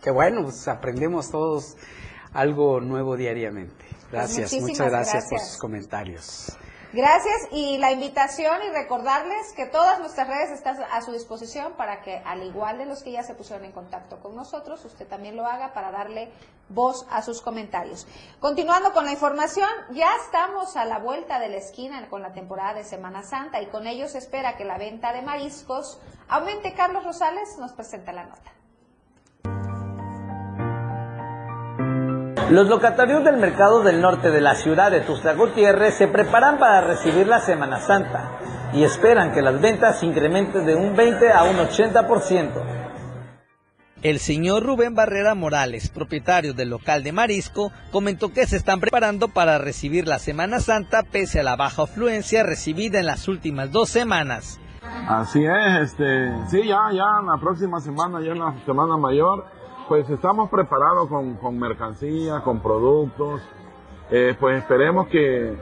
que 0.03 0.11
bueno, 0.11 0.43
pues 0.43 0.68
aprendemos 0.68 1.32
todos 1.32 1.78
algo 2.34 2.82
nuevo 2.82 3.15
diariamente. 3.15 3.86
Pues 3.89 4.11
gracias, 4.11 4.53
muchas 4.61 4.89
gracias, 4.89 5.30
por 5.30 5.39
sus 5.39 5.57
comentarios. 5.57 6.57
Gracias 6.98 7.50
y 7.52 7.78
la 7.78 7.91
invitación 7.91 8.60
y 8.66 8.72
recordarles 8.72 9.54
que 9.56 9.68
todas 9.68 10.00
nuestras 10.00 10.28
redes 10.28 10.50
están 10.50 10.82
a 10.82 11.00
su 11.04 11.12
disposición 11.12 11.74
para 11.74 12.02
que, 12.02 12.24
al 12.26 12.41
igual 12.41 12.80
de 12.80 12.88
los 12.88 13.04
que 13.04 13.12
ya 13.12 13.22
se 13.22 13.36
pusieron 13.36 13.66
en 13.66 13.72
contacto 13.72 14.20
con 14.20 14.36
nosotros, 14.36 14.84
usted 14.84 15.06
también 15.08 15.36
lo 15.36 15.45
haga 15.45 15.74
para 15.76 15.91
darle 15.91 16.32
voz 16.70 17.06
a 17.12 17.22
sus 17.22 17.43
comentarios. 17.43 18.08
Continuando 18.39 18.93
con 18.93 19.06
la 19.06 19.12
información, 19.12 19.70
ya 19.91 20.10
estamos 20.26 20.76
a 20.76 20.86
la 20.86 20.98
vuelta 20.98 21.38
de 21.38 21.50
la 21.50 21.58
esquina 21.58 22.10
con 22.10 22.24
la 22.24 22.34
temporada 22.34 22.74
de 22.74 22.84
Semana 22.84 23.22
Santa 23.22 23.62
y 23.62 23.68
con 23.68 23.86
ello 23.86 24.08
se 24.08 24.18
espera 24.18 24.58
que 24.58 24.66
la 24.66 24.80
venta 24.80 25.14
de 25.14 25.22
mariscos 25.22 26.00
aumente. 26.28 26.74
Carlos 26.74 27.04
Rosales 27.04 27.60
nos 27.60 27.74
presenta 27.74 28.12
la 28.12 28.24
nota. 28.24 28.57
Los 32.50 32.70
locatarios 32.70 33.26
del 33.26 33.36
mercado 33.36 33.84
del 33.84 34.00
norte 34.00 34.32
de 34.32 34.39
la 34.39 34.56
ciudad 34.56 34.89
de 34.89 35.02
Tuxtla 35.02 35.34
Gutiérrez 35.34 35.95
se 35.95 36.08
preparan 36.08 36.58
para 36.58 36.80
recibir 36.80 37.28
la 37.28 37.41
Semana 37.41 37.82
Santa 37.82 38.39
y 38.74 38.86
esperan 38.86 39.34
que 39.34 39.41
las 39.41 39.60
ventas 39.60 40.00
se 40.00 40.06
incrementen 40.06 40.66
de 40.66 40.74
un 40.74 40.95
20 40.95 41.30
a 41.34 41.43
un 41.43 41.58
80%. 41.58 42.78
El 44.02 44.20
señor 44.20 44.64
Rubén 44.64 44.95
Barrera 44.95 45.36
Morales, 45.36 45.89
propietario 45.89 46.54
del 46.54 46.70
local 46.70 47.04
de 47.04 47.12
Marisco, 47.12 47.74
comentó 47.91 48.32
que 48.32 48.48
se 48.48 48.56
están 48.56 48.80
preparando 48.80 49.28
para 49.28 49.58
recibir 49.58 50.08
la 50.08 50.18
Semana 50.18 50.62
Santa 50.62 51.04
pese 51.04 51.41
a 51.41 51.43
la 51.43 51.58
baja 51.58 51.84
afluencia 51.84 52.43
recibida 52.43 53.00
en 53.00 53.08
las 53.08 53.28
últimas 53.28 53.74
dos 53.74 53.89
semanas. 53.89 54.58
Así 55.06 55.43
es, 55.43 55.82
este, 55.82 56.32
sí, 56.50 56.66
ya, 56.66 56.91
ya, 56.93 57.22
la 57.26 57.38
próxima 57.41 57.82
semana, 57.82 58.22
ya 58.22 58.32
en 58.32 58.39
la 58.39 58.56
Semana 58.66 58.95
Mayor, 58.95 59.57
pues 59.88 60.10
estamos 60.10 60.50
preparados 60.50 61.08
con, 61.08 61.36
con 61.36 61.58
mercancía, 61.58 62.42
con 62.42 62.60
productos. 62.60 63.42
Eh, 64.10 64.36
pues 64.40 64.60
esperemos 64.60 65.08
que 65.08 65.56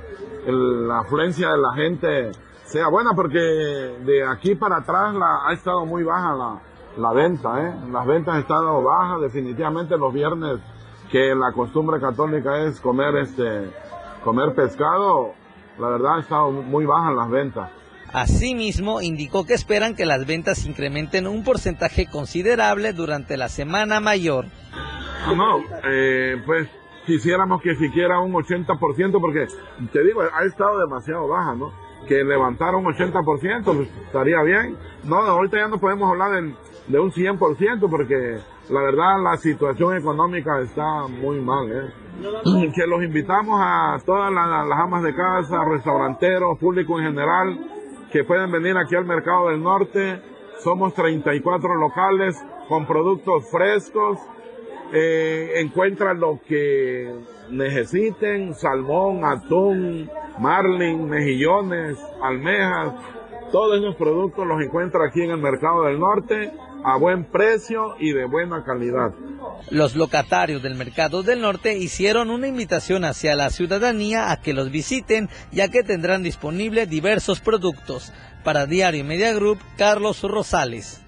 la 0.48 1.00
afluencia 1.00 1.50
de 1.52 1.58
la 1.58 1.74
gente 1.74 2.32
sea 2.64 2.88
buena 2.90 3.12
porque 3.16 3.38
de 3.40 4.28
aquí 4.28 4.56
para 4.56 4.78
atrás 4.78 5.14
la, 5.14 5.48
ha 5.48 5.54
estado 5.54 5.86
muy 5.86 6.04
baja 6.04 6.34
la, 6.36 6.60
la 6.98 7.14
venta. 7.14 7.62
¿eh? 7.62 7.74
Las 7.92 8.06
ventas 8.06 8.36
han 8.36 8.42
estado 8.42 8.82
bajas 8.84 9.22
definitivamente 9.22 9.98
los 9.98 10.14
viernes 10.14 10.60
que 11.12 11.36
la 11.36 11.52
costumbre 11.52 12.00
católica 12.00 12.64
es 12.64 12.80
comer 12.82 13.16
este 13.18 13.72
comer 14.24 14.54
pescado. 14.56 15.34
La 15.78 15.90
verdad 15.90 16.18
ha 16.18 16.20
estado 16.20 16.52
muy 16.52 16.86
bajas 16.86 17.16
las 17.16 17.30
ventas. 17.30 17.70
Asimismo, 18.16 19.02
indicó 19.02 19.46
que 19.46 19.54
esperan 19.54 19.94
que 19.94 20.06
las 20.06 20.26
ventas 20.26 20.66
incrementen 20.66 21.28
un 21.28 21.44
porcentaje 21.44 22.06
considerable 22.10 22.94
durante 22.94 23.36
la 23.36 23.50
semana 23.50 24.00
mayor. 24.00 24.46
No, 25.36 25.60
eh, 25.84 26.42
pues 26.46 26.70
quisiéramos 27.06 27.62
que 27.62 27.76
siquiera 27.76 28.22
un 28.22 28.32
80%, 28.32 29.20
porque 29.20 29.48
te 29.92 30.02
digo, 30.02 30.22
ha 30.22 30.46
estado 30.46 30.80
demasiado 30.80 31.28
baja, 31.28 31.56
¿no? 31.56 31.74
Que 32.08 32.24
levantara 32.24 32.78
un 32.78 32.86
80%, 32.86 33.64
pues 33.66 33.90
estaría 34.06 34.42
bien. 34.44 34.78
No, 35.04 35.18
ahorita 35.18 35.58
ya 35.58 35.68
no 35.68 35.78
podemos 35.78 36.10
hablar 36.10 36.42
de, 36.88 36.98
un 36.98 37.12
100%, 37.12 37.90
porque 37.90 38.38
la 38.70 38.82
verdad 38.82 39.22
la 39.22 39.36
situación 39.36 39.98
económica 39.98 40.62
está 40.62 41.06
muy 41.10 41.42
mal, 41.42 41.70
¿eh? 41.70 42.72
Que 42.74 42.88
los 42.88 43.04
invitamos 43.04 43.60
a 43.62 43.98
todas 44.06 44.32
las, 44.32 44.66
las 44.70 44.80
amas 44.80 45.04
de 45.04 45.14
casa, 45.14 45.66
restauranteros, 45.70 46.58
público 46.60 46.98
en 46.98 47.08
general, 47.08 47.75
que 48.16 48.24
pueden 48.24 48.50
venir 48.50 48.78
aquí 48.78 48.96
al 48.96 49.04
Mercado 49.04 49.50
del 49.50 49.62
Norte. 49.62 50.22
Somos 50.64 50.94
34 50.94 51.76
locales 51.76 52.42
con 52.70 52.86
productos 52.88 53.52
frescos. 53.52 54.18
Eh, 54.94 55.56
encuentran 55.58 56.22
lo 56.22 56.40
que 56.48 57.14
necesiten, 57.50 58.54
salmón, 58.54 59.26
atún, 59.26 60.10
marlin, 60.40 61.10
mejillones, 61.10 61.98
almejas. 62.22 62.94
Todos 63.52 63.80
esos 63.80 63.98
productos 63.98 64.48
los 64.48 64.62
encuentra 64.62 65.08
aquí 65.08 65.22
en 65.22 65.32
el 65.32 65.40
Mercado 65.40 65.84
del 65.84 66.00
Norte 66.00 66.54
a 66.86 66.98
buen 66.98 67.26
precio 67.26 67.96
y 68.00 68.14
de 68.14 68.26
buena 68.26 68.64
calidad. 68.64 69.12
Los 69.72 69.96
locatarios 69.96 70.62
del 70.62 70.76
Mercado 70.76 71.24
del 71.24 71.42
Norte 71.42 71.76
hicieron 71.76 72.30
una 72.30 72.48
invitación 72.48 73.06
hacia 73.06 73.36
la 73.36 73.50
ciudadanía 73.50 74.32
a 74.32 74.40
que 74.40 74.54
los 74.54 74.70
visiten, 74.70 75.28
ya 75.52 75.70
que 75.70 75.82
tendrán 75.82 76.22
disponible 76.22 76.86
diversos 76.86 77.42
productos. 77.42 78.14
Para 78.44 78.68
Diario 78.68 79.04
Media 79.04 79.34
Group, 79.34 79.58
Carlos 79.76 80.22
Rosales. 80.22 81.02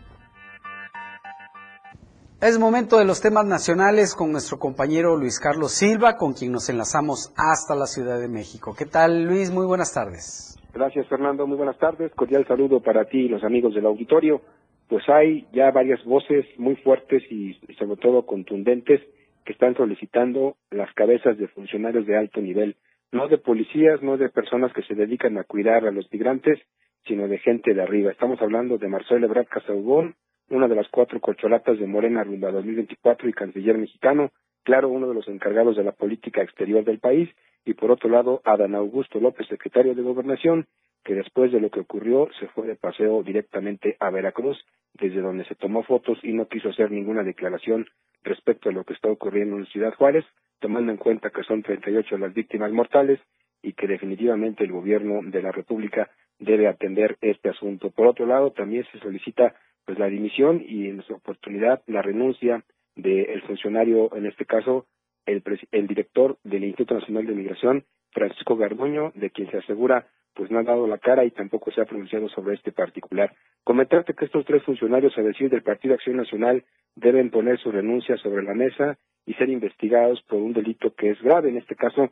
Es 2.42 2.58
momento 2.58 2.98
de 2.98 3.06
los 3.06 3.22
temas 3.22 3.46
nacionales 3.46 4.16
con 4.16 4.32
nuestro 4.32 4.58
compañero 4.58 5.16
Luis 5.16 5.40
Carlos 5.40 5.74
Silva, 5.74 6.18
con 6.18 6.34
quien 6.34 6.52
nos 6.52 6.70
enlazamos 6.70 7.32
hasta 7.36 7.76
la 7.76 7.86
Ciudad 7.86 8.20
de 8.20 8.28
México. 8.28 8.74
¿Qué 8.76 8.86
tal, 8.88 9.26
Luis? 9.26 9.52
Muy 9.52 9.68
buenas 9.68 9.94
tardes. 9.94 10.58
Gracias, 10.74 11.08
Fernando. 11.08 11.46
Muy 11.46 11.58
buenas 11.58 11.78
tardes. 11.78 12.12
Cordial 12.16 12.46
saludo 12.48 12.80
para 12.80 13.06
ti 13.06 13.26
y 13.26 13.30
los 13.30 13.44
amigos 13.44 13.76
del 13.76 13.86
auditorio 13.86 14.42
pues 14.88 15.08
hay 15.10 15.48
ya 15.52 15.72
varias 15.72 16.04
voces 16.06 16.46
muy 16.58 16.76
fuertes 16.78 17.24
y 17.30 17.54
sobre 17.78 18.00
todo 18.00 18.26
contundentes 18.26 19.02
que 19.46 19.54
están 19.54 19.76
solicitando 19.76 20.58
las 20.72 20.94
cabezas 20.94 21.38
de 21.38 21.48
funcionarios 21.48 22.06
de 22.06 22.18
alto 22.18 22.42
nivel, 22.42 22.76
no 23.12 23.28
de 23.28 23.38
policías, 23.38 24.02
no 24.02 24.18
de 24.18 24.30
personas 24.30 24.74
que 24.74 24.84
se 24.84 24.96
dedican 24.96 25.38
a 25.38 25.44
cuidar 25.44 25.86
a 25.86 25.92
los 25.92 26.12
migrantes, 26.12 26.60
sino 27.06 27.28
de 27.28 27.38
gente 27.40 27.74
de 27.74 27.82
arriba. 27.82 28.12
Estamos 28.12 28.42
hablando 28.42 28.78
de 28.78 28.90
Marcelo 28.90 29.26
Ebrard 29.26 29.48
Casaubón, 29.48 30.16
una 30.50 30.68
de 30.68 30.76
las 30.76 30.88
cuatro 30.90 31.20
colcholatas 31.20 31.80
de 31.80 31.88
Morena 31.88 32.24
rumba 32.24 32.52
2024 32.52 33.30
y 33.30 33.34
canciller 33.34 33.78
mexicano, 33.78 34.32
claro, 34.64 34.90
uno 34.90 35.08
de 35.08 35.14
los 35.14 35.28
encargados 35.28 35.78
de 35.78 35.84
la 35.84 35.94
política 35.94 36.42
exterior 36.42 36.84
del 36.84 37.00
país, 37.00 37.30
y 37.66 37.74
por 37.74 37.92
otro 37.92 38.10
lado, 38.10 38.42
Adán 38.46 38.76
Augusto 38.76 39.20
López, 39.20 39.48
secretario 39.48 39.94
de 39.94 40.02
Gobernación, 40.02 40.68
que 41.08 41.16
después 41.16 41.54
de 41.54 41.62
lo 41.62 41.70
que 41.70 41.80
ocurrió 41.80 42.28
se 42.38 42.48
fue 42.48 42.68
de 42.68 42.76
paseo 42.76 43.24
directamente 43.24 43.96
a 44.02 44.10
Veracruz, 44.10 44.58
desde 44.96 45.22
donde 45.22 45.46
se 45.46 45.56
tomó 45.56 45.84
fotos 45.84 46.20
y 46.22 46.34
no 46.34 46.50
quiso 46.50 46.68
hacer 46.68 46.92
ninguna 46.92 47.24
declaración 47.24 47.88
respecto 48.24 48.68
a 48.68 48.74
lo 48.74 48.84
que 48.84 48.94
está 48.94 49.08
ocurriendo 49.08 49.56
en 49.56 49.68
Ciudad 49.68 49.94
Juárez, 49.94 50.26
tomando 50.60 50.92
en 50.92 50.98
cuenta 50.98 51.30
que 51.30 51.44
son 51.44 51.64
38 51.64 52.18
las 52.18 52.34
víctimas 52.34 52.74
mortales 52.74 53.22
y 53.64 53.72
que 53.72 53.88
definitivamente 53.88 54.66
el 54.66 54.74
gobierno 54.74 55.22
de 55.24 55.42
la 55.42 55.54
República 55.54 56.12
debe 56.40 56.68
atender 56.68 57.18
este 57.22 57.52
asunto. 57.52 57.90
Por 57.90 58.08
otro 58.08 58.26
lado, 58.26 58.52
también 58.52 58.86
se 58.92 59.00
solicita 59.00 59.56
pues 59.86 59.98
la 59.98 60.08
dimisión 60.08 60.62
y 60.68 60.90
en 60.90 61.02
su 61.04 61.14
oportunidad 61.14 61.84
la 61.88 62.02
renuncia 62.02 62.66
del 62.98 63.42
funcionario, 63.44 64.14
en 64.14 64.26
este 64.26 64.46
caso 64.46 64.88
el, 65.26 65.42
el 65.72 65.88
director 65.88 66.38
del 66.44 66.66
Instituto 66.66 66.96
Nacional 66.96 67.28
de 67.28 67.34
Migración, 67.34 67.86
Francisco 68.12 68.58
Garduño, 68.58 69.14
de 69.16 69.30
quien 69.30 69.50
se 69.52 69.60
asegura 69.60 70.08
pues 70.38 70.52
no 70.52 70.60
ha 70.60 70.64
dado 70.64 70.86
la 70.86 71.00
cara 71.00 71.26
y 71.26 71.32
tampoco 71.32 71.72
se 71.72 71.82
ha 71.82 71.86
pronunciado 71.86 72.30
sobre 72.30 72.54
este 72.54 72.72
particular. 72.72 73.34
Comentarte 73.64 74.14
que 74.14 74.26
estos 74.26 74.46
tres 74.46 74.64
funcionarios, 74.64 75.18
a 75.18 75.24
decir 75.24 75.50
del 75.50 75.64
Partido 75.64 75.96
Acción 75.96 76.16
Nacional, 76.16 76.64
deben 76.96 77.32
poner 77.32 77.58
su 77.60 77.72
renuncia 77.72 78.18
sobre 78.18 78.44
la 78.44 78.54
mesa 78.54 79.00
y 79.26 79.34
ser 79.34 79.50
investigados 79.50 80.22
por 80.30 80.40
un 80.40 80.54
delito 80.54 80.94
que 80.94 81.10
es 81.10 81.22
grave, 81.24 81.50
en 81.50 81.58
este 81.58 81.76
caso, 81.76 82.12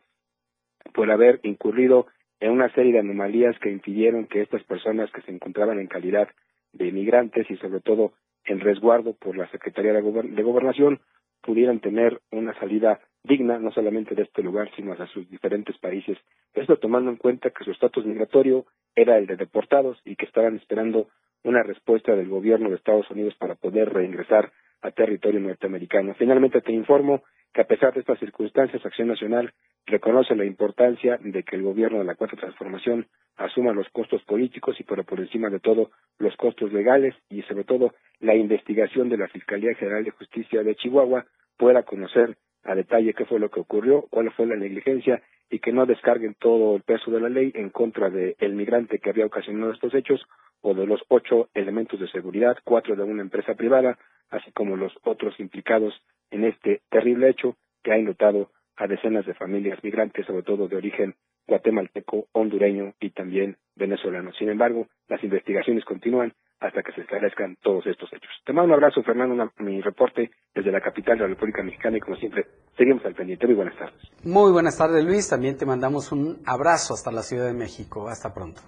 por 0.93 1.11
haber 1.11 1.39
incurrido 1.43 2.07
en 2.39 2.51
una 2.51 2.73
serie 2.73 2.93
de 2.93 2.99
anomalías 2.99 3.57
que 3.59 3.71
impidieron 3.71 4.25
que 4.25 4.41
estas 4.41 4.63
personas 4.63 5.11
que 5.11 5.21
se 5.21 5.31
encontraban 5.31 5.79
en 5.79 5.87
calidad 5.87 6.27
de 6.73 6.87
inmigrantes 6.87 7.49
y 7.49 7.57
sobre 7.57 7.79
todo 7.79 8.13
en 8.43 8.59
resguardo 8.59 9.13
por 9.13 9.37
la 9.37 9.47
Secretaría 9.51 9.93
de, 9.93 10.01
Gobernación 10.01 10.99
pudieran 11.43 11.79
tener 11.79 12.21
una 12.31 12.57
salida 12.59 12.99
digna, 13.25 13.59
no 13.59 13.71
solamente 13.71 14.15
de 14.15 14.23
este 14.23 14.43
lugar, 14.43 14.69
sino 14.75 14.93
hacia 14.93 15.07
sus 15.07 15.29
diferentes 15.29 15.77
países. 15.77 16.17
Esto 16.53 16.77
tomando 16.77 17.11
en 17.11 17.17
cuenta 17.17 17.49
que 17.49 17.63
su 17.63 17.71
estatus 17.71 18.05
migratorio 18.05 18.65
era 18.95 19.17
el 19.17 19.27
de 19.27 19.35
deportados 19.35 19.99
y 20.05 20.15
que 20.15 20.25
estaban 20.25 20.55
esperando 20.55 21.07
una 21.43 21.63
respuesta 21.63 22.15
del 22.15 22.29
gobierno 22.29 22.69
de 22.69 22.75
Estados 22.75 23.09
Unidos 23.11 23.35
para 23.37 23.55
poder 23.55 23.93
reingresar 23.93 24.51
a 24.81 24.91
territorio 24.91 25.39
norteamericano. 25.39 26.13
Finalmente 26.15 26.61
te 26.61 26.71
informo 26.71 27.23
que 27.53 27.61
a 27.61 27.67
pesar 27.67 27.93
de 27.93 28.01
estas 28.01 28.19
circunstancias, 28.19 28.85
Acción 28.85 29.07
Nacional 29.07 29.53
reconoce 29.85 30.35
la 30.35 30.45
importancia 30.45 31.17
de 31.21 31.43
que 31.43 31.55
el 31.55 31.63
gobierno 31.63 31.99
de 31.99 32.05
la 32.05 32.15
Cuarta 32.15 32.35
Transformación 32.35 33.07
asuma 33.37 33.73
los 33.73 33.87
costos 33.89 34.23
políticos 34.23 34.75
y 34.79 34.83
pero 34.83 35.03
por 35.03 35.19
encima 35.19 35.49
de 35.49 35.59
todo 35.59 35.91
los 36.17 36.35
costos 36.35 36.73
legales 36.73 37.15
y 37.29 37.41
sobre 37.43 37.63
todo 37.63 37.93
la 38.19 38.35
investigación 38.35 39.09
de 39.09 39.17
la 39.17 39.27
Fiscalía 39.27 39.75
General 39.75 40.03
de 40.03 40.11
Justicia 40.11 40.63
de 40.63 40.75
Chihuahua 40.75 41.25
pueda 41.57 41.83
conocer 41.83 42.37
a 42.65 42.75
detalle 42.75 43.13
qué 43.13 43.25
fue 43.25 43.39
lo 43.39 43.49
que 43.49 43.59
ocurrió, 43.59 44.05
cuál 44.09 44.31
fue 44.31 44.47
la 44.47 44.55
negligencia 44.55 45.21
y 45.49 45.59
que 45.59 45.71
no 45.71 45.85
descarguen 45.85 46.35
todo 46.39 46.75
el 46.75 46.81
peso 46.81 47.11
de 47.11 47.21
la 47.21 47.29
ley 47.29 47.51
en 47.55 47.69
contra 47.69 48.09
del 48.09 48.55
migrante 48.55 48.99
que 48.99 49.11
había 49.11 49.27
ocasionado 49.27 49.71
estos 49.71 49.93
hechos 49.93 50.25
o 50.61 50.73
de 50.73 50.87
los 50.87 51.01
ocho 51.07 51.49
elementos 51.53 51.99
de 51.99 52.09
seguridad, 52.09 52.57
cuatro 52.63 52.95
de 52.95 53.03
una 53.03 53.21
empresa 53.21 53.53
privada, 53.53 53.97
así 54.29 54.51
como 54.51 54.75
los 54.75 54.91
otros 55.03 55.39
implicados 55.39 55.93
en 56.31 56.43
este 56.43 56.81
terrible 56.89 57.29
hecho 57.29 57.55
que 57.83 57.91
ha 57.91 57.97
inundado 57.99 58.49
a 58.75 58.87
decenas 58.87 59.25
de 59.25 59.35
familias 59.35 59.83
migrantes, 59.83 60.25
sobre 60.25 60.43
todo 60.43 60.67
de 60.67 60.75
origen 60.75 61.15
guatemalteco, 61.47 62.27
hondureño 62.31 62.93
y 62.99 63.11
también 63.11 63.57
venezolano. 63.75 64.33
Sin 64.33 64.49
embargo, 64.49 64.87
las 65.07 65.23
investigaciones 65.23 65.85
continúan 65.85 66.33
hasta 66.59 66.81
que 66.83 66.91
se 66.93 67.01
esclarezcan 67.01 67.57
todos 67.61 67.85
estos 67.87 68.11
hechos. 68.13 68.29
Te 68.45 68.53
mando 68.53 68.69
un 68.69 68.73
abrazo, 68.73 69.03
Fernando, 69.03 69.51
mi 69.59 69.81
reporte 69.81 70.31
desde 70.53 70.71
la 70.71 70.81
capital 70.81 71.17
de 71.17 71.23
la 71.23 71.29
República 71.29 71.63
Mexicana 71.63 71.97
y 71.97 71.99
como 71.99 72.15
siempre, 72.17 72.45
seguimos 72.77 73.05
al 73.05 73.13
pendiente. 73.13 73.45
Muy 73.45 73.55
buenas 73.55 73.77
tardes. 73.77 74.01
Muy 74.23 74.51
buenas 74.51 74.77
tardes, 74.77 75.03
Luis. 75.03 75.29
También 75.29 75.57
te 75.57 75.65
mandamos 75.65 76.11
un 76.11 76.41
abrazo 76.45 76.93
hasta 76.93 77.11
la 77.11 77.23
Ciudad 77.23 77.47
de 77.47 77.53
México. 77.53 78.07
Hasta 78.07 78.33
pronto 78.33 78.61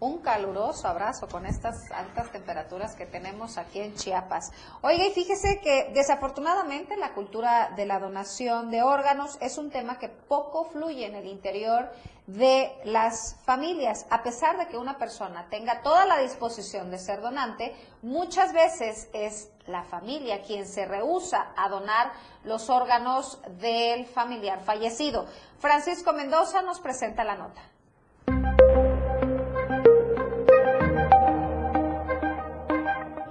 un 0.00 0.18
caluroso 0.18 0.88
abrazo 0.88 1.28
con 1.28 1.44
estas 1.44 1.90
altas 1.92 2.32
temperaturas 2.32 2.96
que 2.96 3.04
tenemos 3.04 3.58
aquí 3.58 3.80
en 3.80 3.94
Chiapas. 3.94 4.50
Oiga, 4.80 5.06
y 5.06 5.12
fíjese 5.12 5.60
que 5.60 5.90
desafortunadamente 5.92 6.96
la 6.96 7.12
cultura 7.12 7.70
de 7.76 7.84
la 7.84 7.98
donación 7.98 8.70
de 8.70 8.82
órganos 8.82 9.36
es 9.42 9.58
un 9.58 9.70
tema 9.70 9.98
que 9.98 10.08
poco 10.08 10.64
fluye 10.64 11.06
en 11.06 11.14
el 11.14 11.26
interior 11.26 11.92
de 12.26 12.72
las 12.84 13.36
familias. 13.44 14.06
A 14.08 14.22
pesar 14.22 14.56
de 14.56 14.68
que 14.68 14.78
una 14.78 14.96
persona 14.96 15.48
tenga 15.50 15.82
toda 15.82 16.06
la 16.06 16.18
disposición 16.18 16.90
de 16.90 16.98
ser 16.98 17.20
donante, 17.20 17.76
muchas 18.00 18.54
veces 18.54 19.10
es 19.12 19.50
la 19.66 19.82
familia 19.84 20.42
quien 20.42 20.66
se 20.66 20.86
rehúsa 20.86 21.52
a 21.56 21.68
donar 21.68 22.12
los 22.44 22.70
órganos 22.70 23.38
del 23.58 24.06
familiar 24.06 24.60
fallecido. 24.60 25.26
Francisco 25.58 26.14
Mendoza 26.14 26.62
nos 26.62 26.80
presenta 26.80 27.22
la 27.22 27.36
nota. 27.36 27.69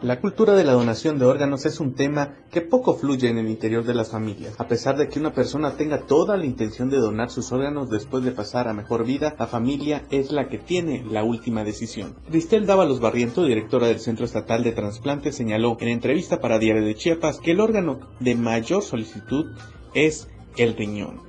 La 0.09 0.19
cultura 0.19 0.55
de 0.55 0.63
la 0.63 0.73
donación 0.73 1.19
de 1.19 1.25
órganos 1.25 1.67
es 1.67 1.79
un 1.79 1.93
tema 1.93 2.33
que 2.49 2.61
poco 2.61 2.95
fluye 2.95 3.29
en 3.29 3.37
el 3.37 3.47
interior 3.47 3.83
de 3.83 3.93
las 3.93 4.09
familias. 4.09 4.55
A 4.57 4.67
pesar 4.67 4.97
de 4.97 5.07
que 5.07 5.19
una 5.19 5.35
persona 5.35 5.77
tenga 5.77 6.07
toda 6.07 6.35
la 6.35 6.47
intención 6.47 6.89
de 6.89 6.97
donar 6.97 7.29
sus 7.29 7.51
órganos 7.51 7.91
después 7.91 8.23
de 8.23 8.31
pasar 8.31 8.67
a 8.67 8.73
mejor 8.73 9.05
vida, 9.05 9.35
la 9.37 9.45
familia 9.45 10.07
es 10.09 10.31
la 10.31 10.49
que 10.49 10.57
tiene 10.57 11.05
la 11.11 11.23
última 11.23 11.63
decisión. 11.63 12.15
Cristel 12.27 12.65
Dávalos 12.65 12.99
Barriento, 12.99 13.45
directora 13.45 13.85
del 13.85 13.99
Centro 13.99 14.25
Estatal 14.25 14.63
de 14.63 14.71
Transplantes, 14.71 15.35
señaló 15.35 15.77
en 15.79 15.89
entrevista 15.89 16.41
para 16.41 16.57
Diario 16.57 16.83
de 16.83 16.95
Chiapas 16.95 17.39
que 17.39 17.51
el 17.51 17.59
órgano 17.59 17.99
de 18.19 18.33
mayor 18.33 18.81
solicitud 18.81 19.45
es 19.93 20.27
el 20.57 20.75
riñón. 20.75 21.21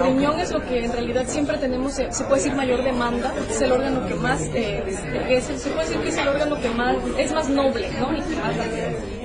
El 0.00 0.14
riñón 0.14 0.40
es 0.40 0.50
lo 0.50 0.60
que 0.60 0.84
en 0.84 0.92
realidad 0.92 1.24
siempre 1.26 1.58
tenemos, 1.58 1.92
se 1.92 2.24
puede 2.24 2.36
decir 2.36 2.54
mayor 2.54 2.82
demanda, 2.82 3.34
es 3.50 3.60
el 3.60 3.72
órgano 3.72 4.06
que 4.06 4.14
más, 4.14 4.42
eh, 4.54 4.82
es, 5.28 5.44
se 5.44 5.70
puede 5.70 5.88
decir 5.88 6.00
que 6.00 6.08
es 6.08 6.16
el 6.16 6.28
órgano 6.28 6.60
que 6.60 6.70
más, 6.70 6.96
es 7.18 7.32
más 7.32 7.48
noble, 7.48 7.90
¿no? 7.98 8.16
Y 8.16 8.22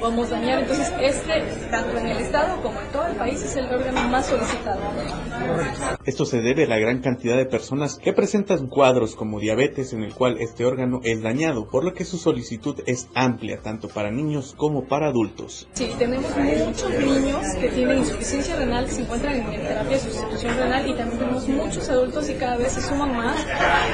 podemos 0.04 0.30
dañar. 0.30 0.60
Entonces, 0.60 0.92
este, 1.02 1.70
tanto 1.72 1.98
en 1.98 2.08
el 2.08 2.18
Estado 2.18 2.62
como 2.62 2.82
en 2.82 2.92
todo 2.92 3.08
el 3.08 3.16
país, 3.16 3.42
es 3.42 3.56
el 3.56 3.66
órgano 3.74 4.10
más 4.10 4.26
solicitado. 4.26 4.82
Esto 6.04 6.26
se 6.26 6.42
debe 6.42 6.66
a 6.66 6.68
la 6.68 6.78
gran 6.78 7.00
cantidad 7.00 7.38
de 7.38 7.46
personas 7.46 7.98
que 8.00 8.12
presentan 8.12 8.68
cuadros 8.68 9.16
como 9.16 9.40
diabetes 9.40 9.94
en 9.94 10.04
el 10.04 10.14
cual 10.14 10.38
este 10.42 10.66
órgano 10.66 11.00
es 11.04 11.22
dañado, 11.22 11.70
por 11.70 11.86
lo 11.86 11.94
que 11.94 12.04
su 12.04 12.18
solicitud 12.18 12.82
es 12.86 13.08
amplia, 13.16 13.62
tanto 13.62 13.88
para 13.88 14.12
niños 14.12 14.54
como 14.58 14.86
para 14.88 15.08
adultos. 15.08 15.70
Sí, 15.72 15.90
tenemos 15.98 16.30
muchos 16.36 16.90
niños 16.90 17.42
que 17.62 17.70
tienen 17.70 18.00
insuficiencia 18.00 18.58
renal, 18.58 18.86
que 18.86 18.92
se 18.92 19.02
encuentran 19.04 19.36
en 19.36 19.52
terapia 19.52 19.98
de 19.98 20.54
renal 20.54 20.90
y 20.90 20.96
también 20.96 21.20
tenemos 21.20 21.48
muchos 21.48 21.90
adultos 21.90 22.30
y 22.30 22.34
cada 22.34 22.58
vez 22.58 22.74
se 22.74 22.82
suman 22.82 23.16
más 23.16 23.38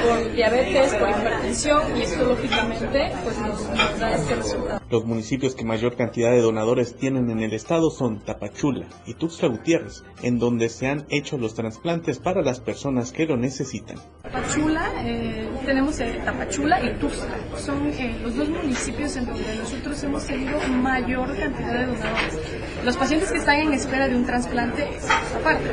por 0.02 0.32
diabetes, 0.32 0.92
por 0.94 1.08
hipertensión 1.08 1.96
y 1.96 2.02
esto 2.02 2.24
lógicamente 2.24 3.12
pues 3.22 3.38
nos, 3.38 4.00
da 4.00 4.14
este 4.16 4.34
resultado. 4.34 4.79
Los 4.90 5.04
municipios 5.04 5.54
que 5.54 5.64
mayor 5.64 5.94
cantidad 5.94 6.32
de 6.32 6.40
donadores 6.40 6.96
tienen 6.96 7.30
en 7.30 7.38
el 7.38 7.52
estado 7.52 7.90
son 7.90 8.18
Tapachula 8.18 8.88
y 9.06 9.14
Tuxtla 9.14 9.46
Gutiérrez, 9.46 10.02
en 10.22 10.40
donde 10.40 10.68
se 10.68 10.88
han 10.88 11.06
hecho 11.10 11.38
los 11.38 11.54
trasplantes 11.54 12.18
para 12.18 12.42
las 12.42 12.58
personas 12.58 13.12
que 13.12 13.26
lo 13.26 13.36
necesitan. 13.36 13.98
Tapachula, 14.32 14.92
eh, 15.04 15.48
tenemos 15.66 15.98
eh, 15.98 16.20
Tapachula 16.24 16.80
y 16.84 16.94
Tuxtla, 16.98 17.36
son 17.58 17.88
eh, 17.88 18.16
los 18.22 18.36
dos 18.36 18.48
municipios 18.48 19.16
en 19.16 19.26
donde 19.26 19.56
nosotros 19.56 20.00
hemos 20.04 20.24
tenido 20.24 20.56
mayor 20.68 21.36
cantidad 21.36 21.72
de 21.72 21.86
donadores. 21.86 22.38
Los 22.84 22.96
pacientes 22.96 23.32
que 23.32 23.38
están 23.38 23.56
en 23.56 23.72
espera 23.72 24.06
de 24.06 24.14
un 24.14 24.24
trasplante, 24.24 24.88
aparte, 25.34 25.70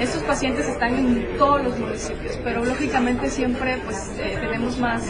estos 0.00 0.20
pacientes 0.24 0.66
están 0.68 0.96
en 0.96 1.38
todos 1.38 1.62
los 1.62 1.78
municipios, 1.78 2.40
pero 2.42 2.64
lógicamente 2.64 3.30
siempre 3.30 3.78
pues 3.84 4.10
tenemos 4.16 4.78
más, 4.78 5.08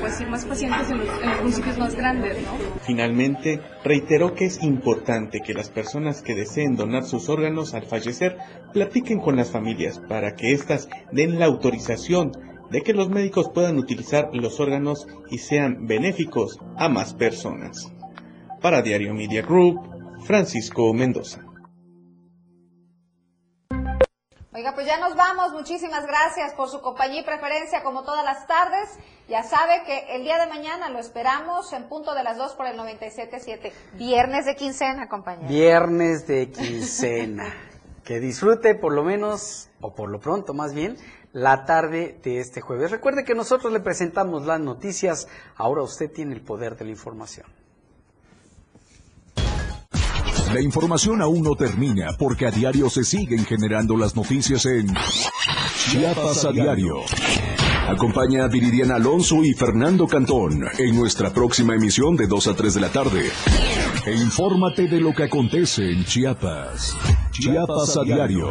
pues, 0.00 0.28
más 0.28 0.44
pacientes 0.44 0.90
en 0.90 0.98
los, 0.98 1.08
municipios 1.40 1.78
más 1.78 1.94
grandes. 1.94 2.36
¿no? 2.42 2.80
Finalmente, 2.82 3.60
reiteró 3.84 4.34
que 4.34 4.46
es 4.46 4.60
importante 4.60 5.40
que 5.40 5.54
las 5.54 5.70
personas 5.70 6.20
que 6.20 6.34
deseen 6.34 6.74
donar 6.74 7.04
sus 7.04 7.28
órganos 7.28 7.74
al 7.74 7.84
fallecer 7.84 8.38
platiquen 8.72 9.20
con 9.20 9.36
las 9.36 9.52
familias 9.52 10.00
para 10.08 10.34
que 10.34 10.52
éstas 10.52 10.88
den 11.12 11.38
la 11.38 11.46
autorización 11.46 12.23
de 12.70 12.82
que 12.82 12.92
los 12.92 13.08
médicos 13.08 13.50
puedan 13.50 13.78
utilizar 13.78 14.30
los 14.32 14.60
órganos 14.60 15.06
y 15.30 15.38
sean 15.38 15.86
benéficos 15.86 16.58
a 16.76 16.88
más 16.88 17.14
personas. 17.14 17.92
Para 18.60 18.82
Diario 18.82 19.14
Media 19.14 19.42
Group, 19.42 19.80
Francisco 20.24 20.92
Mendoza. 20.94 21.44
Oiga, 24.56 24.72
pues 24.72 24.86
ya 24.86 25.00
nos 25.00 25.16
vamos. 25.16 25.52
Muchísimas 25.52 26.06
gracias 26.06 26.54
por 26.54 26.68
su 26.68 26.80
compañía 26.80 27.22
y 27.22 27.24
preferencia 27.24 27.82
como 27.82 28.04
todas 28.04 28.24
las 28.24 28.46
tardes. 28.46 28.88
Ya 29.28 29.42
sabe 29.42 29.82
que 29.84 30.14
el 30.14 30.22
día 30.22 30.38
de 30.38 30.46
mañana 30.46 30.90
lo 30.90 31.00
esperamos 31.00 31.72
en 31.72 31.88
punto 31.88 32.14
de 32.14 32.22
las 32.22 32.38
2 32.38 32.54
por 32.54 32.66
el 32.66 32.78
97.7. 32.78 33.72
Viernes 33.94 34.46
de 34.46 34.54
quincena, 34.54 35.08
compañero. 35.08 35.48
Viernes 35.48 36.28
de 36.28 36.52
quincena. 36.52 37.52
que 38.04 38.20
disfrute 38.20 38.76
por 38.76 38.92
lo 38.92 39.02
menos, 39.02 39.70
o 39.80 39.94
por 39.94 40.08
lo 40.08 40.20
pronto 40.20 40.54
más 40.54 40.72
bien, 40.72 40.96
la 41.34 41.66
tarde 41.66 42.18
de 42.22 42.40
este 42.40 42.62
jueves. 42.62 42.90
Recuerde 42.90 43.24
que 43.24 43.34
nosotros 43.34 43.72
le 43.72 43.80
presentamos 43.80 44.46
las 44.46 44.60
noticias. 44.60 45.28
Ahora 45.56 45.82
usted 45.82 46.10
tiene 46.10 46.32
el 46.34 46.40
poder 46.40 46.76
de 46.76 46.86
la 46.86 46.92
información. 46.92 47.46
La 50.52 50.60
información 50.60 51.20
aún 51.20 51.42
no 51.42 51.56
termina 51.56 52.16
porque 52.16 52.46
a 52.46 52.50
diario 52.52 52.88
se 52.88 53.02
siguen 53.02 53.44
generando 53.44 53.96
las 53.96 54.14
noticias 54.14 54.64
en 54.66 54.86
Chiapas 55.90 56.44
a 56.44 56.52
diario. 56.52 57.00
Acompaña 57.88 58.44
a 58.44 58.48
Viridiana 58.48 58.94
Alonso 58.94 59.42
y 59.42 59.52
Fernando 59.52 60.06
Cantón 60.06 60.64
en 60.78 60.94
nuestra 60.94 61.30
próxima 61.32 61.74
emisión 61.74 62.16
de 62.16 62.28
2 62.28 62.46
a 62.46 62.54
3 62.54 62.74
de 62.74 62.80
la 62.80 62.90
tarde. 62.90 63.28
E 64.06 64.14
infórmate 64.14 64.86
de 64.86 65.00
lo 65.00 65.12
que 65.12 65.24
acontece 65.24 65.90
en 65.90 66.04
Chiapas. 66.04 66.96
Chiapas 67.32 67.96
a 67.96 68.04
diario. 68.04 68.50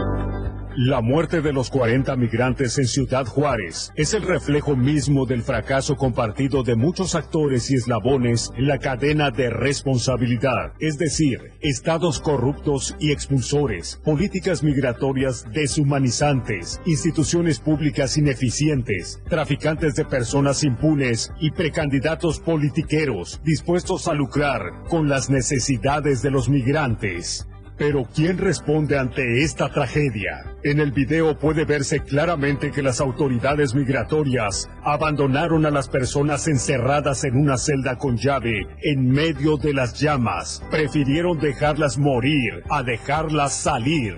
La 0.77 1.01
muerte 1.01 1.41
de 1.41 1.51
los 1.51 1.69
40 1.69 2.15
migrantes 2.15 2.77
en 2.77 2.87
Ciudad 2.87 3.25
Juárez 3.25 3.91
es 3.97 4.13
el 4.13 4.21
reflejo 4.21 4.77
mismo 4.77 5.25
del 5.25 5.41
fracaso 5.41 5.97
compartido 5.97 6.63
de 6.63 6.77
muchos 6.77 7.13
actores 7.13 7.69
y 7.69 7.75
eslabones 7.75 8.51
en 8.55 8.67
la 8.67 8.77
cadena 8.77 9.31
de 9.31 9.49
responsabilidad, 9.49 10.71
es 10.79 10.97
decir, 10.97 11.51
estados 11.59 12.21
corruptos 12.21 12.95
y 13.01 13.11
expulsores, 13.11 13.99
políticas 14.05 14.63
migratorias 14.63 15.45
deshumanizantes, 15.51 16.79
instituciones 16.85 17.59
públicas 17.59 18.17
ineficientes, 18.17 19.21
traficantes 19.27 19.95
de 19.95 20.05
personas 20.05 20.63
impunes 20.63 21.33
y 21.41 21.51
precandidatos 21.51 22.39
politiqueros 22.39 23.41
dispuestos 23.43 24.07
a 24.07 24.13
lucrar 24.13 24.83
con 24.89 25.09
las 25.09 25.29
necesidades 25.29 26.21
de 26.21 26.31
los 26.31 26.47
migrantes. 26.47 27.45
Pero 27.81 28.05
¿quién 28.13 28.37
responde 28.37 28.95
ante 28.95 29.41
esta 29.41 29.67
tragedia? 29.69 30.45
En 30.63 30.79
el 30.79 30.91
video 30.91 31.39
puede 31.39 31.65
verse 31.65 32.01
claramente 32.01 32.69
que 32.69 32.83
las 32.83 33.01
autoridades 33.01 33.73
migratorias 33.73 34.69
abandonaron 34.83 35.65
a 35.65 35.71
las 35.71 35.89
personas 35.89 36.47
encerradas 36.47 37.23
en 37.23 37.35
una 37.35 37.57
celda 37.57 37.97
con 37.97 38.17
llave 38.17 38.67
en 38.83 39.09
medio 39.09 39.57
de 39.57 39.73
las 39.73 39.99
llamas. 39.99 40.61
Prefirieron 40.69 41.39
dejarlas 41.39 41.97
morir 41.97 42.61
a 42.69 42.83
dejarlas 42.83 43.55
salir. 43.55 44.15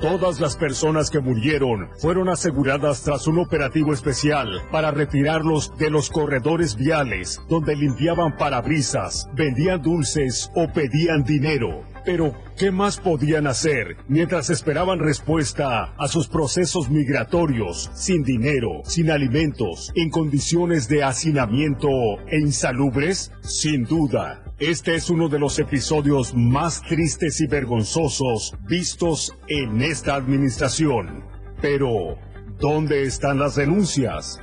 Todas 0.00 0.40
las 0.40 0.56
personas 0.56 1.10
que 1.10 1.20
murieron 1.20 1.90
fueron 2.00 2.30
aseguradas 2.30 3.02
tras 3.02 3.26
un 3.26 3.40
operativo 3.40 3.92
especial 3.92 4.62
para 4.70 4.90
retirarlos 4.90 5.76
de 5.76 5.90
los 5.90 6.08
corredores 6.08 6.76
viales 6.76 7.42
donde 7.50 7.76
limpiaban 7.76 8.38
parabrisas, 8.38 9.28
vendían 9.34 9.82
dulces 9.82 10.50
o 10.54 10.72
pedían 10.72 11.24
dinero. 11.24 11.91
Pero, 12.04 12.34
¿qué 12.58 12.72
más 12.72 12.98
podían 12.98 13.46
hacer 13.46 13.96
mientras 14.08 14.50
esperaban 14.50 14.98
respuesta 14.98 15.94
a 15.96 16.08
sus 16.08 16.26
procesos 16.26 16.90
migratorios, 16.90 17.90
sin 17.94 18.22
dinero, 18.24 18.82
sin 18.84 19.10
alimentos, 19.10 19.92
en 19.94 20.10
condiciones 20.10 20.88
de 20.88 21.04
hacinamiento 21.04 21.88
e 22.26 22.40
insalubres? 22.40 23.30
Sin 23.42 23.84
duda, 23.84 24.42
este 24.58 24.96
es 24.96 25.10
uno 25.10 25.28
de 25.28 25.38
los 25.38 25.58
episodios 25.60 26.34
más 26.34 26.82
tristes 26.82 27.40
y 27.40 27.46
vergonzosos 27.46 28.56
vistos 28.68 29.36
en 29.46 29.80
esta 29.80 30.16
administración. 30.16 31.24
Pero, 31.60 32.18
¿dónde 32.58 33.04
están 33.04 33.38
las 33.38 33.54
denuncias? 33.54 34.40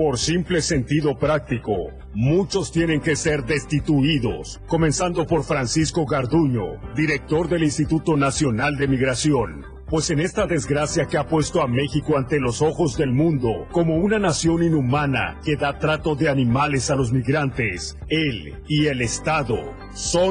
Por 0.00 0.18
simple 0.18 0.62
sentido 0.62 1.18
práctico, 1.18 1.74
muchos 2.14 2.72
tienen 2.72 3.02
que 3.02 3.16
ser 3.16 3.44
destituidos, 3.44 4.58
comenzando 4.66 5.26
por 5.26 5.44
Francisco 5.44 6.06
Garduño, 6.06 6.80
director 6.96 7.50
del 7.50 7.64
Instituto 7.64 8.16
Nacional 8.16 8.78
de 8.78 8.88
Migración. 8.88 9.62
Pues 9.90 10.08
en 10.08 10.20
esta 10.20 10.46
desgracia 10.46 11.04
que 11.04 11.18
ha 11.18 11.26
puesto 11.26 11.60
a 11.60 11.66
México 11.66 12.16
ante 12.16 12.40
los 12.40 12.62
ojos 12.62 12.96
del 12.96 13.12
mundo 13.12 13.66
como 13.72 13.96
una 13.96 14.18
nación 14.18 14.62
inhumana 14.62 15.38
que 15.44 15.56
da 15.56 15.78
trato 15.78 16.14
de 16.14 16.30
animales 16.30 16.90
a 16.90 16.96
los 16.96 17.12
migrantes, 17.12 17.98
él 18.08 18.54
y 18.68 18.86
el 18.86 19.02
Estado 19.02 19.58
son 19.92 20.28